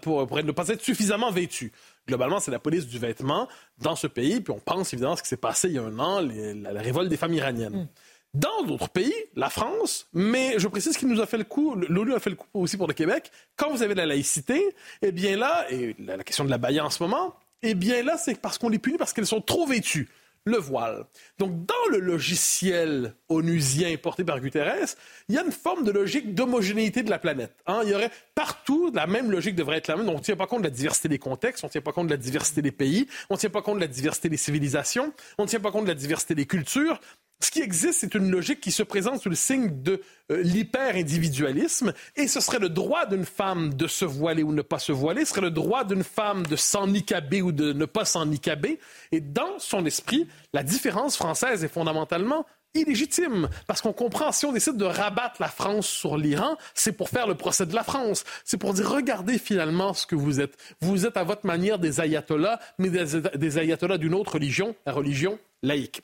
pour, 0.00 0.36
ne 0.44 0.52
pas 0.52 0.68
être 0.68 0.82
suffisamment 0.82 1.30
vêtues. 1.30 1.72
Globalement, 2.06 2.40
c'est 2.40 2.50
la 2.50 2.58
police 2.58 2.86
du 2.86 2.98
vêtement 2.98 3.48
dans 3.78 3.96
ce 3.96 4.06
pays. 4.06 4.40
Puis 4.40 4.52
on 4.52 4.58
pense 4.58 4.92
évidemment 4.92 5.14
à 5.14 5.16
ce 5.16 5.22
qui 5.22 5.28
s'est 5.28 5.36
passé 5.36 5.68
il 5.68 5.74
y 5.74 5.78
a 5.78 5.82
un 5.82 5.98
an, 5.98 6.20
la, 6.20 6.80
révolte 6.80 7.08
des 7.08 7.16
femmes 7.16 7.32
iraniennes. 7.32 7.82
Mm. 7.82 7.88
Dans 8.34 8.62
d'autres 8.64 8.88
pays, 8.88 9.14
la 9.36 9.50
France, 9.50 10.08
mais 10.12 10.58
je 10.58 10.66
précise 10.66 10.96
qu'il 10.96 11.08
nous 11.08 11.20
a 11.20 11.26
fait 11.26 11.36
le 11.36 11.44
coup, 11.44 11.74
l'ONU 11.74 12.14
a 12.14 12.18
fait 12.18 12.30
le 12.30 12.36
coup 12.36 12.48
aussi 12.54 12.78
pour 12.78 12.88
le 12.88 12.94
Québec, 12.94 13.30
quand 13.56 13.70
vous 13.70 13.82
avez 13.82 13.94
la 13.94 14.06
laïcité, 14.06 14.74
eh 15.02 15.12
bien 15.12 15.36
là, 15.36 15.66
et 15.70 15.94
la, 15.98 16.16
la 16.16 16.24
question 16.24 16.44
de 16.44 16.48
la 16.48 16.56
baïa 16.56 16.82
en 16.82 16.88
ce 16.88 17.02
moment, 17.02 17.34
eh 17.62 17.74
bien 17.74 18.02
là, 18.02 18.16
c'est 18.16 18.40
parce 18.40 18.58
qu'on 18.58 18.68
les 18.68 18.78
punit 18.78 18.98
parce 18.98 19.12
qu'elles 19.12 19.26
sont 19.26 19.40
trop 19.40 19.66
vêtues. 19.66 20.08
Le 20.44 20.56
voile. 20.56 21.04
Donc, 21.38 21.66
dans 21.66 21.92
le 21.92 22.00
logiciel 22.00 23.14
onusien 23.28 23.96
porté 23.96 24.24
par 24.24 24.40
Guterres, 24.40 24.96
il 25.28 25.36
y 25.36 25.38
a 25.38 25.44
une 25.44 25.52
forme 25.52 25.84
de 25.84 25.92
logique 25.92 26.34
d'homogénéité 26.34 27.04
de 27.04 27.10
la 27.10 27.20
planète. 27.20 27.54
Hein. 27.68 27.82
Il 27.84 27.90
y 27.90 27.94
aurait 27.94 28.10
partout, 28.34 28.90
la 28.92 29.06
même 29.06 29.30
logique 29.30 29.54
devrait 29.54 29.76
être 29.76 29.86
la 29.86 29.94
même. 29.94 30.06
Donc, 30.06 30.16
on 30.16 30.18
ne 30.18 30.24
tient 30.24 30.34
pas 30.34 30.48
compte 30.48 30.62
de 30.62 30.66
la 30.66 30.74
diversité 30.74 31.08
des 31.08 31.20
contextes, 31.20 31.62
on 31.62 31.68
ne 31.68 31.70
tient 31.70 31.80
pas 31.80 31.92
compte 31.92 32.08
de 32.08 32.12
la 32.12 32.16
diversité 32.16 32.60
des 32.60 32.72
pays, 32.72 33.06
on 33.30 33.34
ne 33.34 33.38
tient 33.38 33.50
pas 33.50 33.62
compte 33.62 33.76
de 33.76 33.82
la 33.82 33.86
diversité 33.86 34.28
des 34.28 34.36
civilisations, 34.36 35.12
on 35.38 35.44
ne 35.44 35.48
tient 35.48 35.60
pas 35.60 35.70
compte 35.70 35.84
de 35.84 35.90
la 35.90 35.94
diversité 35.94 36.34
des 36.34 36.46
cultures. 36.46 37.00
Ce 37.42 37.50
qui 37.50 37.60
existe, 37.60 37.98
c'est 37.98 38.14
une 38.14 38.30
logique 38.30 38.60
qui 38.60 38.70
se 38.70 38.84
présente 38.84 39.20
sous 39.20 39.28
le 39.28 39.34
signe 39.34 39.82
de 39.82 40.00
euh, 40.30 40.42
l'hyper-individualisme, 40.42 41.92
et 42.14 42.28
ce 42.28 42.38
serait 42.38 42.60
le 42.60 42.68
droit 42.68 43.04
d'une 43.04 43.24
femme 43.24 43.74
de 43.74 43.88
se 43.88 44.04
voiler 44.04 44.44
ou 44.44 44.52
ne 44.52 44.62
pas 44.62 44.78
se 44.78 44.92
voiler, 44.92 45.24
ce 45.24 45.30
serait 45.30 45.40
le 45.40 45.50
droit 45.50 45.82
d'une 45.82 46.04
femme 46.04 46.46
de 46.46 46.54
s'en 46.54 46.86
nicaber 46.86 47.42
ou 47.42 47.50
de 47.50 47.72
ne 47.72 47.84
pas 47.84 48.04
s'en 48.04 48.26
nicaber. 48.26 48.78
Et 49.10 49.20
dans 49.20 49.58
son 49.58 49.84
esprit, 49.86 50.28
la 50.52 50.62
différence 50.62 51.16
française 51.16 51.64
est 51.64 51.68
fondamentalement 51.68 52.46
illégitime. 52.74 53.48
Parce 53.66 53.80
qu'on 53.80 53.92
comprend, 53.92 54.30
si 54.30 54.46
on 54.46 54.52
décide 54.52 54.76
de 54.76 54.84
rabattre 54.84 55.40
la 55.40 55.48
France 55.48 55.88
sur 55.88 56.16
l'Iran, 56.16 56.56
c'est 56.74 56.92
pour 56.92 57.08
faire 57.08 57.26
le 57.26 57.34
procès 57.34 57.66
de 57.66 57.74
la 57.74 57.82
France. 57.82 58.22
C'est 58.44 58.56
pour 58.56 58.72
dire, 58.72 58.88
regardez 58.88 59.38
finalement 59.38 59.94
ce 59.94 60.06
que 60.06 60.14
vous 60.14 60.40
êtes. 60.40 60.56
Vous 60.80 61.06
êtes 61.06 61.16
à 61.16 61.24
votre 61.24 61.44
manière 61.44 61.80
des 61.80 62.00
ayatollahs, 62.00 62.60
mais 62.78 62.88
des 62.88 63.58
ayatollahs 63.58 63.98
d'une 63.98 64.14
autre 64.14 64.34
religion, 64.34 64.76
la 64.86 64.92
religion 64.92 65.40
laïque. 65.64 66.02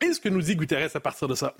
Et 0.00 0.12
ce 0.12 0.20
que 0.20 0.28
nous 0.28 0.42
dit 0.42 0.56
Guterres 0.56 0.94
à 0.94 1.00
partir 1.00 1.28
de 1.28 1.34
ça 1.34 1.54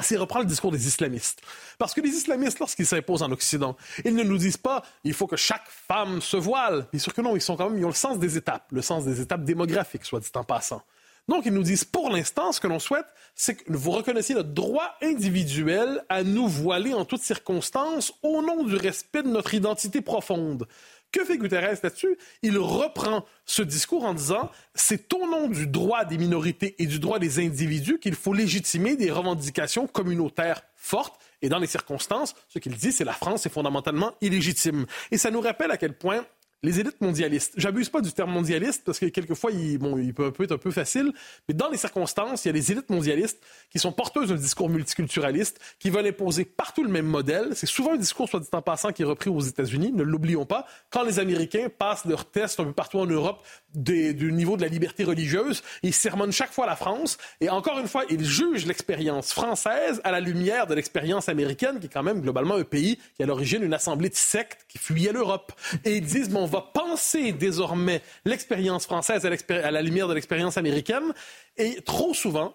c'est 0.00 0.16
reprendre 0.16 0.44
le 0.44 0.48
discours 0.48 0.72
des 0.72 0.86
islamistes. 0.86 1.42
Parce 1.78 1.94
que 1.94 2.00
les 2.00 2.10
islamistes, 2.10 2.58
lorsqu'ils 2.58 2.86
s'imposent 2.86 3.22
en 3.22 3.30
Occident, 3.30 3.76
ils 4.04 4.14
ne 4.14 4.22
nous 4.22 4.38
disent 4.38 4.56
pas 4.56 4.82
il 5.04 5.12
faut 5.12 5.26
que 5.26 5.36
chaque 5.36 5.68
femme 5.68 6.20
se 6.20 6.36
voile. 6.36 6.86
Bien 6.92 7.00
sûr 7.00 7.12
que 7.12 7.20
non, 7.20 7.36
ils 7.36 7.42
sont 7.42 7.56
quand 7.56 7.68
même, 7.68 7.78
ils 7.78 7.84
ont 7.84 7.88
le 7.88 7.94
sens 7.94 8.18
des 8.18 8.36
étapes, 8.36 8.66
le 8.72 8.82
sens 8.82 9.04
des 9.04 9.20
étapes 9.20 9.44
démographiques, 9.44 10.04
soit 10.04 10.20
dit 10.20 10.30
en 10.34 10.44
passant. 10.44 10.82
Donc, 11.28 11.46
ils 11.46 11.52
nous 11.52 11.62
disent, 11.62 11.84
pour 11.84 12.10
l'instant, 12.10 12.50
ce 12.50 12.60
que 12.60 12.66
l'on 12.66 12.80
souhaite, 12.80 13.06
c'est 13.36 13.54
que 13.54 13.72
vous 13.72 13.92
reconnaissiez 13.92 14.34
notre 14.34 14.52
droit 14.52 14.96
individuel 15.02 16.04
à 16.08 16.24
nous 16.24 16.48
voiler 16.48 16.94
en 16.94 17.04
toutes 17.04 17.22
circonstances 17.22 18.12
au 18.22 18.42
nom 18.42 18.64
du 18.64 18.74
respect 18.74 19.22
de 19.22 19.28
notre 19.28 19.54
identité 19.54 20.00
profonde. 20.00 20.66
Que 21.12 21.24
fait 21.26 21.36
Guterres 21.36 21.78
là-dessus? 21.82 22.16
Il 22.42 22.56
reprend 22.58 23.26
ce 23.44 23.60
discours 23.62 24.04
en 24.04 24.14
disant 24.14 24.50
c'est 24.74 25.12
au 25.12 25.28
nom 25.30 25.48
du 25.48 25.66
droit 25.66 26.06
des 26.06 26.16
minorités 26.16 26.74
et 26.78 26.86
du 26.86 26.98
droit 26.98 27.18
des 27.18 27.38
individus 27.38 27.98
qu'il 27.98 28.14
faut 28.14 28.32
légitimer 28.32 28.96
des 28.96 29.10
revendications 29.10 29.86
communautaires 29.86 30.62
fortes. 30.74 31.20
Et 31.42 31.50
dans 31.50 31.58
les 31.58 31.66
circonstances, 31.66 32.34
ce 32.48 32.58
qu'il 32.58 32.74
dit, 32.74 32.92
c'est 32.92 33.04
la 33.04 33.12
France 33.12 33.44
est 33.44 33.50
fondamentalement 33.50 34.14
illégitime. 34.22 34.86
Et 35.10 35.18
ça 35.18 35.30
nous 35.30 35.40
rappelle 35.40 35.70
à 35.70 35.76
quel 35.76 35.92
point 35.92 36.24
les 36.62 36.78
élites 36.78 37.00
mondialistes. 37.00 37.54
J'abuse 37.56 37.88
pas 37.88 38.00
du 38.00 38.12
terme 38.12 38.30
mondialiste 38.30 38.82
parce 38.84 38.98
que 38.98 39.06
quelquefois, 39.06 39.50
il, 39.50 39.78
bon, 39.78 39.98
il 39.98 40.14
peut, 40.14 40.32
être 40.40 40.52
un 40.52 40.58
peu 40.58 40.70
facile, 40.70 41.12
mais 41.48 41.54
dans 41.54 41.68
les 41.68 41.76
circonstances, 41.76 42.44
il 42.44 42.48
y 42.48 42.50
a 42.50 42.52
les 42.52 42.70
élites 42.70 42.88
mondialistes 42.88 43.40
qui 43.70 43.78
sont 43.78 43.92
porteuses 43.92 44.28
d'un 44.28 44.36
discours 44.36 44.68
multiculturaliste, 44.68 45.58
qui 45.80 45.90
veulent 45.90 46.06
imposer 46.06 46.44
partout 46.44 46.84
le 46.84 46.90
même 46.90 47.06
modèle. 47.06 47.50
C'est 47.54 47.66
souvent 47.66 47.94
un 47.94 47.96
discours, 47.96 48.28
soit 48.28 48.40
dit 48.40 48.48
en 48.52 48.62
passant, 48.62 48.92
qui 48.92 49.02
est 49.02 49.06
repris 49.06 49.28
aux 49.28 49.40
États-Unis, 49.40 49.92
ne 49.92 50.04
l'oublions 50.04 50.46
pas. 50.46 50.66
Quand 50.90 51.02
les 51.02 51.18
Américains 51.18 51.68
passent 51.68 52.04
leurs 52.04 52.30
tests 52.30 52.60
un 52.60 52.64
peu 52.64 52.72
partout 52.72 52.98
en 52.98 53.06
Europe 53.06 53.42
du 53.74 54.32
niveau 54.32 54.56
de 54.56 54.62
la 54.62 54.68
liberté 54.68 55.02
religieuse, 55.02 55.62
ils 55.82 55.94
sermonnent 55.94 56.32
chaque 56.32 56.52
fois 56.52 56.66
la 56.66 56.76
France, 56.76 57.18
et 57.40 57.48
encore 57.48 57.78
une 57.78 57.88
fois, 57.88 58.04
ils 58.08 58.24
jugent 58.24 58.66
l'expérience 58.66 59.32
française 59.32 60.00
à 60.04 60.12
la 60.12 60.20
lumière 60.20 60.66
de 60.66 60.74
l'expérience 60.74 61.28
américaine, 61.28 61.80
qui 61.80 61.86
est 61.86 61.92
quand 61.92 62.02
même 62.02 62.20
globalement 62.20 62.54
un 62.54 62.64
pays 62.64 62.98
qui 63.16 63.22
a 63.22 63.24
à 63.24 63.26
l'origine 63.26 63.62
une 63.62 63.74
assemblée 63.74 64.10
de 64.10 64.14
sectes 64.14 64.66
qui 64.68 64.78
fuyait 64.78 65.12
l'Europe. 65.12 65.52
Et 65.84 65.96
ils 65.96 66.04
disent, 66.04 66.28
bon, 66.28 66.46
va 66.52 66.60
penser 66.60 67.32
désormais 67.32 68.02
l'expérience 68.24 68.84
française 68.84 69.26
à, 69.26 69.70
la 69.70 69.82
lumière 69.82 70.08
de 70.08 70.14
l'expérience 70.14 70.56
américaine. 70.56 71.12
Et 71.56 71.80
trop 71.82 72.14
souvent, 72.14 72.54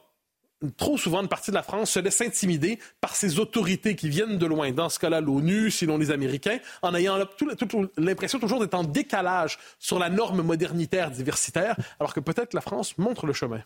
trop 0.77 0.97
souvent, 0.97 1.21
une 1.21 1.27
partie 1.27 1.51
de 1.51 1.55
la 1.55 1.63
France 1.63 1.91
se 1.91 1.99
laisse 1.99 2.21
intimider 2.21 2.79
par 3.01 3.15
ces 3.15 3.39
autorités 3.39 3.95
qui 3.95 4.09
viennent 4.09 4.37
de 4.37 4.45
loin. 4.45 4.71
Dans 4.71 4.89
ce 4.89 4.99
cas-là, 4.99 5.21
l'ONU, 5.21 5.71
sinon 5.71 5.97
les 5.97 6.11
Américains, 6.11 6.59
en 6.81 6.95
ayant 6.95 7.17
l'impression 7.97 8.39
toujours 8.39 8.59
d'être 8.59 8.73
en 8.73 8.83
décalage 8.83 9.59
sur 9.79 9.99
la 9.99 10.09
norme 10.09 10.41
modernitaire 10.41 11.11
diversitaire, 11.11 11.75
alors 11.99 12.13
que 12.13 12.19
peut-être 12.19 12.53
la 12.53 12.61
France 12.61 12.97
montre 12.97 13.25
le 13.25 13.33
chemin. 13.33 13.61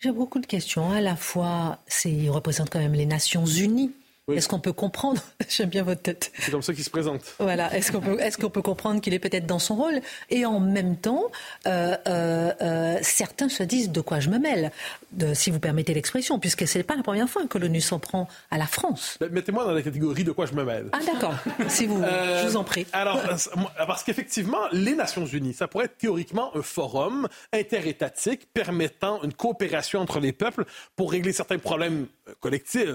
J'ai 0.00 0.12
beaucoup 0.12 0.38
de 0.38 0.46
questions. 0.46 0.90
À 0.92 1.02
la 1.02 1.14
fois, 1.14 1.78
il 2.06 2.30
représente 2.30 2.70
quand 2.70 2.78
même 2.78 2.94
les 2.94 3.04
Nations 3.04 3.44
Unies. 3.44 3.92
Est-ce 4.36 4.48
qu'on 4.48 4.60
peut 4.60 4.72
comprendre 4.72 5.22
J'aime 5.48 5.68
bien 5.68 5.82
votre 5.82 6.02
tête. 6.02 6.32
C'est 6.38 6.50
comme 6.50 6.62
ça 6.62 6.74
qu'il 6.74 6.84
se 6.84 6.90
présente. 6.90 7.22
Voilà. 7.38 7.74
Est-ce 7.74 7.92
qu'on 7.92 8.00
peut, 8.00 8.20
est 8.20 8.48
peut 8.48 8.62
comprendre 8.62 9.00
qu'il 9.00 9.14
est 9.14 9.18
peut-être 9.18 9.46
dans 9.46 9.58
son 9.58 9.76
rôle 9.76 10.00
Et 10.30 10.44
en 10.44 10.60
même 10.60 10.96
temps, 10.96 11.30
euh, 11.66 11.96
euh, 12.08 12.52
euh, 12.60 12.98
certains 13.02 13.48
se 13.48 13.62
disent 13.62 13.90
de 13.90 14.00
quoi 14.00 14.20
je 14.20 14.28
me 14.28 14.38
mêle, 14.38 14.70
de, 15.12 15.34
si 15.34 15.50
vous 15.50 15.60
permettez 15.60 15.94
l'expression, 15.94 16.38
puisque 16.38 16.66
ce 16.66 16.78
n'est 16.78 16.84
pas 16.84 16.96
la 16.96 17.02
première 17.02 17.28
fois 17.28 17.46
que 17.46 17.58
l'ONU 17.58 17.80
s'en 17.80 17.98
prend 17.98 18.28
à 18.50 18.58
la 18.58 18.66
France. 18.66 19.16
Ben, 19.20 19.30
mettez-moi 19.30 19.64
dans 19.64 19.72
la 19.72 19.82
catégorie 19.82 20.24
de 20.24 20.32
quoi 20.32 20.46
je 20.46 20.54
me 20.54 20.64
mêle. 20.64 20.88
Ah 20.92 20.98
d'accord. 21.04 21.34
si 21.68 21.86
vous, 21.86 22.02
je 22.02 22.46
vous 22.46 22.56
en 22.56 22.64
prie. 22.64 22.86
Alors, 22.92 23.20
parce 23.86 24.04
qu'effectivement, 24.04 24.60
les 24.72 24.94
Nations 24.94 25.26
Unies, 25.26 25.54
ça 25.54 25.68
pourrait 25.68 25.86
être 25.86 25.98
théoriquement 25.98 26.56
un 26.56 26.62
forum 26.62 27.28
interétatique 27.52 28.48
permettant 28.52 29.22
une 29.22 29.32
coopération 29.32 30.00
entre 30.00 30.20
les 30.20 30.32
peuples 30.32 30.64
pour 30.96 31.10
régler 31.10 31.32
certains 31.32 31.58
problèmes 31.58 32.06
collectifs, 32.40 32.88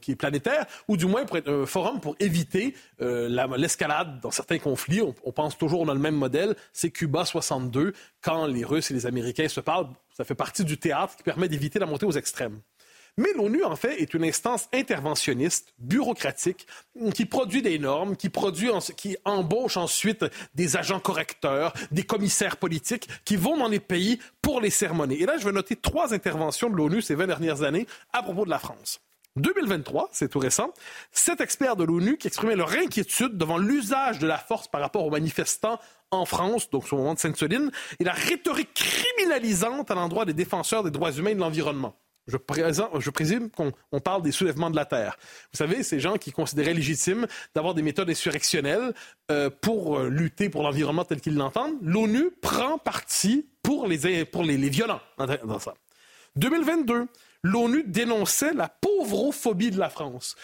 qui 0.00 0.12
est 0.12 0.16
planétaire 0.16 0.66
ou 0.88 0.96
du 0.96 1.06
moins 1.06 1.24
pour 1.24 1.36
être 1.36 1.50
un 1.50 1.66
forum 1.66 2.00
pour 2.00 2.16
éviter 2.20 2.74
euh, 3.00 3.28
l'escalade 3.56 4.20
dans 4.20 4.30
certains 4.30 4.58
conflits. 4.58 5.02
On, 5.02 5.32
pense 5.32 5.56
toujours, 5.58 5.88
a 5.88 5.94
le 5.94 6.00
même 6.00 6.16
modèle, 6.16 6.56
c'est 6.72 6.90
Cuba 6.90 7.24
62, 7.24 7.92
quand 8.22 8.46
les 8.46 8.64
Russes 8.64 8.90
et 8.90 8.94
les 8.94 9.06
Américains 9.06 9.48
se 9.48 9.60
parlent, 9.60 9.88
ça 10.16 10.24
fait 10.24 10.34
partie 10.34 10.64
du 10.64 10.78
théâtre 10.78 11.16
qui 11.16 11.22
permet 11.22 11.48
d'éviter 11.48 11.78
la 11.78 11.86
montée 11.86 12.06
aux 12.06 12.12
extrêmes. 12.12 12.60
Mais 13.16 13.32
l'ONU, 13.36 13.62
en 13.62 13.76
fait, 13.76 14.00
est 14.00 14.12
une 14.14 14.24
instance 14.24 14.68
interventionniste, 14.72 15.72
bureaucratique, 15.78 16.66
qui 17.14 17.26
produit 17.26 17.62
des 17.62 17.78
normes, 17.78 18.16
qui, 18.16 18.28
produit 18.28 18.70
qui 18.96 19.16
embauche 19.24 19.76
ensuite 19.76 20.24
des 20.54 20.76
agents 20.76 20.98
correcteurs, 20.98 21.72
des 21.92 22.02
commissaires 22.02 22.56
politiques 22.56 23.08
qui 23.24 23.36
vont 23.36 23.56
dans 23.56 23.68
les 23.68 23.78
pays 23.78 24.18
pour 24.42 24.60
les 24.60 24.70
sermonner. 24.70 25.20
Et 25.20 25.26
là, 25.26 25.36
je 25.38 25.44
vais 25.44 25.52
noter 25.52 25.76
trois 25.76 26.12
interventions 26.12 26.68
de 26.68 26.74
l'ONU 26.74 27.02
ces 27.02 27.14
20 27.14 27.28
dernières 27.28 27.62
années 27.62 27.86
à 28.12 28.22
propos 28.22 28.44
de 28.44 28.50
la 28.50 28.58
France. 28.58 29.00
2023, 29.36 30.10
c'est 30.12 30.28
tout 30.28 30.38
récent, 30.38 30.72
sept 31.10 31.40
experts 31.40 31.74
de 31.74 31.82
l'ONU 31.82 32.16
qui 32.16 32.28
exprimaient 32.28 32.54
leur 32.54 32.72
inquiétude 32.72 33.36
devant 33.36 33.58
l'usage 33.58 34.20
de 34.20 34.28
la 34.28 34.38
force 34.38 34.68
par 34.68 34.80
rapport 34.80 35.04
aux 35.04 35.10
manifestants 35.10 35.80
en 36.12 36.24
France, 36.24 36.70
donc 36.70 36.92
au 36.92 36.96
moment 36.96 37.14
de 37.14 37.18
Sainte-Soline, 37.18 37.72
et 37.98 38.04
la 38.04 38.12
rhétorique 38.12 38.74
criminalisante 38.74 39.90
à 39.90 39.96
l'endroit 39.96 40.24
des 40.24 40.34
défenseurs 40.34 40.84
des 40.84 40.92
droits 40.92 41.10
humains 41.10 41.30
et 41.30 41.34
de 41.34 41.40
l'environnement. 41.40 41.96
Je, 42.26 42.36
je, 42.38 43.10
présume 43.10 43.50
qu'on 43.50 44.00
parle 44.00 44.22
des 44.22 44.32
soulèvements 44.32 44.70
de 44.70 44.76
la 44.76 44.86
terre. 44.86 45.18
Vous 45.52 45.58
savez, 45.58 45.82
ces 45.82 46.00
gens 46.00 46.16
qui 46.16 46.32
considéraient 46.32 46.72
légitime 46.72 47.26
d'avoir 47.54 47.74
des 47.74 47.82
méthodes 47.82 48.08
insurrectionnelles 48.08 48.94
euh, 49.30 49.50
pour 49.50 49.98
euh, 49.98 50.08
lutter 50.08 50.48
pour 50.48 50.62
l'environnement 50.62 51.04
tel 51.04 51.20
qu'ils 51.20 51.34
l'entendent, 51.34 51.76
l'ONU 51.82 52.30
prend 52.40 52.78
parti 52.78 53.46
pour 53.62 53.86
les, 53.86 54.24
pour 54.24 54.42
les, 54.42 54.56
les 54.56 54.70
violents 54.70 55.00
dans 55.18 55.58
ça. 55.58 55.74
2022, 56.36 57.08
l'ONU 57.44 57.84
dénonçait 57.86 58.52
la 58.54 58.68
pauvrophobie 58.68 59.70
de 59.70 59.78
la 59.78 59.90
France. 59.90 60.34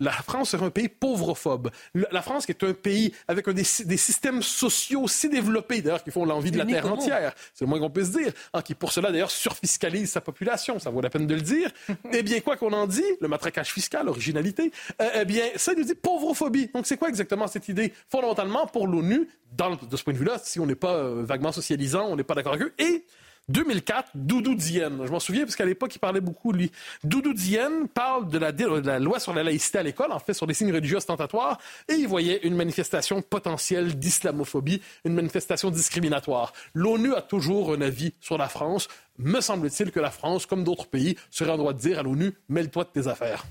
la 0.00 0.10
France 0.10 0.54
est 0.54 0.62
un 0.62 0.70
pays 0.70 0.88
pauvrophobe. 0.88 1.70
La 1.94 2.22
France 2.22 2.46
qui 2.46 2.52
est 2.52 2.64
un 2.64 2.72
pays 2.72 3.12
avec 3.28 3.48
des, 3.50 3.62
systèmes 3.64 4.42
sociaux 4.42 5.06
si 5.06 5.28
développés, 5.28 5.82
d'ailleurs, 5.82 6.02
qui 6.02 6.10
font 6.10 6.24
l'envie 6.24 6.50
de 6.50 6.58
la 6.58 6.64
terre 6.64 6.90
entière. 6.90 7.34
C'est 7.54 7.64
le 7.64 7.68
moins 7.68 7.78
qu'on 7.78 7.90
puisse 7.90 8.10
dire. 8.10 8.32
Ah, 8.52 8.62
qui, 8.62 8.74
pour 8.74 8.92
cela, 8.92 9.12
d'ailleurs, 9.12 9.30
surfiscalise 9.30 10.10
sa 10.10 10.22
population. 10.22 10.78
Ça 10.78 10.90
vaut 10.90 11.02
la 11.02 11.10
peine 11.10 11.26
de 11.26 11.34
le 11.34 11.42
dire. 11.42 11.70
eh 12.12 12.22
bien, 12.22 12.40
quoi 12.40 12.56
qu'on 12.56 12.72
en 12.72 12.86
dit, 12.86 13.04
le 13.20 13.28
matraquage 13.28 13.72
fiscal, 13.72 14.06
l'originalité, 14.06 14.72
euh, 15.02 15.20
eh 15.20 15.24
bien, 15.26 15.44
ça 15.56 15.74
nous 15.74 15.84
dit 15.84 15.94
pauvrophobie. 15.94 16.70
Donc, 16.74 16.86
c'est 16.86 16.96
quoi 16.96 17.10
exactement 17.10 17.46
cette 17.46 17.68
idée? 17.68 17.92
Fondamentalement, 18.08 18.66
pour 18.66 18.88
l'ONU, 18.88 19.28
de 19.52 19.96
ce 19.96 20.02
point 20.02 20.14
de 20.14 20.18
vue-là, 20.18 20.38
si 20.42 20.60
on 20.60 20.66
n'est 20.66 20.74
pas 20.74 20.94
euh, 20.94 21.22
vaguement 21.24 21.52
socialisant, 21.52 22.06
on 22.08 22.16
n'est 22.16 22.24
pas 22.24 22.34
d'accord 22.34 22.54
avec 22.54 22.66
eux, 22.66 22.74
et 22.78 23.04
2004, 23.48 24.10
Doudou 24.14 24.54
Dienne. 24.56 25.02
Je 25.04 25.10
m'en 25.10 25.20
souviens 25.20 25.44
parce 25.44 25.54
qu'à 25.54 25.64
l'époque, 25.64 25.94
il 25.94 25.98
parlait 25.98 26.20
beaucoup 26.20 26.52
lui. 26.52 26.72
Doudou 27.04 27.32
Dienne 27.32 27.86
parle 27.86 28.28
de 28.28 28.38
la, 28.38 28.98
loi 28.98 29.20
sur 29.20 29.32
la 29.32 29.44
laïcité 29.44 29.78
à 29.78 29.82
l'école, 29.82 30.10
en 30.10 30.18
fait, 30.18 30.34
sur 30.34 30.46
les 30.46 30.54
signes 30.54 30.72
religieux 30.72 30.96
ostentatoires, 30.96 31.58
et 31.88 31.94
il 31.94 32.08
voyait 32.08 32.40
une 32.42 32.56
manifestation 32.56 33.22
potentielle 33.22 33.96
d'islamophobie, 33.98 34.82
une 35.04 35.14
manifestation 35.14 35.70
discriminatoire. 35.70 36.52
L'ONU 36.74 37.14
a 37.14 37.22
toujours 37.22 37.72
un 37.72 37.80
avis 37.82 38.14
sur 38.20 38.36
la 38.36 38.48
France. 38.48 38.88
Me 39.18 39.40
semble-t-il 39.40 39.92
que 39.92 40.00
la 40.00 40.10
France, 40.10 40.46
comme 40.46 40.64
d'autres 40.64 40.86
pays, 40.86 41.16
serait 41.30 41.52
en 41.52 41.56
droit 41.56 41.72
de 41.72 41.78
dire 41.78 42.00
à 42.00 42.02
l'ONU, 42.02 42.32
mêle-toi 42.48 42.84
de 42.84 43.00
tes 43.00 43.08
affaires. 43.08 43.44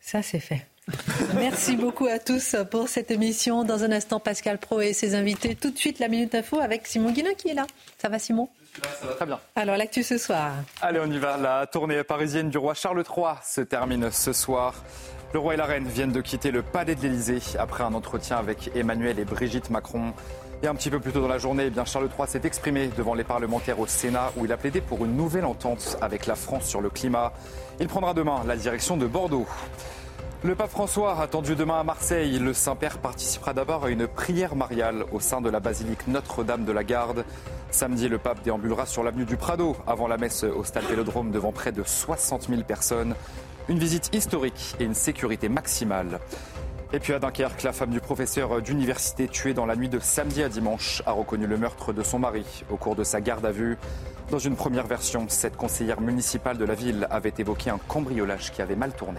Ça, 0.00 0.22
c'est 0.22 0.40
fait. 0.40 0.66
Merci 1.34 1.76
beaucoup 1.76 2.06
à 2.06 2.18
tous 2.18 2.56
pour 2.70 2.88
cette 2.88 3.10
émission. 3.10 3.64
Dans 3.64 3.84
un 3.84 3.92
instant, 3.92 4.20
Pascal 4.20 4.58
Pro 4.58 4.80
et 4.80 4.92
ses 4.92 5.14
invités. 5.14 5.54
Tout 5.54 5.70
de 5.70 5.78
suite, 5.78 5.98
la 5.98 6.08
Minute 6.08 6.34
Info 6.34 6.60
avec 6.60 6.86
Simon 6.86 7.10
Guillain 7.10 7.34
qui 7.34 7.48
est 7.48 7.54
là. 7.54 7.66
Ça 7.98 8.08
va, 8.08 8.18
Simon? 8.18 8.48
Ça 9.00 9.06
va 9.06 9.14
très 9.14 9.26
bien. 9.26 9.38
Alors, 9.56 9.76
l'actu 9.76 10.02
ce 10.02 10.18
soir. 10.18 10.52
Allez, 10.80 11.00
on 11.00 11.10
y 11.10 11.18
va. 11.18 11.36
La 11.36 11.66
tournée 11.66 12.02
parisienne 12.04 12.50
du 12.50 12.58
roi 12.58 12.74
Charles 12.74 13.04
III 13.04 13.34
se 13.42 13.60
termine 13.60 14.10
ce 14.10 14.32
soir. 14.32 14.74
Le 15.32 15.38
roi 15.38 15.54
et 15.54 15.56
la 15.56 15.66
reine 15.66 15.86
viennent 15.86 16.12
de 16.12 16.20
quitter 16.20 16.50
le 16.50 16.62
palais 16.62 16.94
de 16.94 17.02
l'Élysée 17.02 17.40
après 17.58 17.84
un 17.84 17.92
entretien 17.92 18.38
avec 18.38 18.70
Emmanuel 18.74 19.18
et 19.18 19.24
Brigitte 19.24 19.68
Macron. 19.70 20.14
Et 20.62 20.66
un 20.66 20.74
petit 20.74 20.90
peu 20.90 20.98
plus 20.98 21.12
tôt 21.12 21.20
dans 21.20 21.28
la 21.28 21.38
journée, 21.38 21.64
eh 21.66 21.70
bien 21.70 21.84
Charles 21.84 22.08
III 22.18 22.26
s'est 22.26 22.40
exprimé 22.44 22.88
devant 22.96 23.14
les 23.14 23.22
parlementaires 23.22 23.78
au 23.78 23.86
Sénat 23.86 24.32
où 24.36 24.44
il 24.44 24.52
a 24.52 24.56
plaidé 24.56 24.80
pour 24.80 25.04
une 25.04 25.16
nouvelle 25.16 25.44
entente 25.44 25.96
avec 26.00 26.26
la 26.26 26.34
France 26.34 26.64
sur 26.64 26.80
le 26.80 26.90
climat. 26.90 27.32
Il 27.78 27.86
prendra 27.86 28.12
demain 28.12 28.42
la 28.46 28.56
direction 28.56 28.96
de 28.96 29.06
Bordeaux. 29.06 29.46
Le 30.44 30.54
pape 30.54 30.70
François, 30.70 31.20
attendu 31.20 31.56
demain 31.56 31.80
à 31.80 31.82
Marseille, 31.82 32.38
le 32.38 32.52
Saint-Père 32.52 32.98
participera 32.98 33.52
d'abord 33.52 33.86
à 33.86 33.90
une 33.90 34.06
prière 34.06 34.54
mariale 34.54 35.04
au 35.10 35.18
sein 35.18 35.40
de 35.40 35.50
la 35.50 35.58
basilique 35.58 36.06
Notre-Dame 36.06 36.64
de 36.64 36.70
la 36.70 36.84
Garde. 36.84 37.24
Samedi, 37.72 38.08
le 38.08 38.18
pape 38.18 38.44
déambulera 38.44 38.86
sur 38.86 39.02
l'avenue 39.02 39.24
du 39.24 39.36
Prado 39.36 39.76
avant 39.84 40.06
la 40.06 40.16
messe 40.16 40.44
au 40.44 40.62
stade 40.62 40.84
Vélodrome 40.84 41.32
devant 41.32 41.50
près 41.50 41.72
de 41.72 41.82
60 41.82 42.50
000 42.50 42.62
personnes. 42.62 43.16
Une 43.68 43.80
visite 43.80 44.14
historique 44.14 44.76
et 44.78 44.84
une 44.84 44.94
sécurité 44.94 45.48
maximale. 45.48 46.20
Et 46.92 47.00
puis 47.00 47.14
à 47.14 47.18
Dunkerque, 47.18 47.64
la 47.64 47.72
femme 47.72 47.90
du 47.90 48.00
professeur 48.00 48.62
d'université 48.62 49.26
tué 49.26 49.54
dans 49.54 49.66
la 49.66 49.74
nuit 49.74 49.88
de 49.88 49.98
samedi 49.98 50.44
à 50.44 50.48
dimanche 50.48 51.02
a 51.04 51.10
reconnu 51.10 51.48
le 51.48 51.58
meurtre 51.58 51.92
de 51.92 52.04
son 52.04 52.20
mari 52.20 52.44
au 52.70 52.76
cours 52.76 52.94
de 52.94 53.02
sa 53.02 53.20
garde 53.20 53.44
à 53.44 53.50
vue. 53.50 53.76
Dans 54.30 54.38
une 54.38 54.54
première 54.54 54.86
version, 54.86 55.26
cette 55.26 55.56
conseillère 55.56 56.00
municipale 56.00 56.58
de 56.58 56.64
la 56.64 56.74
ville 56.74 57.08
avait 57.10 57.34
évoqué 57.38 57.70
un 57.70 57.78
cambriolage 57.88 58.52
qui 58.52 58.62
avait 58.62 58.76
mal 58.76 58.92
tourné. 58.92 59.18